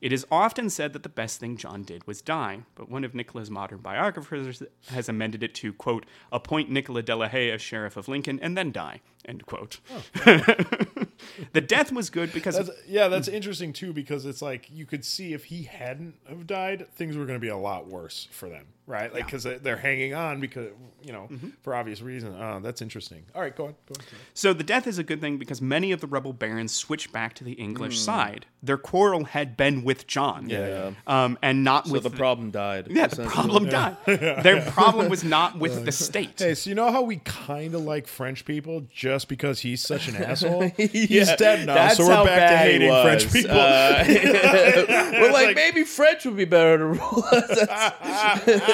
[0.00, 3.12] It is often said that the best thing John did was die, but one of
[3.12, 7.96] Nicola's modern biographers has amended it to, quote, appoint Nicola de la Haye as Sheriff
[7.96, 9.80] of Lincoln and then die, end quote.
[10.24, 10.46] Oh.
[11.52, 15.04] the death was good because That's, yeah, that's interesting too because it's like you could
[15.04, 18.48] see if he hadn't have died, things were going to be a lot worse for
[18.48, 19.12] them, right?
[19.12, 20.68] Like because they're hanging on because
[21.02, 21.28] you know
[21.62, 22.36] for obvious reasons.
[22.40, 23.24] Oh, that's interesting.
[23.34, 23.74] All right, go on.
[23.86, 24.04] Go on.
[24.34, 27.34] So the death is a good thing because many of the rebel barons switched back
[27.34, 28.46] to the English side.
[28.62, 30.92] Their quarrel had been with John, Yeah.
[31.06, 32.86] um, and not with So with the problem died.
[32.88, 33.28] Yeah, the essentially.
[33.34, 33.96] problem died.
[34.06, 36.38] Their problem was not with the state.
[36.38, 40.08] Hey, so you know how we kind of like French people just because he's such
[40.08, 40.62] an asshole?
[40.78, 43.02] He's Yeah, dead now, that's so we're back to hating was.
[43.22, 43.56] French people.
[43.60, 47.68] Uh, we're like, like- maybe French would be better to rule us.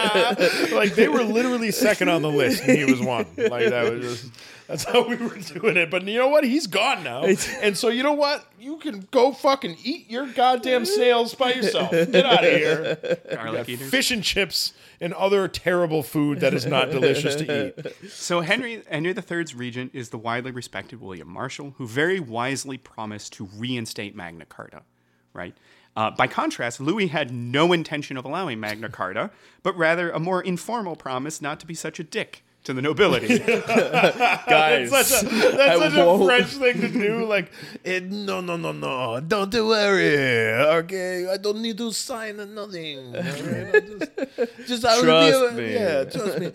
[0.72, 3.26] like they were literally second on the list, and he was one.
[3.36, 4.32] Like that was just.
[4.70, 5.90] That's how we were doing it.
[5.90, 6.44] But you know what?
[6.44, 7.24] He's gone now.
[7.60, 8.46] And so you know what?
[8.56, 11.90] You can go fucking eat your goddamn snails by yourself.
[11.90, 13.18] Get out of here.
[13.32, 13.90] Garlic eaters.
[13.90, 18.10] Fish and chips and other terrible food that is not delicious to eat.
[18.10, 23.32] So Henry Henry III's regent is the widely respected William Marshall, who very wisely promised
[23.34, 24.82] to reinstate Magna Carta.
[25.32, 25.56] Right.
[25.96, 29.30] Uh, by contrast, Louis had no intention of allowing Magna Carta,
[29.62, 33.38] but rather a more informal promise not to be such a dick to the nobility.
[33.38, 37.24] Guys, That's such a, that's such a French thing to do.
[37.24, 37.50] Like,
[37.84, 39.20] eh, no, no, no, no.
[39.20, 40.52] Don't worry.
[40.80, 43.14] Okay, I don't need to sign nothing.
[43.30, 43.80] Okay,
[44.66, 45.74] just, just I will Trust be, me.
[45.74, 46.52] Yeah, trust me.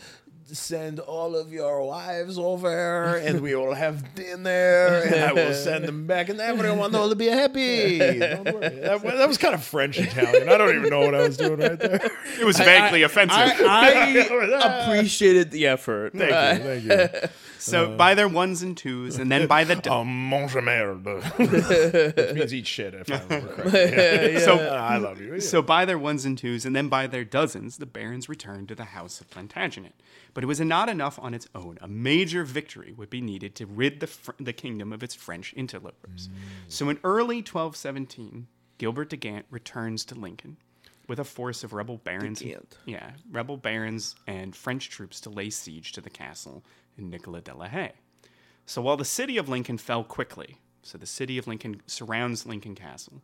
[0.51, 5.85] Send all of your wives over, and we will have dinner, and I will send
[5.85, 7.97] them back, and everyone will be happy.
[7.97, 8.69] Don't worry.
[8.85, 10.47] That, that was kind of French Italian.
[10.47, 11.99] I don't even know what I was doing right there.
[12.39, 13.37] it was vaguely offensive.
[13.37, 16.13] I appreciated the effort.
[16.13, 17.29] Thank you, thank you.
[17.65, 21.05] so by their ones and twos, and then by the do- Um, mange merde,
[21.37, 22.93] which means eat shit.
[22.93, 24.33] If I remember correctly.
[24.33, 24.39] Yeah.
[24.39, 25.39] so I love you.
[25.39, 28.75] So by their ones and twos, and then by their dozens, the barons returned to
[28.75, 29.93] the house of Plantagenet.
[30.33, 31.77] But it was not enough on its own.
[31.81, 35.53] A major victory would be needed to rid the, fr- the kingdom of its French
[35.53, 36.29] interlopers.
[36.67, 38.47] So in early 1217,
[38.77, 40.57] Gilbert de Gant returns to Lincoln
[41.07, 42.43] with a force of rebel barons.
[42.85, 46.63] Yeah, rebel barons and French troops to lay siege to the castle
[46.97, 47.93] in Nicola de la Haye.
[48.65, 52.75] So while the city of Lincoln fell quickly, so the city of Lincoln surrounds Lincoln
[52.75, 53.21] Castle,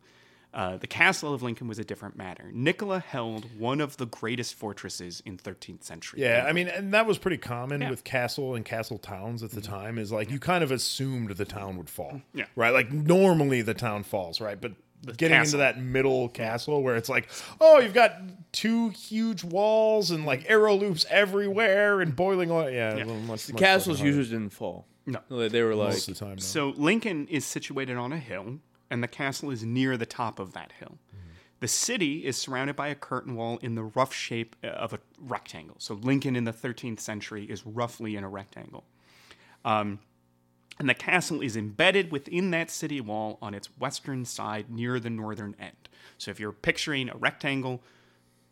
[0.54, 2.50] uh, the castle of Lincoln was a different matter.
[2.52, 6.20] Nicola held one of the greatest fortresses in 13th century.
[6.20, 7.90] Yeah, I mean, and that was pretty common Yeah.
[7.90, 9.96] with castle and castle towns at the time.
[9.98, 12.20] Is like you kind of assumed the town would fall.
[12.34, 12.44] Yeah.
[12.54, 12.72] Right.
[12.72, 14.60] Like normally the town falls, right?
[14.60, 14.72] But
[15.16, 15.40] getting castle.
[15.40, 17.28] into that middle castle where it's like,
[17.60, 18.20] oh, you've got
[18.52, 22.70] two huge walls and like arrow loops everywhere and boiling oil.
[22.70, 22.96] Yeah.
[22.96, 23.04] Yeah.
[23.04, 24.86] well, much, much Castles usually didn't fall.
[25.06, 25.20] No.
[25.48, 26.36] They were like, most of the time.
[26.36, 26.42] though.
[26.42, 28.58] So Lincoln is situated on a hill,
[28.90, 30.98] and the castle is near the top of that hill.
[31.60, 34.98] The city is surrounded by a curtain wall in the rough shape uh, of a
[35.20, 35.76] rectangle.
[35.78, 38.82] So Lincoln in the 13th century is roughly in a rectangle.
[39.64, 40.00] Um,
[40.78, 45.10] and the castle is embedded within that city wall on its western side near the
[45.10, 45.88] northern end.
[46.18, 47.82] So if you're picturing a rectangle,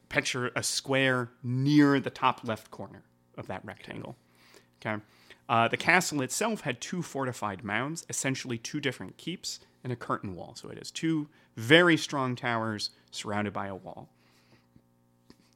[0.09, 3.03] picture a square near the top left corner
[3.39, 4.17] of that rectangle.
[4.85, 5.03] Okay.
[5.49, 10.37] Uh, the castle itself had two fortified mounds, essentially two different keeps, and a curtain
[10.37, 10.55] wall.
[10.55, 14.09] So it has two very strong towers surrounded by a wall.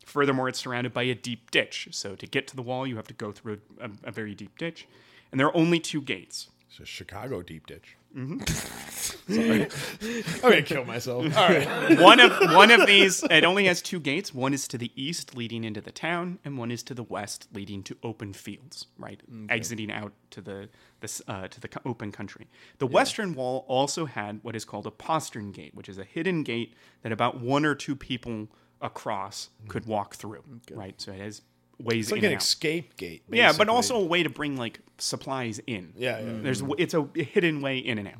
[0.04, 1.88] Furthermore, it's surrounded by a deep ditch.
[1.92, 4.58] So to get to the wall, you have to go through a, a very deep
[4.58, 4.86] ditch.
[5.30, 6.48] And there are only two gates.
[6.74, 7.96] It's a Chicago deep ditch.
[8.48, 9.68] Sorry.
[10.02, 11.24] I'm gonna kill myself.
[11.36, 12.00] All right.
[12.00, 14.34] one of one of these it only has two gates.
[14.34, 17.46] One is to the east leading into the town and one is to the west
[17.52, 19.20] leading to open fields right?
[19.48, 20.68] Exiting out to the
[20.98, 22.48] this uh, to the open country.
[22.78, 26.42] The western wall also had what is called a postern gate which is a hidden
[26.42, 28.48] gate that about one or two people
[28.80, 30.42] across could walk through
[30.72, 31.00] right?
[31.00, 31.42] So it has
[31.78, 33.22] ways It's like in an escape gate.
[33.30, 35.92] Yeah, but also a way to bring like supplies in.
[35.96, 36.32] Yeah, yeah.
[36.42, 38.14] There's it's a hidden way in and out.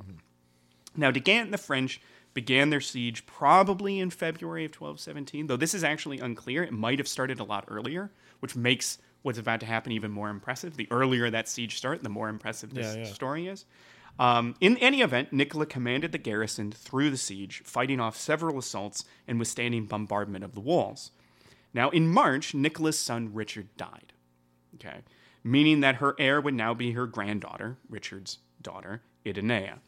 [0.97, 2.01] Now, De Gant and the French
[2.35, 6.63] began their siege probably in February of 1217, though this is actually unclear.
[6.65, 8.11] It might have started a lot earlier,
[8.41, 10.77] which makes what's about to happen even more impressive.
[10.77, 13.13] The earlier that siege started, the more impressive this Yeah, yeah.
[13.13, 13.65] story is.
[14.19, 19.05] Um, in any event, Nicola commanded the garrison through the siege, fighting off several assaults
[19.27, 21.11] and withstanding bombardment of the walls.
[21.75, 24.13] Now, in March, Nicola's son Richard died.
[24.77, 25.01] Okay.
[25.45, 29.79] meaning that her heir would now be her granddaughter, Richard's daughter, Idonea.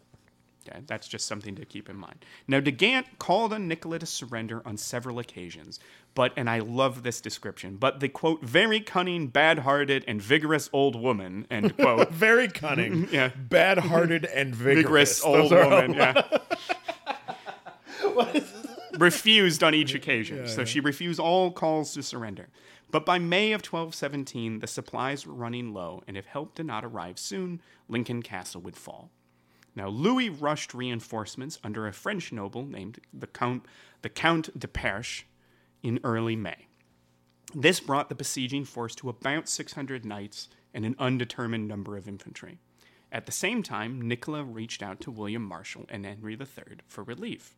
[0.69, 2.25] Okay, that's just something to keep in mind.
[2.49, 5.79] Now, de Gant called on Nicola to surrender on several occasions,
[6.15, 10.69] but, and I love this description, but the quote, very cunning, bad hearted, and vigorous
[10.73, 13.29] old woman, end quote, Very cunning, Yeah.
[13.37, 15.21] bad-hearted, and vigorous.
[15.21, 16.23] vigorous old woman, yeah.
[18.99, 20.47] refused on each occasion.
[20.49, 22.49] so she refused all calls to surrender.
[22.91, 26.85] But by May of 1217, the supplies were running low, and if help did not
[26.85, 29.11] arrive soon, Lincoln Castle would fall.
[29.75, 33.67] Now, Louis rushed reinforcements under a French noble named the Count,
[34.03, 35.27] the Count de Perche
[35.83, 36.67] in early May.
[37.55, 42.59] This brought the besieging force to about 600 knights and an undetermined number of infantry.
[43.13, 47.55] At the same time, Nicola reached out to William Marshall and Henry III for relief.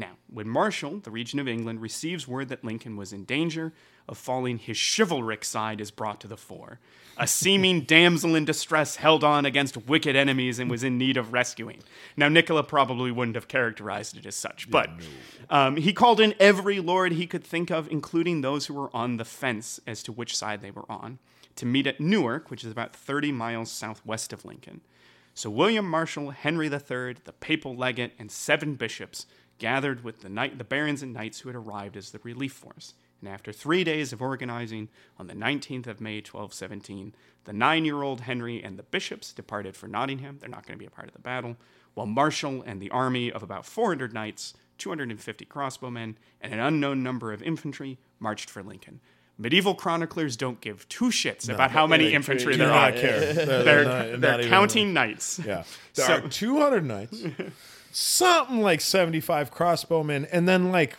[0.00, 3.74] Now, when Marshall, the region of England, receives word that Lincoln was in danger
[4.08, 6.80] of falling, his chivalric side is brought to the fore.
[7.18, 11.34] A seeming damsel in distress held on against wicked enemies and was in need of
[11.34, 11.82] rescuing.
[12.16, 14.88] Now, Nicola probably wouldn't have characterized it as such, but
[15.50, 19.18] um, he called in every lord he could think of, including those who were on
[19.18, 21.18] the fence as to which side they were on,
[21.56, 24.80] to meet at Newark, which is about 30 miles southwest of Lincoln.
[25.34, 29.26] So William Marshall, Henry III, the papal legate, and seven bishops
[29.60, 32.94] gathered with the, knight, the barons and knights who had arrived as the relief force.
[33.20, 34.88] And after three days of organizing,
[35.18, 37.14] on the 19th of May, 1217,
[37.44, 40.38] the nine year old Henry and the bishops departed for Nottingham.
[40.40, 41.56] They're not going to be a part of the battle,
[41.94, 47.32] while Marshall and the army of about 400 knights, 250 crossbowmen, and an unknown number
[47.32, 49.00] of infantry marched for Lincoln.
[49.36, 53.00] Medieval chroniclers don't give two shits about how many they infantry do there not are.
[53.00, 53.20] care.
[53.34, 55.38] They're, They're, not- they're not counting knights.
[55.38, 55.64] Yeah,
[55.94, 57.22] there So- are 200 knights,
[57.92, 60.96] something like 75 crossbowmen, and then like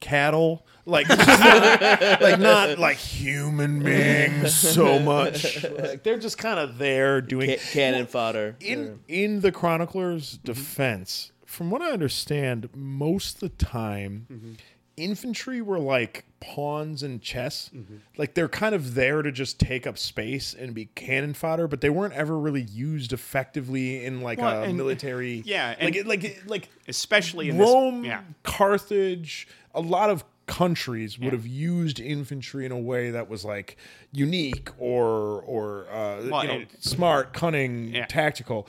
[0.00, 1.08] cattle, like
[2.20, 5.62] like not like human beings so much.
[5.64, 8.56] Like, they're just kind of there doing Ca- cannon fodder.
[8.60, 11.32] in in the chronicler's defense.
[11.44, 14.26] From what I understand, most of the time.
[14.30, 14.52] Mm-hmm.
[14.98, 17.70] Infantry were like pawns in chess.
[18.16, 21.80] Like they're kind of there to just take up space and be cannon fodder, but
[21.80, 25.42] they weren't ever really used effectively in like Well, a and- military.
[25.44, 28.08] yeah, like and- it- like like Especially in Rome, this.
[28.08, 28.20] Yeah.
[28.44, 33.76] Carthage, a lot of countries would have used infantry in a way that was like
[34.12, 38.06] unique or or uh, Well, you know and- smart, cunning, Yeah.
[38.06, 38.68] tactical.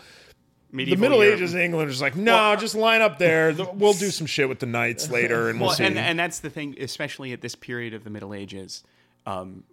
[0.72, 3.54] The Middle Europe- Ages in England is like, no, just line up there.
[3.74, 5.86] We'll do some shit with the knights later, and we'll, Well, see.
[5.86, 8.84] and, and that's the thing, especially at this period of the Middle Ages,
[9.26, 9.64] um,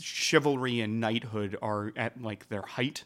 [0.00, 3.04] chivalry and knighthood are at like their height.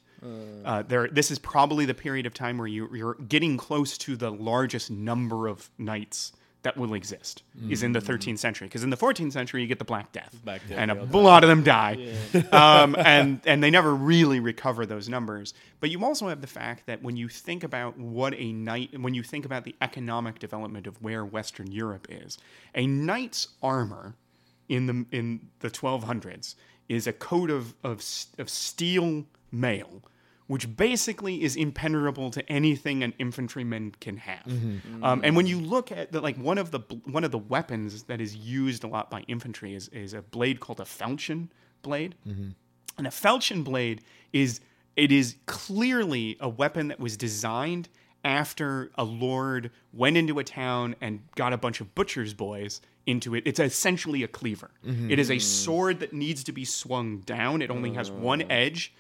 [0.65, 4.17] Uh, there, this is probably the period of time where you, you're getting close to
[4.17, 6.33] the largest number of knights
[6.65, 9.79] that will exist is in the 13th century because in the 14th century you get
[9.79, 11.19] the Black Death, Black Death, and a yeah.
[11.19, 12.13] lot of them die,
[12.53, 15.55] um, and and they never really recover those numbers.
[15.81, 19.15] But you also have the fact that when you think about what a knight, when
[19.15, 22.39] you think about the economic development of where Western Europe is,
[22.75, 24.17] a knight's armor
[24.69, 26.55] in the in the 1200s
[26.89, 28.03] is a coat of of,
[28.39, 30.03] of steel mail.
[30.47, 34.45] Which basically is impenetrable to anything an infantryman can have,
[35.03, 38.03] um, and when you look at the, like one of the one of the weapons
[38.05, 41.49] that is used a lot by infantry is, is a blade called a falchion
[41.81, 42.15] blade,
[42.99, 44.03] and a falchion blade
[44.35, 44.61] is
[44.97, 47.89] it is clearly a weapon that was designed
[48.25, 53.35] after a lord went into a town and got a bunch of butcher's boys into
[53.35, 53.43] it.
[53.47, 54.71] It's essentially a cleaver.
[54.83, 57.61] It is a sword that needs to be swung down.
[57.61, 58.95] It only has one edge.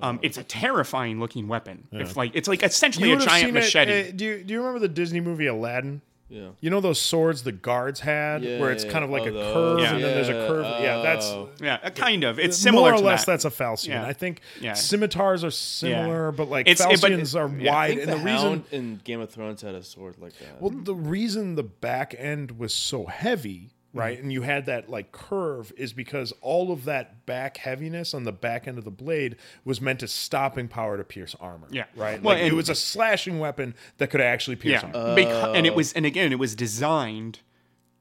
[0.00, 1.88] Um, it's a terrifying looking weapon.
[1.90, 4.08] If like it's like essentially a giant seen it, machete.
[4.08, 6.02] uh, do you do you remember the Disney movie Aladdin?
[6.30, 6.48] Yeah.
[6.60, 9.26] You know those swords the guards had, Yeah, where it's yeah, kind of like oh,
[9.28, 9.52] a those.
[9.54, 9.94] curve, Yeah.
[9.94, 10.64] and then there's a Yeah, curve.
[10.82, 11.48] Yeah, that's oh.
[11.62, 12.38] yeah, kind of.
[12.38, 13.24] It's similar more or to less.
[13.24, 13.32] that.
[13.32, 13.92] That's a falchion.
[13.92, 14.04] Yeah.
[14.06, 14.74] I think Yeah.
[14.74, 17.70] scimitars are similar, but like It's- it- but- falchions are yeah.
[17.72, 19.82] I I wide, think and the, the reason Hound in Game of Thrones had a
[19.82, 20.60] sword like that.
[20.60, 24.22] Well, the reason the back end was so heavy, right, Mm-hmm.
[24.24, 28.32] and you had that like curve is because all of that back heaviness on the
[28.32, 31.66] back end of the blade was meant to stopping power to pierce armor.
[31.70, 31.84] Yeah.
[31.96, 32.22] right.
[32.22, 35.16] Well, like it was a slashing weapon that could actually pierce Yeah, armor.
[35.16, 37.40] Beca- and it was, and again, it was designed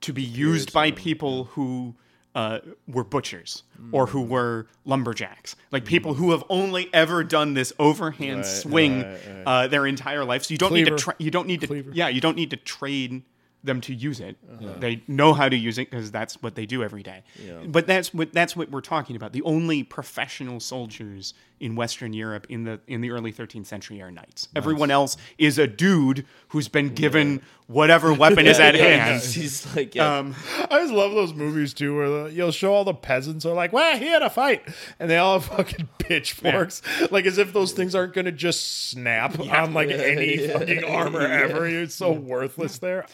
[0.02, 1.95] to be used by people who
[2.36, 7.74] uh, were butchers or who were lumberjacks, like people who have only ever done this
[7.80, 9.03] overhand swing
[9.48, 10.44] Uh, their entire life.
[10.44, 11.90] So you don't need to, tra- you don't need to, Cleaver.
[11.94, 13.24] yeah, you don't need to train
[13.68, 14.38] them to use it.
[14.80, 17.23] They know how to use it because that's what they do every day.
[17.68, 19.34] But that's what that's what we're talking about.
[19.34, 24.11] The only professional soldiers in Western Europe in the in the early 13th century are
[24.11, 24.48] knights.
[24.56, 29.22] Everyone else is a dude who's been given whatever weapon is at hand.
[29.23, 30.18] He's like, yeah.
[30.19, 30.35] Um,
[30.69, 33.73] I just love those movies too, where the, you'll show all the peasants are like,
[33.73, 34.64] "Well, he had a fight,"
[34.99, 36.81] and they all have fucking pitchforks,
[37.11, 41.65] like as if those things aren't gonna just snap on like any fucking armor ever.
[41.65, 43.07] It's so worthless there.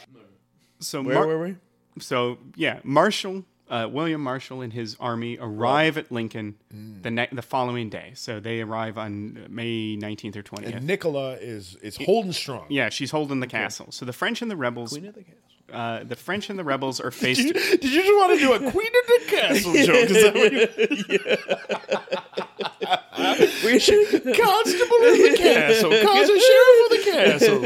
[0.83, 1.55] So where Mar- were we?
[1.99, 6.55] so yeah, Marshall, uh, William Marshall and his army arrive at Lincoln
[7.01, 8.11] the ne- the following day.
[8.15, 10.75] So they arrive on May 19th or 20th.
[10.75, 12.65] And Nicola is is holding strong.
[12.69, 13.87] yeah, she's holding the castle.
[13.91, 15.39] So the French and the rebels, Queen of the castle.
[15.71, 17.41] uh, the French and the rebels are faced.
[17.41, 20.09] Did you, did you just want to do a Queen of the Castle joke?
[20.09, 20.51] Is that what
[21.09, 21.19] you,
[23.63, 27.63] We should, Constable of the Castle, cause a sheriff of the castle?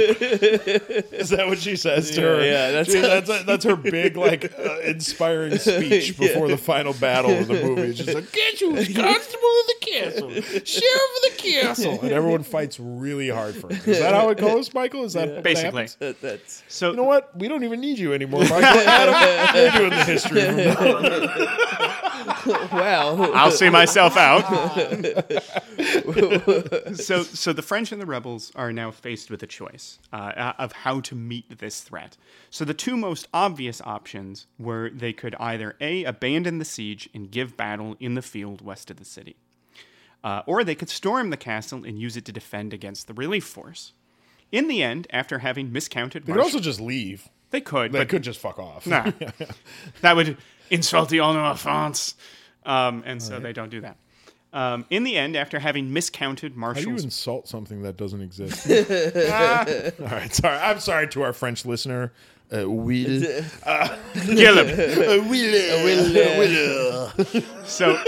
[1.20, 2.46] Is that what she says to her?
[2.46, 7.32] yeah, that's- She- that's that's her big like uh, inspiring speech before the final battle
[7.32, 7.94] of the movie.
[7.96, 12.80] She's like, "Get you, Constable of the Castle, Sheriff of the Castle," and everyone fights
[12.80, 13.88] really hard for it.
[13.88, 15.04] Is that how it goes, Michael?
[15.06, 15.84] Is that what Basically.
[15.84, 15.96] happens?
[15.96, 17.36] that, that's So You know what?
[17.38, 18.62] We don't even need you anymore, Michael.
[18.64, 22.70] Adam, you're doing the history from now on.
[22.72, 23.32] wow.
[23.34, 24.44] I'll see myself out.
[26.96, 30.72] so, so the French and the rebels are now faced with a choice uh, of
[30.72, 32.18] how to meet this threat.
[32.50, 37.30] So the two most obvious options were they could either a abandon the siege and
[37.32, 39.36] give battle in the field west of the city,
[40.24, 43.46] uh, or they could storm the castle and use it to defend against the relief
[43.46, 43.94] force.
[44.52, 47.28] In the end, after having miscounted, They could Marshall- also just leave.
[47.52, 48.88] they could, They but could just fuck off.
[48.88, 49.12] Nah.
[50.02, 50.38] that would
[50.70, 52.16] insult the honor of France.
[52.66, 53.98] Um, and so they don't do that.
[54.54, 57.04] Um, in the end, after having miscounted How do you Marshall's.
[57.04, 58.66] insult something that doesn't exist?
[60.00, 60.58] All right, sorry.
[60.58, 62.14] I'm sorry to our French listener.
[62.52, 63.44] Uh, Will.
[64.26, 64.68] Gillum.
[65.30, 67.12] Will.
[67.66, 68.02] So,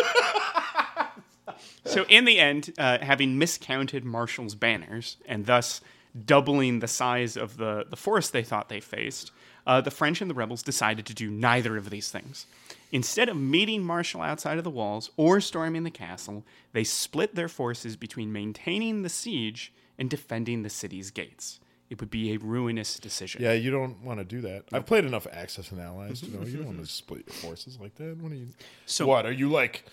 [1.86, 5.82] so in the end, uh, having miscounted Marshall's banners and thus
[6.26, 9.32] doubling the size of the, the force they thought they faced,
[9.68, 12.46] uh, the French and the rebels decided to do neither of these things.
[12.92, 16.44] Instead of meeting Marshall outside of the walls or storming the castle,
[16.74, 21.60] they split their forces between maintaining the siege and defending the city's gates.
[21.90, 23.42] It would be a ruinous decision.
[23.42, 24.64] Yeah, you don't want to do that.
[24.72, 27.80] I've played enough Axis and Allies to know you don't want to split your forces
[27.80, 28.18] like that.
[28.18, 28.48] What are you?
[28.86, 29.86] So- what are you like?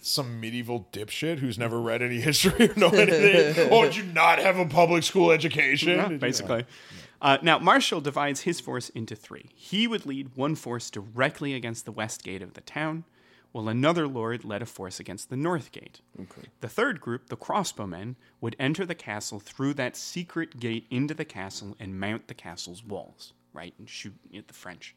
[0.00, 3.68] Some medieval dipshit who's never read any history or know anything?
[3.70, 5.90] oh, did you not have a public school education?
[5.90, 6.64] Yeah, basically.
[7.22, 9.50] Uh, now, Marshall divides his force into three.
[9.54, 13.04] He would lead one force directly against the west gate of the town,
[13.52, 16.00] while another lord led a force against the north gate.
[16.60, 21.24] The third group, the crossbowmen, would enter the castle through that secret gate into the
[21.24, 24.96] castle and mount the castle's walls, right, and shoot at the French.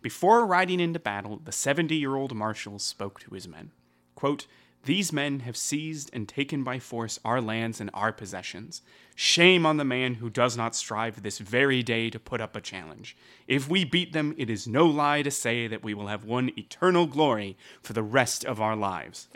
[0.00, 3.72] Before riding into battle, the 70 year old marshal spoke to his men.
[4.14, 4.46] Quote,
[4.84, 8.80] These men have seized and taken by force our lands and our possessions.
[9.14, 12.62] Shame on the man who does not strive this very day to put up a
[12.62, 13.14] challenge.
[13.46, 16.50] If we beat them, it is no lie to say that we will have won
[16.56, 19.28] eternal glory for the rest of our lives.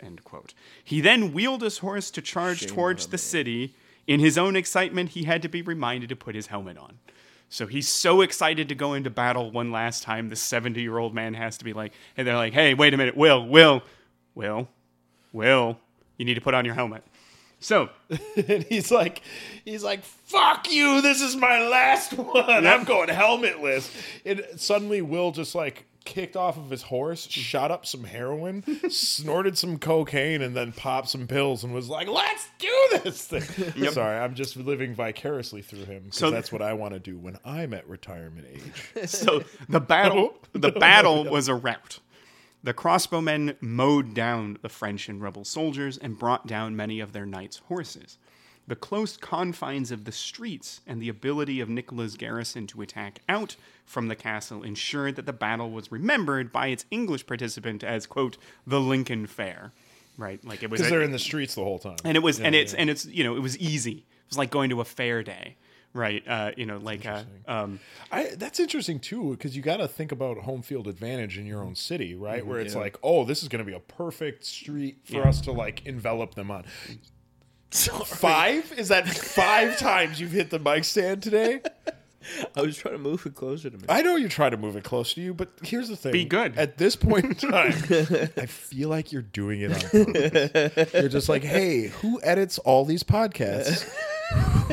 [0.83, 3.75] He then wheeled his horse to charge towards the city.
[4.07, 6.97] In his own excitement, he had to be reminded to put his helmet on.
[7.49, 10.29] So he's so excited to go into battle one last time.
[10.29, 12.97] The 70 year old man has to be like, and they're like, hey, wait a
[12.97, 13.83] minute, Will, Will,
[14.33, 14.67] Will,
[15.35, 15.77] Will,
[16.17, 17.03] you need to put on your helmet.
[17.59, 17.89] So
[18.47, 19.21] and he's like,
[19.63, 21.01] he's like, "Fuck you!
[21.01, 22.65] This is my last one.
[22.65, 23.91] I'm going helmetless."
[24.25, 27.41] And suddenly, Will just like kicked off of his horse, mm-hmm.
[27.41, 32.07] shot up some heroin, snorted some cocaine, and then popped some pills, and was like,
[32.07, 36.61] "Let's do this thing." Sorry, I'm just living vicariously through him because So- that's what
[36.61, 39.09] I want to do when I'm at retirement age.
[39.09, 41.99] so the battle the battle was a rout.
[42.65, 47.27] The crossbowmen mowed down the French and rebel soldiers and brought down many of their
[47.27, 48.17] knights' horses.
[48.67, 53.55] The close confines of the streets and the ability of Nicola's garrison to attack out
[53.85, 58.37] from the castle ensured that the battle was remembered by its English participant as quote
[58.65, 59.71] the Lincoln Fair,
[60.17, 60.43] right?
[60.43, 61.97] Like it was Because they're in the streets the whole time.
[62.03, 63.97] and it was and it's and it's you know it was easy.
[63.97, 65.55] It was like going to a fair day,
[65.95, 66.21] right?
[66.27, 67.79] Uh, you know, like uh, um,
[68.11, 71.63] I, that's interesting too because you got to think about home field advantage in your
[71.63, 72.45] own city, right?
[72.45, 75.29] Where it's like, oh, this is going to be a perfect street for Yeah.
[75.29, 76.65] us to like envelop them on.
[77.71, 81.61] Five is that five times you've hit the mic stand today?
[82.55, 83.83] I was trying to move it closer to me.
[83.87, 86.25] I know you try to move it close to you, but here's the thing: Be
[86.25, 86.57] good.
[86.57, 87.73] At this point in time,
[88.37, 90.93] I feel like you're doing it on purpose.
[90.93, 93.87] You're just like, hey, who edits all these podcasts?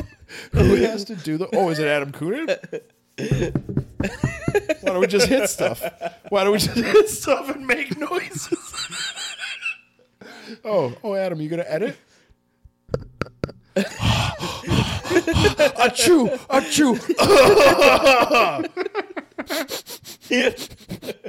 [0.51, 1.47] who has to do the?
[1.53, 2.47] Oh, is it Adam Coonan?
[4.81, 5.81] Why don't we just hit stuff?
[6.29, 9.37] Why don't we just hit stuff and make noises?
[10.63, 11.97] oh, oh, Adam, you gonna edit?
[13.75, 13.83] a
[15.93, 16.99] chew, a achoo.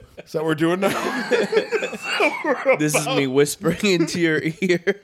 [0.24, 1.30] Is that what we're doing now?
[2.78, 5.00] This is me whispering into your ear.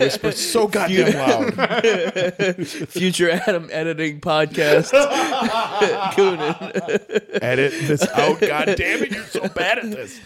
[0.00, 2.66] Whisper so goddamn loud.
[2.88, 4.90] Future Adam editing podcast.
[6.12, 7.42] Coonan.
[7.42, 8.40] Edit this out.
[8.40, 10.20] God damn it, you're so bad at this.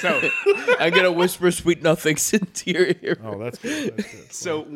[0.00, 0.20] So,
[0.78, 3.18] I'm gonna whisper sweet nothings into your ear.
[3.24, 3.96] Oh, that's good.
[3.96, 4.32] That's good.
[4.32, 4.66] so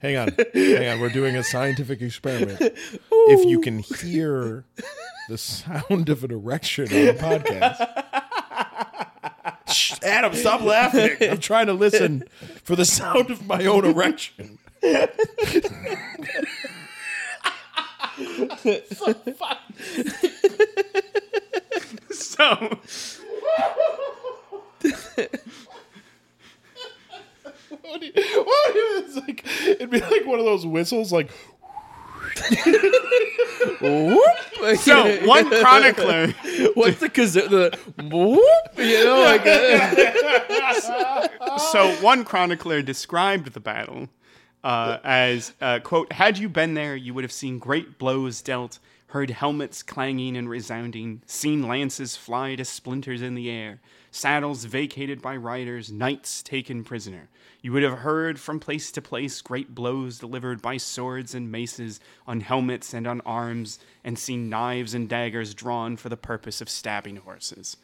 [0.00, 0.34] Hang on.
[0.54, 1.00] Hang on.
[1.00, 2.58] We're doing a scientific experiment.
[2.60, 4.64] If you can hear
[5.30, 7.78] the sound of an erection on the podcast.
[9.72, 11.16] Shh, Adam, stop laughing.
[11.30, 12.24] I'm trying to listen
[12.64, 14.58] for the sound of my own erection.
[22.10, 22.78] so
[27.82, 28.12] What do you-
[28.44, 31.30] what do you- it's like, it'd be like one of those whistles, like,
[34.76, 36.28] so one chronicler
[36.74, 37.48] What's the kazoo?
[37.48, 38.42] The whoop?
[38.76, 41.28] You know, like uh,
[41.58, 44.08] so one chronicler described the battle
[44.62, 48.78] uh, as uh, quote had you been there you would have seen great blows dealt
[49.08, 53.80] heard helmets clanging and resounding seen lances fly to splinters in the air
[54.10, 57.28] saddles vacated by riders knights taken prisoner
[57.62, 62.00] you would have heard from place to place great blows delivered by swords and maces
[62.26, 66.68] on helmets and on arms and seen knives and daggers drawn for the purpose of
[66.68, 67.76] stabbing horses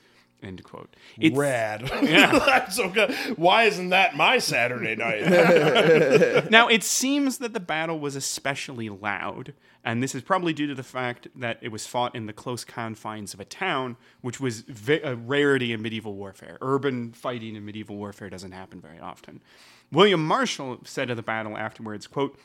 [0.42, 1.90] end quote It's- rad.
[2.02, 2.38] Yeah.
[2.38, 3.12] That's so good.
[3.36, 6.50] Why isn't that my Saturday night?
[6.50, 9.54] Now, it seems that the battle was especially loud,
[9.84, 12.64] and this is probably due to the fact that it was fought in the close
[12.64, 16.58] confines of a town, which was ve- a rarity in medieval warfare.
[16.60, 19.42] Urban fighting in medieval warfare doesn't happen very often.
[19.92, 22.38] William Marshal said of the battle afterwards, quote,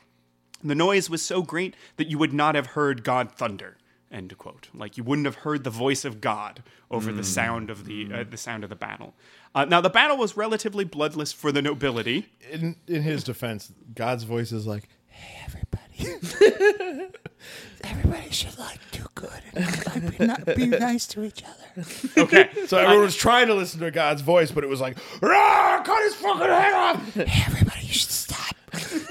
[0.63, 3.77] the noise was so great that you would not have heard God thunder.
[4.11, 4.67] End quote.
[4.73, 8.23] Like you wouldn't have heard the voice of God over the sound of the uh,
[8.29, 9.13] the sound of the battle.
[9.55, 12.27] Uh, now the battle was relatively bloodless for the nobility.
[12.51, 17.07] in in his defense, God's voice is like, "Hey, everybody,
[17.85, 22.49] everybody should like do good and like, be, not, be nice to each other." Okay,
[22.67, 26.03] So everyone was trying to listen to God's voice, but it was like, "Rah, cut
[26.03, 28.55] his fucking head off!" Hey, everybody, you should stop.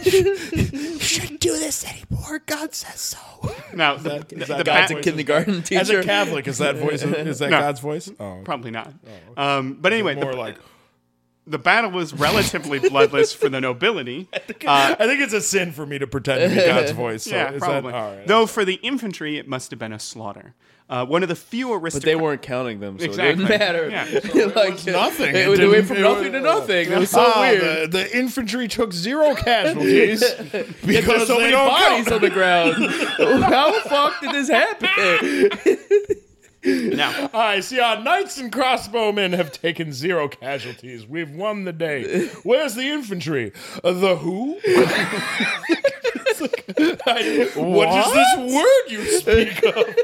[0.02, 2.42] You shouldn't do this anymore.
[2.46, 3.18] God says so.
[3.74, 5.80] now the, the, that the God's bat- a kindergarten teacher.
[5.80, 7.02] As a Catholic, is that voice?
[7.02, 7.60] Is that No.
[7.60, 8.10] God's voice?
[8.18, 8.92] Oh, Probably not.
[9.36, 10.56] um, but anyway, more the, like.
[11.46, 14.28] the battle was relatively bloodless for the nobility.
[14.66, 17.24] I think it's a sin for me to pretend to be God's voice.
[17.24, 17.92] So yeah, is probably.
[17.92, 18.26] That, all right.
[18.26, 20.54] Though for the infantry, it must have been a slaughter.
[20.90, 23.44] Uh, one of the few but they weren't counting them, so Exactly.
[23.44, 23.88] it didn't matter.
[23.90, 24.44] Yeah.
[24.56, 25.28] like nothing.
[25.36, 26.90] It, It they went from it nothing to nothing.
[26.90, 27.92] It was so Ah, weird.
[27.92, 30.20] The, the infantry took zero casualties
[30.84, 32.74] because there's so many bodies on the ground.
[33.44, 36.20] How the fuck did this happen?
[36.64, 41.06] Now, I see our knights and crossbowmen have taken zero casualties.
[41.06, 42.28] We've won the day.
[42.42, 43.52] Where's the infantry?
[43.82, 44.58] Uh, the who?
[44.62, 46.74] It's like,
[47.06, 49.94] I- what is this word you speak of?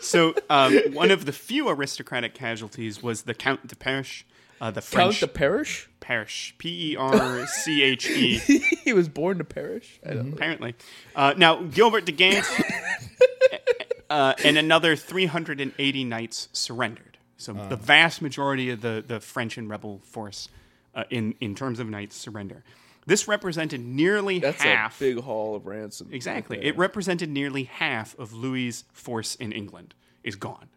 [0.00, 4.24] so um, one of the few aristocratic casualties was the Count de Perche,
[4.60, 5.88] uh, the Count French the parish?
[6.00, 8.38] Perche, P E R C H E.
[8.84, 9.98] he was born to perish.
[10.06, 10.74] I don't apparently.
[11.16, 12.44] Uh, now, Gilbert de Gant
[14.10, 17.16] uh, and another 380 knights surrendered.
[17.36, 20.50] So the vast majority of the, the French and rebel force
[20.94, 22.64] uh, in, in terms of knights surrender.
[23.06, 25.00] This represented nearly That's half.
[25.00, 26.10] a big haul of ransom.
[26.12, 26.58] Exactly.
[26.58, 26.68] Okay.
[26.68, 30.68] It represented nearly half of Louis's force in England is gone.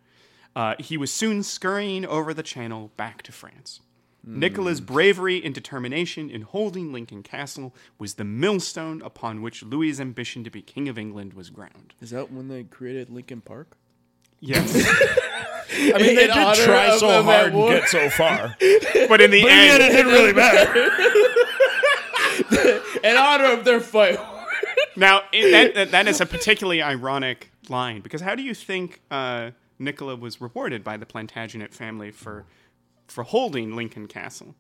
[0.55, 3.81] Uh, he was soon scurrying over the channel back to France.
[4.25, 10.43] Nicola's bravery and determination in holding Lincoln Castle was the millstone upon which Louis's ambition
[10.45, 11.93] to be King of England was ground.
[12.01, 13.75] Is that when they created Lincoln Park?
[14.39, 14.73] Yes.
[15.73, 17.69] I mean, they In did try so hard at and war.
[17.71, 18.55] get so far.
[18.59, 20.91] but in the But end, yet it didn't really matter.
[23.03, 24.17] In honor of their fight.
[24.95, 29.51] now that, that, that is a particularly ironic line because how do you think uh,
[29.79, 32.45] Nicola was rewarded by the Plantagenet family for
[33.07, 34.55] for holding Lincoln Castle?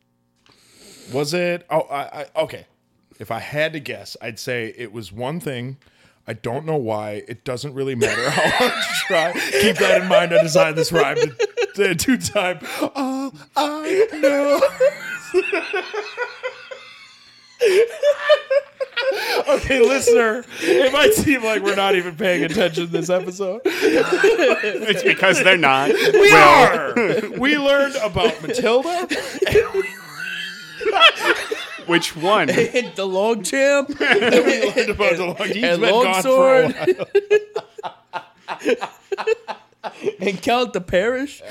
[1.11, 1.65] Was it?
[1.69, 2.65] Oh, I, I okay.
[3.19, 5.77] If I had to guess, I'd say it was one thing.
[6.25, 7.23] I don't know why.
[7.27, 9.33] It doesn't really matter how hard you try.
[9.61, 10.33] Keep that in mind.
[10.33, 11.17] I designed this rhyme
[11.75, 12.59] to, to time.
[12.81, 14.61] All oh, I know.
[19.49, 20.43] okay, listener.
[20.61, 23.61] It might seem like we're not even paying attention this episode.
[23.65, 25.89] It's because they're not.
[25.89, 26.93] We are.
[27.39, 29.07] We learned about Matilda.
[31.87, 32.47] Which one?
[32.47, 38.89] the Longchamp learned about the long, he's and been long gone sword for a while.
[40.19, 41.41] and count the parish.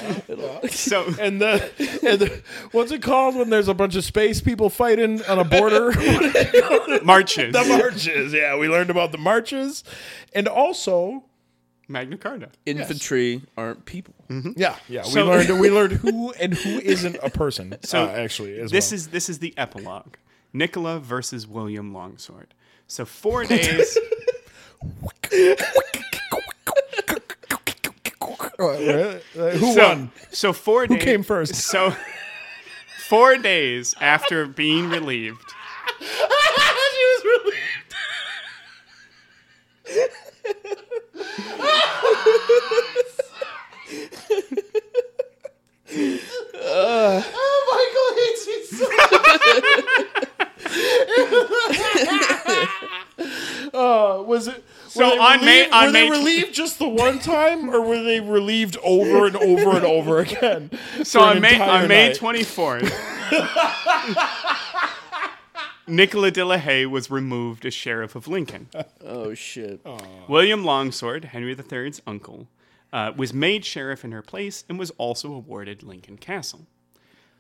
[0.70, 1.70] So And the,
[2.06, 2.42] and the
[2.72, 5.90] what's it called when there's a bunch of space people fighting on a border?
[7.04, 7.52] marches.
[7.52, 8.32] the marches.
[8.32, 9.84] Yeah, we learned about the marches,
[10.34, 11.24] and also,
[11.88, 12.48] Magna Carta.
[12.64, 14.14] Infantry aren't people.
[14.56, 17.76] yeah, yeah, So- we learned we learned who and who isn't a person.
[17.82, 18.96] So uh, actually, as This well.
[18.96, 20.14] is this is the epilogue.
[20.54, 22.54] Nicola versus William Longsword.
[22.86, 23.96] So four days.
[28.62, 30.10] Who so, won?
[30.30, 30.98] So four days.
[30.98, 31.54] Who came first?
[31.54, 31.94] So
[33.08, 35.54] four days after being relieved.
[36.00, 37.56] she was really.
[46.64, 47.22] Uh,
[53.72, 56.88] was it So were they on May- on were May they tw- relieved just the
[56.88, 60.70] one time, or were they relieved over and over and over again?
[61.02, 62.92] So on May on May twenty fourth.
[65.86, 68.68] Nicola de la Haye was removed as sheriff of Lincoln.
[69.04, 69.80] Oh shit!
[70.28, 72.48] William Longsword, Henry III's uncle,
[72.92, 76.66] uh, was made sheriff in her place and was also awarded Lincoln Castle.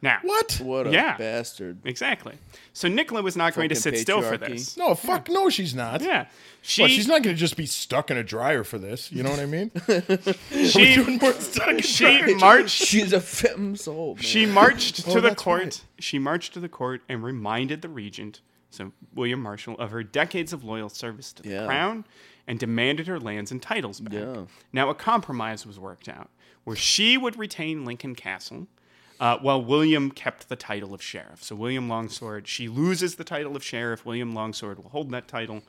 [0.02, 0.58] Now, What?
[0.60, 1.16] What a Yeah.
[1.16, 1.78] bastard!
[1.84, 2.34] Exactly.
[2.72, 4.48] So Nicola was not going to sit Fucking still for patriarchy.
[4.48, 4.76] this.
[4.76, 6.00] No, fuck no, she's not.
[6.02, 6.26] Yeah,
[6.60, 9.12] she What, she's not going to just be stuck in a dryer for this.
[9.12, 9.70] You know what I mean?
[10.50, 14.16] she Doing more stuck in she marched She's a femme sole.
[14.16, 14.22] Man.
[14.24, 15.62] she marched to Oh, the that's court.
[15.62, 15.84] right.
[16.00, 20.52] She marched to the court and reminded the regent, so William Marshal, of her decades
[20.52, 21.66] of loyal service to the Yeah.
[21.66, 22.04] crown
[22.48, 24.14] and demanded her lands and titles back.
[24.14, 24.42] Yeah.
[24.72, 26.28] Now a compromise was worked out
[26.64, 28.66] where she would retain Lincoln Castle.
[29.22, 31.44] Uh, while William kept the title of sheriff.
[31.44, 34.04] So, William Longsword, she loses the title of sheriff.
[34.04, 35.62] William Longsword will hold that title.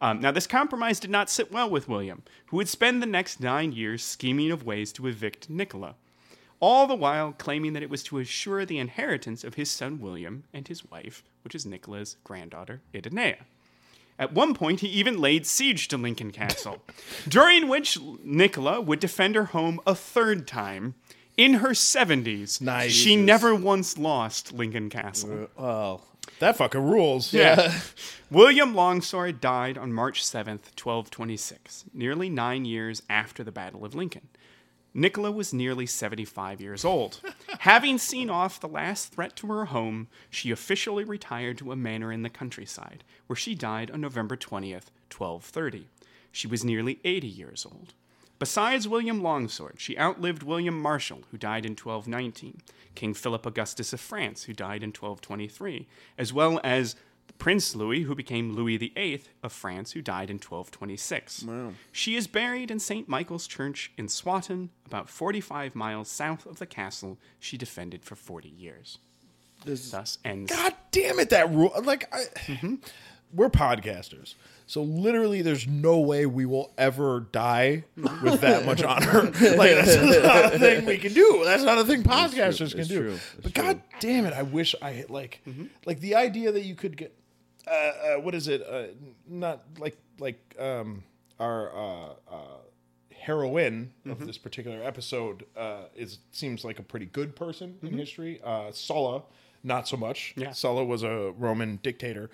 [0.00, 3.40] Um, now, this compromise did not sit well with William, who would spend the next
[3.40, 5.96] nine years scheming of ways to evict Nicola,
[6.60, 10.44] all the while claiming that it was to assure the inheritance of his son William
[10.54, 13.38] and his wife, which is Nicola's granddaughter, Idonea.
[14.16, 16.80] At one point, he even laid siege to Lincoln Castle,
[17.26, 20.94] during which Nicola would defend her home a third time.
[21.42, 22.92] In her 70s, Nice.
[22.92, 25.48] she never once lost Lincoln Castle.
[25.58, 26.02] Oh,
[26.38, 27.32] That fucker rules.
[27.32, 27.72] Yeah.
[28.30, 34.28] William Longsword died on March 7th, 1226, nearly nine years after the Battle of Lincoln.
[34.94, 37.20] Nicola was nearly 75 years old.
[37.60, 42.12] Having seen off the last threat to her home, she officially retired to a manor
[42.12, 45.88] in the countryside, where she died on November 20th, 1230.
[46.30, 47.94] She was nearly 80 years old.
[48.42, 52.60] Besides William Longsword, she outlived William Marshal, who died in 1219,
[52.96, 55.86] King Philip Augustus of France, who died in 1223,
[56.18, 56.96] as well as
[57.38, 61.44] Prince Louis, who became Louis VIII of France, who died in 1226.
[61.44, 61.72] Wow.
[61.92, 63.08] She is buried in St.
[63.08, 68.48] Michael's Church in Swanton, about 45 miles south of the castle she defended for 40
[68.48, 68.98] years.
[69.64, 70.50] This Thus ends.
[70.50, 71.72] God damn it, that rule.
[71.84, 72.74] Like, I, Mm-hmm.
[73.32, 74.34] we're podcasters.
[74.72, 77.84] So literally, there's no way we will ever die
[78.22, 79.24] with that much honor.
[79.24, 79.32] like
[79.74, 81.42] that's not a thing we can do.
[81.44, 83.18] That's not a thing podcasters can do.
[83.42, 85.64] But god damn it, I wish I had like, Mm-hmm.
[85.84, 87.14] like the idea that you could get,
[87.66, 88.62] uh, uh, what is it?
[88.62, 88.84] Uh,
[89.28, 91.02] not like like um
[91.38, 92.36] our uh, uh,
[93.14, 94.10] heroine Mm-hmm.
[94.22, 97.86] of this particular episode uh, is seems like a pretty good person Mm-hmm.
[97.88, 98.40] in history.
[98.42, 99.22] Uh, Sulla,
[99.62, 100.32] not so much.
[100.36, 100.52] Yeah.
[100.52, 102.30] Sulla was a Roman dictator,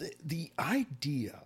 [0.00, 1.42] the the idea.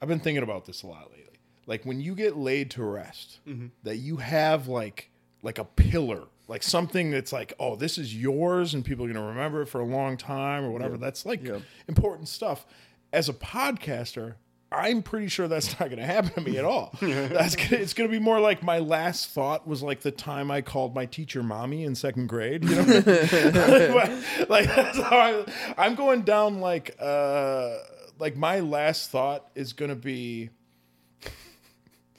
[0.00, 1.40] I've been thinking about this a lot lately.
[1.66, 3.66] Like when you get laid to rest, Mm-hmm.
[3.82, 5.10] that you have like
[5.42, 9.26] like a pillar, like something that's like, oh, this is yours, and people are gonna
[9.26, 10.96] remember it for a long time or whatever.
[10.96, 11.42] That's like
[11.88, 12.66] important stuff.
[13.12, 14.34] As a podcaster,
[14.74, 16.94] I'm pretty sure that's not going to happen to me at all.
[17.00, 20.50] That's gonna, it's going to be more like my last thought was like the time
[20.50, 22.64] I called my teacher mommy in second grade.
[22.64, 24.10] You know, like,
[24.48, 25.44] like, that's how I,
[25.78, 26.60] I'm going down.
[26.60, 27.76] Like, uh,
[28.18, 30.50] like my last thought is going to be.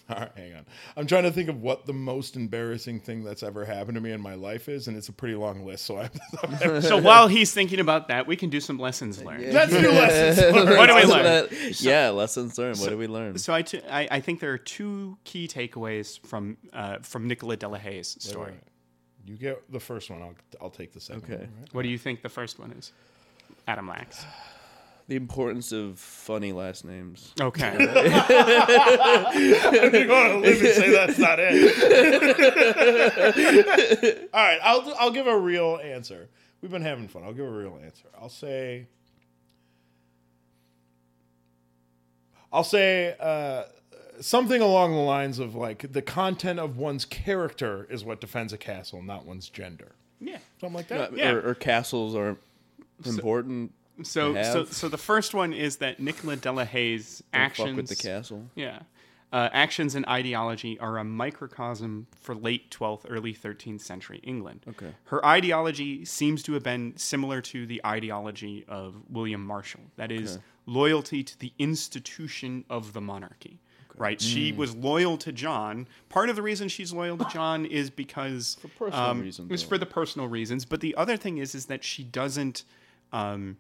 [0.10, 0.66] All right, hang on.
[0.96, 4.12] I'm trying to think of what the most embarrassing thing that's ever happened to me
[4.12, 5.86] in my life is, and it's a pretty long list.
[5.86, 9.52] So I'm, So while he's thinking about that, we can do some lessons learned.
[9.52, 10.54] let's do lessons.
[10.56, 10.78] learned.
[10.78, 11.24] What do we learn?
[11.24, 12.78] that- yeah, lessons learned.
[12.80, 13.38] what did we learn?
[13.40, 17.58] So I, t- I, I think there are two key takeaways from uh, from Nicola
[17.58, 18.52] de la Haye's story.
[18.52, 18.62] Right.
[19.26, 20.22] You get the first one.
[20.22, 21.24] I'll I'll take the second.
[21.24, 21.34] Okay.
[21.38, 21.74] One, right?
[21.74, 22.92] What do you think the first one is?
[23.68, 24.24] Adam Lax.
[25.08, 27.32] The importance of funny last names.
[27.40, 27.72] Okay.
[27.78, 27.88] You're
[30.08, 31.60] going to live and say that's not it.
[34.34, 36.28] All right, I'll I'll give a real answer.
[36.62, 37.24] we've been having fun.
[37.24, 38.08] I'll give a real answer.
[38.20, 38.88] I'll say.
[42.52, 43.64] I'll say uh,
[44.22, 48.58] something along the lines of like the content of one's character is what defends a
[48.58, 49.92] castle, not one's gender.
[50.20, 50.38] Yeah.
[50.60, 51.16] Something like that.
[51.16, 51.32] Yeah.
[51.32, 52.38] or, or castles are
[53.06, 53.72] important.
[53.72, 57.70] So, to so, so the first one is that Nicola de la Haye's Don't actions
[57.70, 58.50] fuck with the castle.
[58.56, 58.80] Yeah.
[59.34, 64.62] Uh, actions and ideology are a microcosm for late 12th, early 13th century England.
[64.70, 64.94] Okay.
[65.06, 69.82] Her ideology seems to have been similar to the ideology of William Marshal.
[69.98, 73.60] That is, loyalty to the institution of the monarchy.
[73.98, 74.20] Right?
[74.22, 74.58] She Mm.
[74.58, 75.88] was loyal to John.
[76.10, 79.64] Part of the reason she's loyal to John is because for personal um, reasons, It's
[79.64, 79.70] though.
[79.70, 80.66] for the personal reasons.
[80.66, 82.64] But the other thing is, is that she doesn't.
[83.14, 83.58] Um,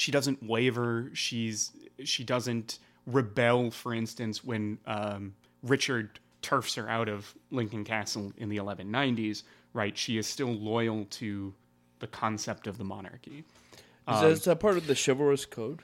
[0.00, 1.10] she doesn't waver.
[1.12, 1.72] She's
[2.04, 8.48] she doesn't rebel, for instance, when um, Richard turfs her out of Lincoln Castle in
[8.48, 9.42] the 1190s.
[9.74, 11.52] Right, she is still loyal to
[11.98, 13.44] the concept of the monarchy.
[14.10, 15.82] Is, that, is that part of the chivalrous code?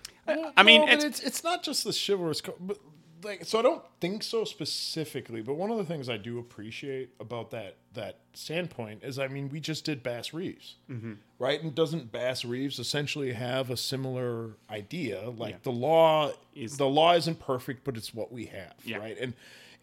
[0.56, 2.78] I mean, No, it's, it's it's not just the chivalrous code, but
[3.26, 5.42] like so I don't think so specifically.
[5.42, 9.48] But one of the things I do appreciate about that that standpoint is, I mean,
[9.48, 11.14] we just did Bass Reeves, Mm-hmm.
[11.38, 11.62] right?
[11.62, 15.28] And doesn't Bass Reeves essentially have a similar idea?
[15.30, 18.98] Like the law Is- the law isn't perfect, but it's what we have, Yeah.
[18.98, 19.16] right?
[19.20, 19.34] And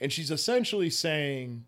[0.02, 1.66] and she's essentially saying,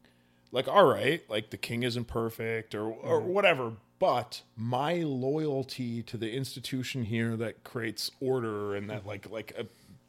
[0.52, 3.30] like, all right, like the king isn't perfect or or Mm-hmm.
[3.30, 8.98] whatever, but my loyalty to the institution here that creates order and Mm-hmm.
[8.98, 9.64] that like like uh,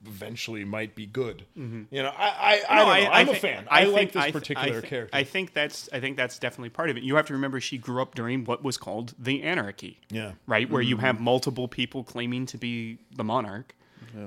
[0.05, 1.44] eventually might be good.
[1.55, 3.10] You know, I I, I don't know.
[3.10, 3.66] I, am a fan.
[3.70, 5.16] I, like think- this thi- particular thi- character.
[5.16, 7.02] I think that's I think that's definitely part of it.
[7.02, 10.01] You have to remember she grew up during what was called the anarchy.
[10.10, 10.32] Yeah.
[10.47, 10.89] Right, where Mm-hmm.
[10.90, 13.74] you have multiple people claiming to be the monarch.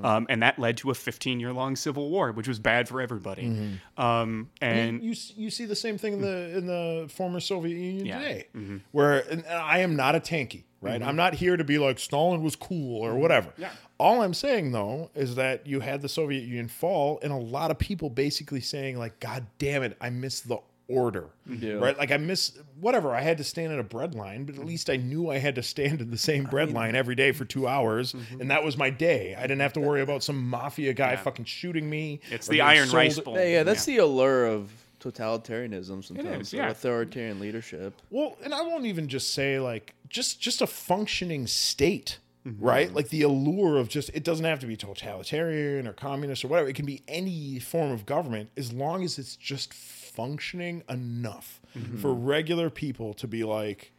[0.04, 3.02] Um, and that led to a 15 year long civil war, which was bad for
[3.02, 3.44] everybody.
[3.46, 4.00] Mm-hmm.
[4.00, 7.76] Um, and you s- you see the same thing in the in the former Soviet
[7.76, 8.20] Union Yeah.
[8.20, 8.48] today,
[8.92, 11.00] where and, and I am not a tanky, right?
[11.00, 11.10] Mm-hmm.
[11.10, 13.22] I'm not here to be like Stalin was cool or mm-hmm.
[13.22, 13.54] whatever.
[13.58, 13.72] Yeah.
[13.98, 17.72] All I'm saying though is that you had the Soviet Union fall, and a lot
[17.72, 20.58] of people basically saying like, "God damn it, I miss the
[20.88, 21.66] order." Mm-hmm.
[21.66, 21.74] Yeah.
[21.74, 21.98] Right?
[21.98, 23.14] Like I miss whatever.
[23.14, 25.56] I had to stand in a bread line, but at least I knew I had
[25.56, 28.78] to stand in the same bread line every day for two hours, and that was
[28.78, 29.36] my day.
[29.38, 32.22] I didn't have to worry about some mafia guy fucking shooting me.
[32.32, 33.36] it's the iron sold- rice bowl.
[33.36, 36.48] Yeah, yeah, that's the allure of totalitarianism sometimes.
[36.48, 36.70] is, yeah.
[36.70, 37.94] Authoritarian leadership.
[38.10, 42.64] Well, and I won't even just say like just just a functioning state, mm-hmm.
[42.64, 42.94] right?
[42.94, 46.70] Like the allure of just it doesn't have to be totalitarian or communist or whatever.
[46.70, 51.98] It can be any form of government as long as it's just functioning enough mm-hmm.
[51.98, 53.92] for regular people to be like,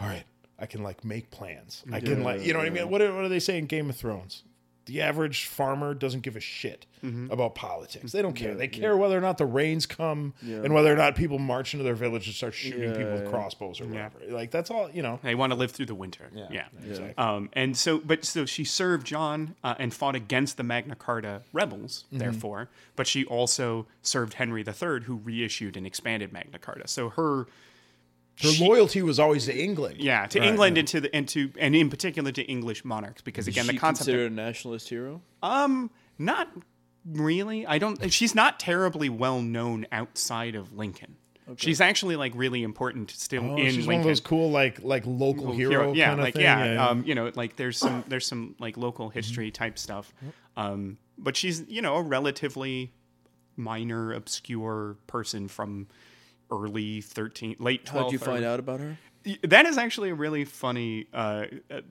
[0.00, 0.24] all right,
[0.58, 1.84] I can like make plans.
[1.92, 2.88] I can like, you know what I mean?
[2.90, 4.42] What do, what do they say in Game of Thrones?
[4.88, 6.86] The average farmer doesn't give a shit
[7.30, 8.10] about politics.
[8.10, 8.54] They don't care.
[8.56, 11.84] they care whether or not the rains come and whether or not people march into
[11.84, 14.18] their village and start shooting people with crossbows or whatever.
[14.28, 15.20] Like that's all, you know.
[15.22, 16.28] They want to live through the winter.
[16.50, 16.64] Yeah.
[16.84, 17.14] Exactly.
[17.16, 21.42] Um, and so, but so she served John uh, and fought against the Magna Carta
[21.52, 22.18] rebels, Mm-hmm.
[22.18, 26.88] therefore, but she also served Henry III, who reissued and expanded Magna Carta.
[26.88, 27.46] So her,
[28.42, 29.96] Her loyalty was always to England.
[29.98, 33.48] yeah, to England and to the, and to, and in particular to English monarchs, because
[33.48, 35.20] again, Is the concept considered a nationalist hero?
[35.42, 36.48] of, um, not
[37.04, 37.66] really.
[37.66, 41.16] I don't, she's not terribly well known outside of Lincoln.
[41.56, 43.86] She's actually like really important still Oh, in she's Lincoln.
[43.86, 46.42] one of those cool like like local hero, yeah kind of like thing.
[46.42, 50.12] yeah, Um, you know like there's some there's some like local history type stuff
[50.58, 52.92] um but she's you know a relatively
[53.56, 55.86] minor obscure person from
[56.50, 58.96] early 13 late 12th How'd you find out about her?
[59.42, 61.44] that is actually a really funny uh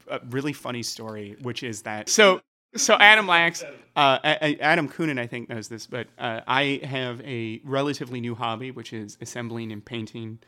[0.09, 2.41] a, really funny story which is that so
[2.75, 3.63] so adam lax
[3.95, 8.71] uh adam Coonan, i think knows this but uh, i have a relatively new hobby
[8.71, 10.39] which is assembling and painting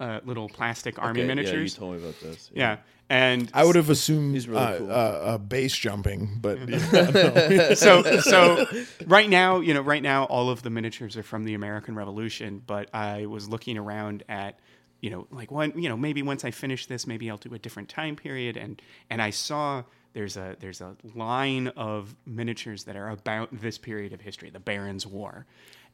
[0.00, 2.50] uh, little plastic army Okay, miniatures Yeah, you told me about this.
[2.52, 2.76] yeah.
[3.14, 4.90] And I would have assumed He's really uh, cool.
[4.90, 6.58] uh, uh, base jumping, but
[7.78, 8.66] so so
[9.06, 12.60] right now, you know, right now all of the miniatures are from the American Revolution,
[12.66, 14.58] but I was looking around at
[15.00, 17.58] you know, like one, you know, maybe once I finish this, maybe I'll do a
[17.58, 22.96] different time period and and I saw there's a there's a line of miniatures that
[22.96, 25.46] are about this period of history, the Barons' War.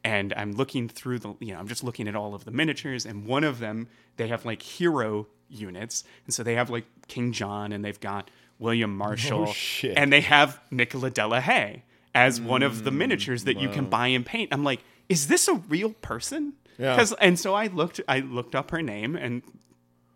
[0.03, 3.05] And I'm looking through the, you know, I'm just looking at all of the miniatures,
[3.05, 3.87] and one of them,
[4.17, 6.03] they have like hero units.
[6.25, 9.97] And so they have like King John, and they've got William Marshal, shit.
[9.97, 11.83] and they have Nicola de la Haye
[12.13, 14.49] as one of the miniatures that you can buy and paint.
[14.51, 16.53] I'm like, is this a real person?
[16.77, 17.05] Yeah.
[17.19, 19.41] and so I looked, I looked up her name, and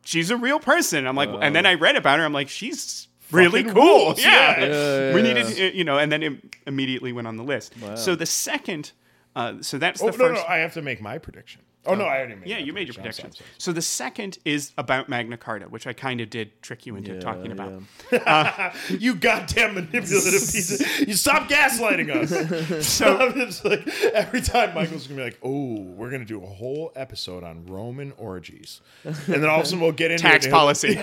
[0.04, 1.06] she's a real person.
[1.06, 2.26] I'm like, and then I read about her.
[2.26, 3.74] I'm like, she's really cool.
[3.74, 4.24] rules.
[4.24, 4.60] Yeah.
[4.66, 6.34] Yeah, we needed, uh, you know, and then it
[6.68, 7.74] immediately went on the list.
[7.96, 8.92] So the second,
[9.36, 10.42] uh, so that's oh, the no, first.
[10.42, 11.62] no, I have to make my prediction.
[11.88, 12.48] Oh no, I already made.
[12.48, 13.26] Yeah, you made your prediction.
[13.26, 13.38] I'm predictions.
[13.38, 16.96] sorry, So the second is about Magna Carta, which I kind of did trick you
[16.96, 17.82] into Yeah, talking about.
[18.12, 18.18] yeah.
[18.26, 19.00] Uh, sorry.
[19.06, 20.12] You goddamn manipulative
[20.52, 20.80] piece!
[21.02, 22.88] Of, you stop gaslighting us.
[22.88, 26.92] so it's like every time Michael's gonna be like, "Oh, we're gonna do a whole
[26.96, 30.50] episode on Roman orgies," and then all of a sudden we'll get into Tax it,
[30.50, 30.96] and he'll- policy.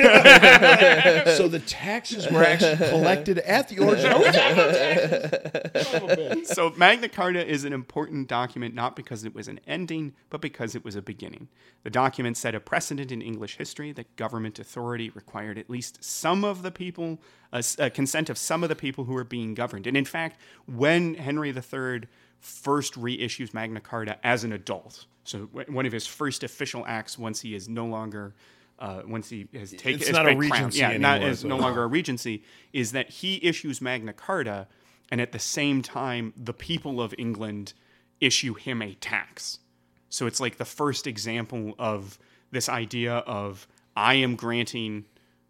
[1.37, 4.07] So the taxes were actually collected at the orgy.
[4.07, 5.87] Are we talking about taxes?
[5.89, 6.47] Son of a bitch.
[6.47, 10.72] so Magna Carta is an important document not because it was an ending, but because
[10.75, 11.49] it was a beginning.
[11.83, 16.45] The document set a precedent in English history that government authority required at least some
[16.45, 17.21] of the people,
[17.53, 19.87] a, s- a consent of some of the people who were being governed.
[19.87, 22.03] And in fact, when Henry III
[22.41, 27.19] first reissues Magna Carta as an adult, so w- one of his first official acts
[27.19, 28.35] once he is no longer.
[28.79, 31.47] Uh, once he has taken, It's not a been crowned, regency yeah, not anymore, so-
[31.49, 32.43] no longer a regency,
[32.73, 34.67] is that he issues Magna Carta,
[35.09, 37.75] and at the same time, the people of England
[38.21, 39.61] issue him a tax.
[40.13, 42.19] So it's like the first example of
[42.51, 43.67] this idea of
[43.97, 45.07] I am granting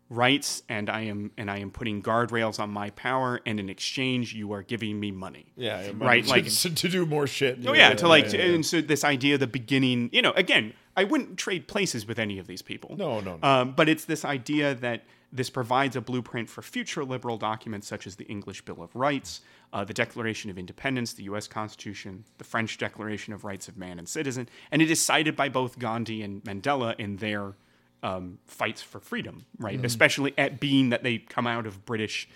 [0.09, 4.35] rights and I am and I am putting guardrails on my power, and in exchange,
[4.35, 5.47] you are giving me money.
[5.57, 6.23] Yeah, yeah, right.
[6.23, 7.59] to, Like to, to do more shit.
[7.67, 11.39] Oh yeah, to like, and so this idea, the beginning, you know, again, I wouldn't
[11.39, 12.95] trade places with any of these people.
[12.97, 13.49] No, no, no.
[13.49, 15.03] Um, but it's this idea that
[15.33, 19.41] this provides a blueprint for future liberal documents such as the English Bill of Rights,
[19.73, 21.49] uh, the Declaration of Independence, the U.S.
[21.49, 25.49] Constitution, the French Declaration of Rights of Man and Citizen, and it is cited by
[25.49, 27.55] both Gandhi and Mandela in their
[28.03, 29.77] um, fights for freedom, right?
[29.77, 29.85] Mm-hmm.
[29.87, 32.29] Especially at being that they come out of British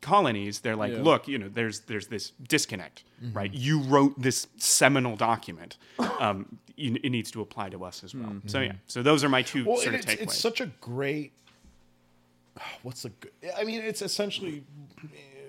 [0.00, 3.36] colonies, they're like, look, you know, there's there's this disconnect, Mm-hmm.
[3.36, 3.54] right?
[3.54, 5.76] You wrote this seminal document.
[6.18, 8.34] Um, it needs to apply to us as well.
[8.46, 9.68] So yeah, so those are my two Mm-hmm.
[9.68, 10.22] Well, sort of it's, takeaways.
[10.22, 11.32] it's such a great.
[12.82, 13.10] What's the?
[13.10, 14.64] good- I mean, it's essentially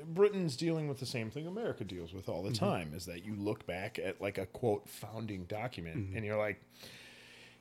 [0.06, 2.66] Britain's dealing with the same thing America deals with all the Mm-hmm.
[2.66, 2.92] time.
[2.96, 6.18] Is that you look back at like a quote founding document Mm-hmm.
[6.18, 6.62] and you're like.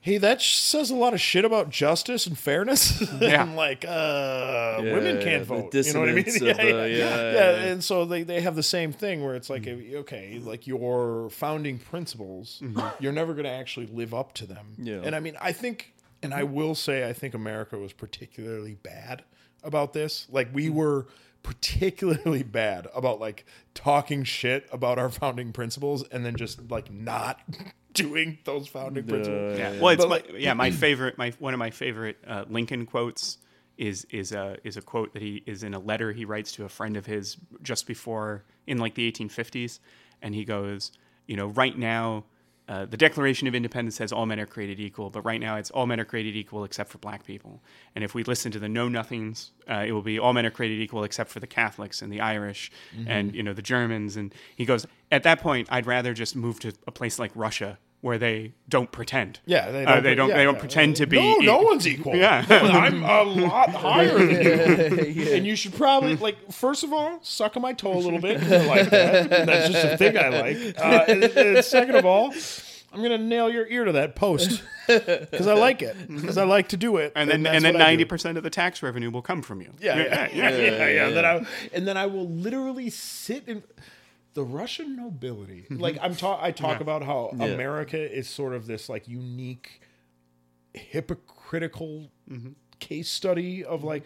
[0.04, 3.00] Hey, that sh- says a lot of shit about justice and fairness.
[3.20, 3.44] Yeah.
[3.44, 5.72] and like, uh, women can't the vote.
[5.72, 6.26] You know what I mean?
[6.26, 7.50] of, uh, yeah, yeah, yeah.
[7.70, 11.78] And so they, they have the same thing where it's like, okay, like your founding
[11.78, 12.60] principles,
[12.98, 14.74] you're never going to actually live up to them.
[14.76, 15.02] Yeah.
[15.04, 19.24] And I mean, I think, and I will say, I think America was particularly bad
[19.62, 20.26] about this.
[20.30, 21.06] Like, we were
[21.42, 23.44] particularly bad about like
[23.74, 27.40] talking shit about our founding principles and then just like not
[27.94, 29.58] doing those founding principles.
[29.58, 29.78] yeah.
[29.80, 32.86] Well, it's But, my, like- yeah, my favorite, my one of my favorite uh, Lincoln
[32.86, 33.38] quotes
[33.78, 36.64] is is a is a quote that he is in a letter he writes to
[36.64, 39.80] a friend of his just before in like the 1850s,
[40.20, 40.92] and he goes,
[41.26, 42.24] you know, right now.
[42.72, 45.70] Uh, the Declaration of Independence says all men are created equal, but right now it's
[45.72, 47.60] all men are created equal except for black people.
[47.94, 50.50] And if we listen to the Know Nothings, uh, it will be all men are
[50.50, 52.72] created equal except for the Catholics and the Irish
[53.06, 54.16] and you know the Germans.
[54.16, 57.78] And he goes, at that point, I'd rather just move to a place like Russia
[58.02, 59.40] where they don't pretend.
[59.46, 60.28] Yeah, they Uh, don't, they don't.
[60.28, 60.60] yeah, they don't yeah.
[60.60, 61.16] pretend to be.
[61.16, 62.14] No, no one's equal.
[62.16, 62.44] Yeah.
[62.50, 65.32] I'm a lot higher than you.
[65.32, 68.40] And you should probably like first of all, suck on my toe a little bit.
[68.40, 69.30] 'cause I like that.
[69.46, 70.56] That's just a thing I like.
[70.78, 72.34] Uh, and, and second of all,
[72.92, 75.96] I'm gonna nail your ear to that post because I like it.
[76.08, 77.12] Because I like to do it.
[77.14, 77.90] And then and then what I do.
[77.90, 79.72] ninety percent of the tax revenue will come from you.
[79.80, 83.62] Yeah, yeah, yeah, yeah, yeah, Then I, and then I will literally sit in
[84.34, 85.62] the Russian nobility.
[85.62, 85.78] Mm-hmm.
[85.78, 87.46] Like I'm talk, I talk about how Yeah.
[87.46, 89.80] America is sort of this like unique,
[90.74, 92.52] hypocritical mm-hmm.
[92.78, 93.88] case study of mm-hmm.
[93.88, 94.04] like.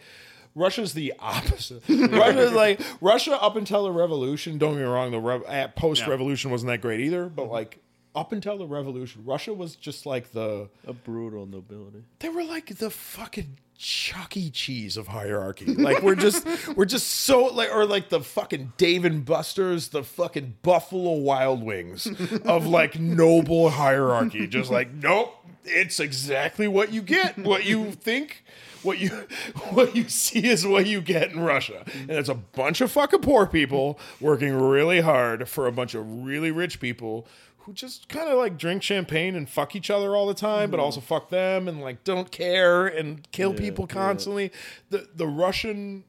[0.55, 1.83] Russia's the opposite.
[1.87, 4.57] Russia's like Russia up until the revolution.
[4.57, 7.29] Don't get me wrong, the at post revolution wasn't that great either.
[7.29, 7.77] But like
[8.15, 12.03] up until the revolution, Russia was just like the A brutal nobility.
[12.19, 14.49] they were like the fucking Chuck E.
[14.49, 15.65] Cheese of hierarchy.
[15.65, 16.45] Like we're just
[16.75, 21.63] we're just so like or like the fucking Dave and Buster's, the fucking Buffalo Wild
[21.63, 22.07] Wings
[22.43, 24.47] of like noble hierarchy.
[24.47, 25.33] Just like nope,
[25.63, 27.37] it's exactly what you get.
[27.37, 28.43] What you think.
[28.83, 29.09] What you
[29.71, 33.21] what you see is what you get in Russia, and it's a bunch of fucking
[33.21, 37.27] poor people working really hard for a bunch of really rich people
[37.67, 40.79] who just kind of like drink champagne and fuck each other all the time, but
[40.79, 44.51] also fuck them and like don't care and kill people constantly.
[44.89, 46.05] The the Russian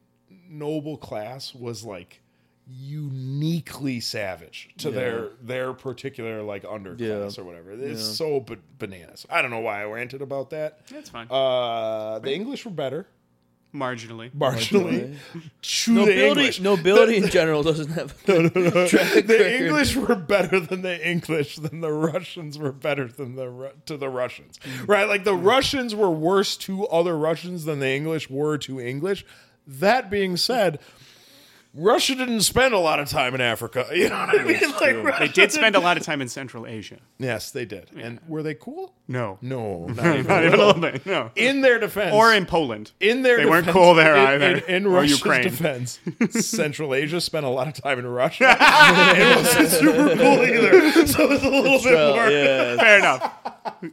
[0.49, 2.21] noble class was like
[2.71, 6.99] uniquely savage to their their particular like underclass
[7.37, 7.41] Yeah.
[7.41, 7.71] or whatever.
[7.71, 9.25] It's so ba- bananas.
[9.29, 10.87] I don't know why I ranted about that.
[10.87, 11.27] That's fine.
[11.29, 13.07] Uh, the English were better,
[13.73, 14.31] Marginally.
[14.31, 15.15] marginally.
[15.61, 19.61] To the Nobility, English, nobility in general doesn't have a good track the record.
[19.61, 23.95] English were better than the English, than the Russians were better than the Ru- to
[23.95, 24.87] the Russians, mm.
[24.87, 25.07] right?
[25.07, 25.45] Like the mm.
[25.45, 29.23] Russians were worse to other Russians than the English were to English.
[29.67, 30.79] That being said,
[31.75, 33.85] Russia didn't spend a lot of time in Africa.
[33.93, 34.59] You know what I mean?
[34.59, 36.97] Like, Russia They did spend a lot of time in Central Asia.
[37.19, 37.91] Yes, they did.
[37.95, 38.95] And were they cool?
[39.07, 39.37] No.
[39.41, 41.05] No, not even, Not even a little bit.
[41.05, 41.29] No.
[41.35, 42.91] In their defense, Or in Poland.
[42.99, 44.57] in their They weren't defense- cool there in, either.
[44.65, 45.43] In, in Or Russia's Ukraine.
[45.43, 45.99] defense,
[46.31, 48.55] Central Asia spent a lot of time in Russia.
[48.59, 50.91] it wasn't super cool either.
[51.07, 52.29] So it's a little bit more.
[52.29, 52.75] yeah.
[52.77, 53.33] Fair enough.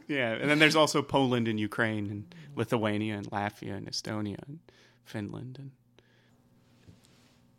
[0.07, 0.31] Yeah.
[0.33, 4.59] And then there's also Poland and Ukraine and Lithuania and Latvia and Estonia and
[5.05, 5.71] Finland and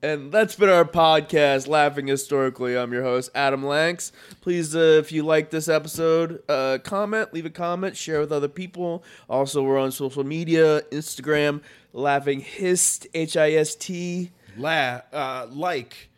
[0.01, 2.79] And that's been our podcast, Laughing Historically.
[2.79, 4.13] I'm your host, Adam Lanks.
[4.41, 8.47] Please, uh, if you like this episode, uh, comment, leave a comment, share with other
[8.47, 9.03] people.
[9.29, 11.63] Also, we're on social media Instagram,
[11.93, 14.31] Laughing Hist, H I S T.
[14.57, 16.09] La, uh, like,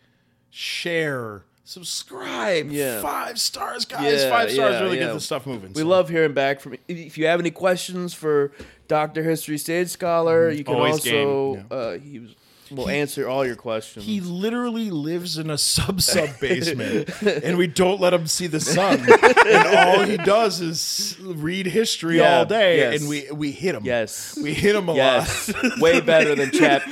[0.51, 2.71] share, subscribe.
[2.71, 3.01] Yeah.
[3.01, 4.21] Five stars, guys.
[4.25, 5.73] Yeah, Five stars yeah, really get the stuff moving.
[5.73, 8.53] We So- love hearing back from If you have any questions for
[8.89, 9.23] Dr.
[9.23, 12.35] History Stage Scholar, you can Always also, uh, he was,
[12.71, 14.05] will answer all your questions.
[14.05, 18.61] He literally lives in a sub sub basement, and we don't let him see the
[18.61, 19.01] sun.
[19.47, 23.01] and all he does is read history Yeah, all day, yes.
[23.01, 23.85] and we we hit him.
[23.85, 24.39] yes.
[24.43, 25.53] we hit him a Yes.
[25.81, 26.83] Way better than chat.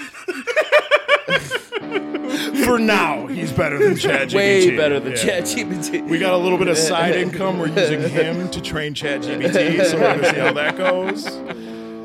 [2.64, 4.34] For now, he's better than ChatGPT.
[4.34, 5.40] Way better than Yeah.
[5.40, 6.06] ChatGPT.
[6.09, 7.59] We got a little bit of side income.
[7.59, 11.24] We're using him to train ChatGPT, so we're gonna see how that goes.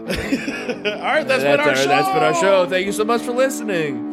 [0.06, 1.88] all right, that's, That's been our, our, show.
[1.88, 2.66] that's been our show.
[2.68, 4.13] Thank you so much for listening.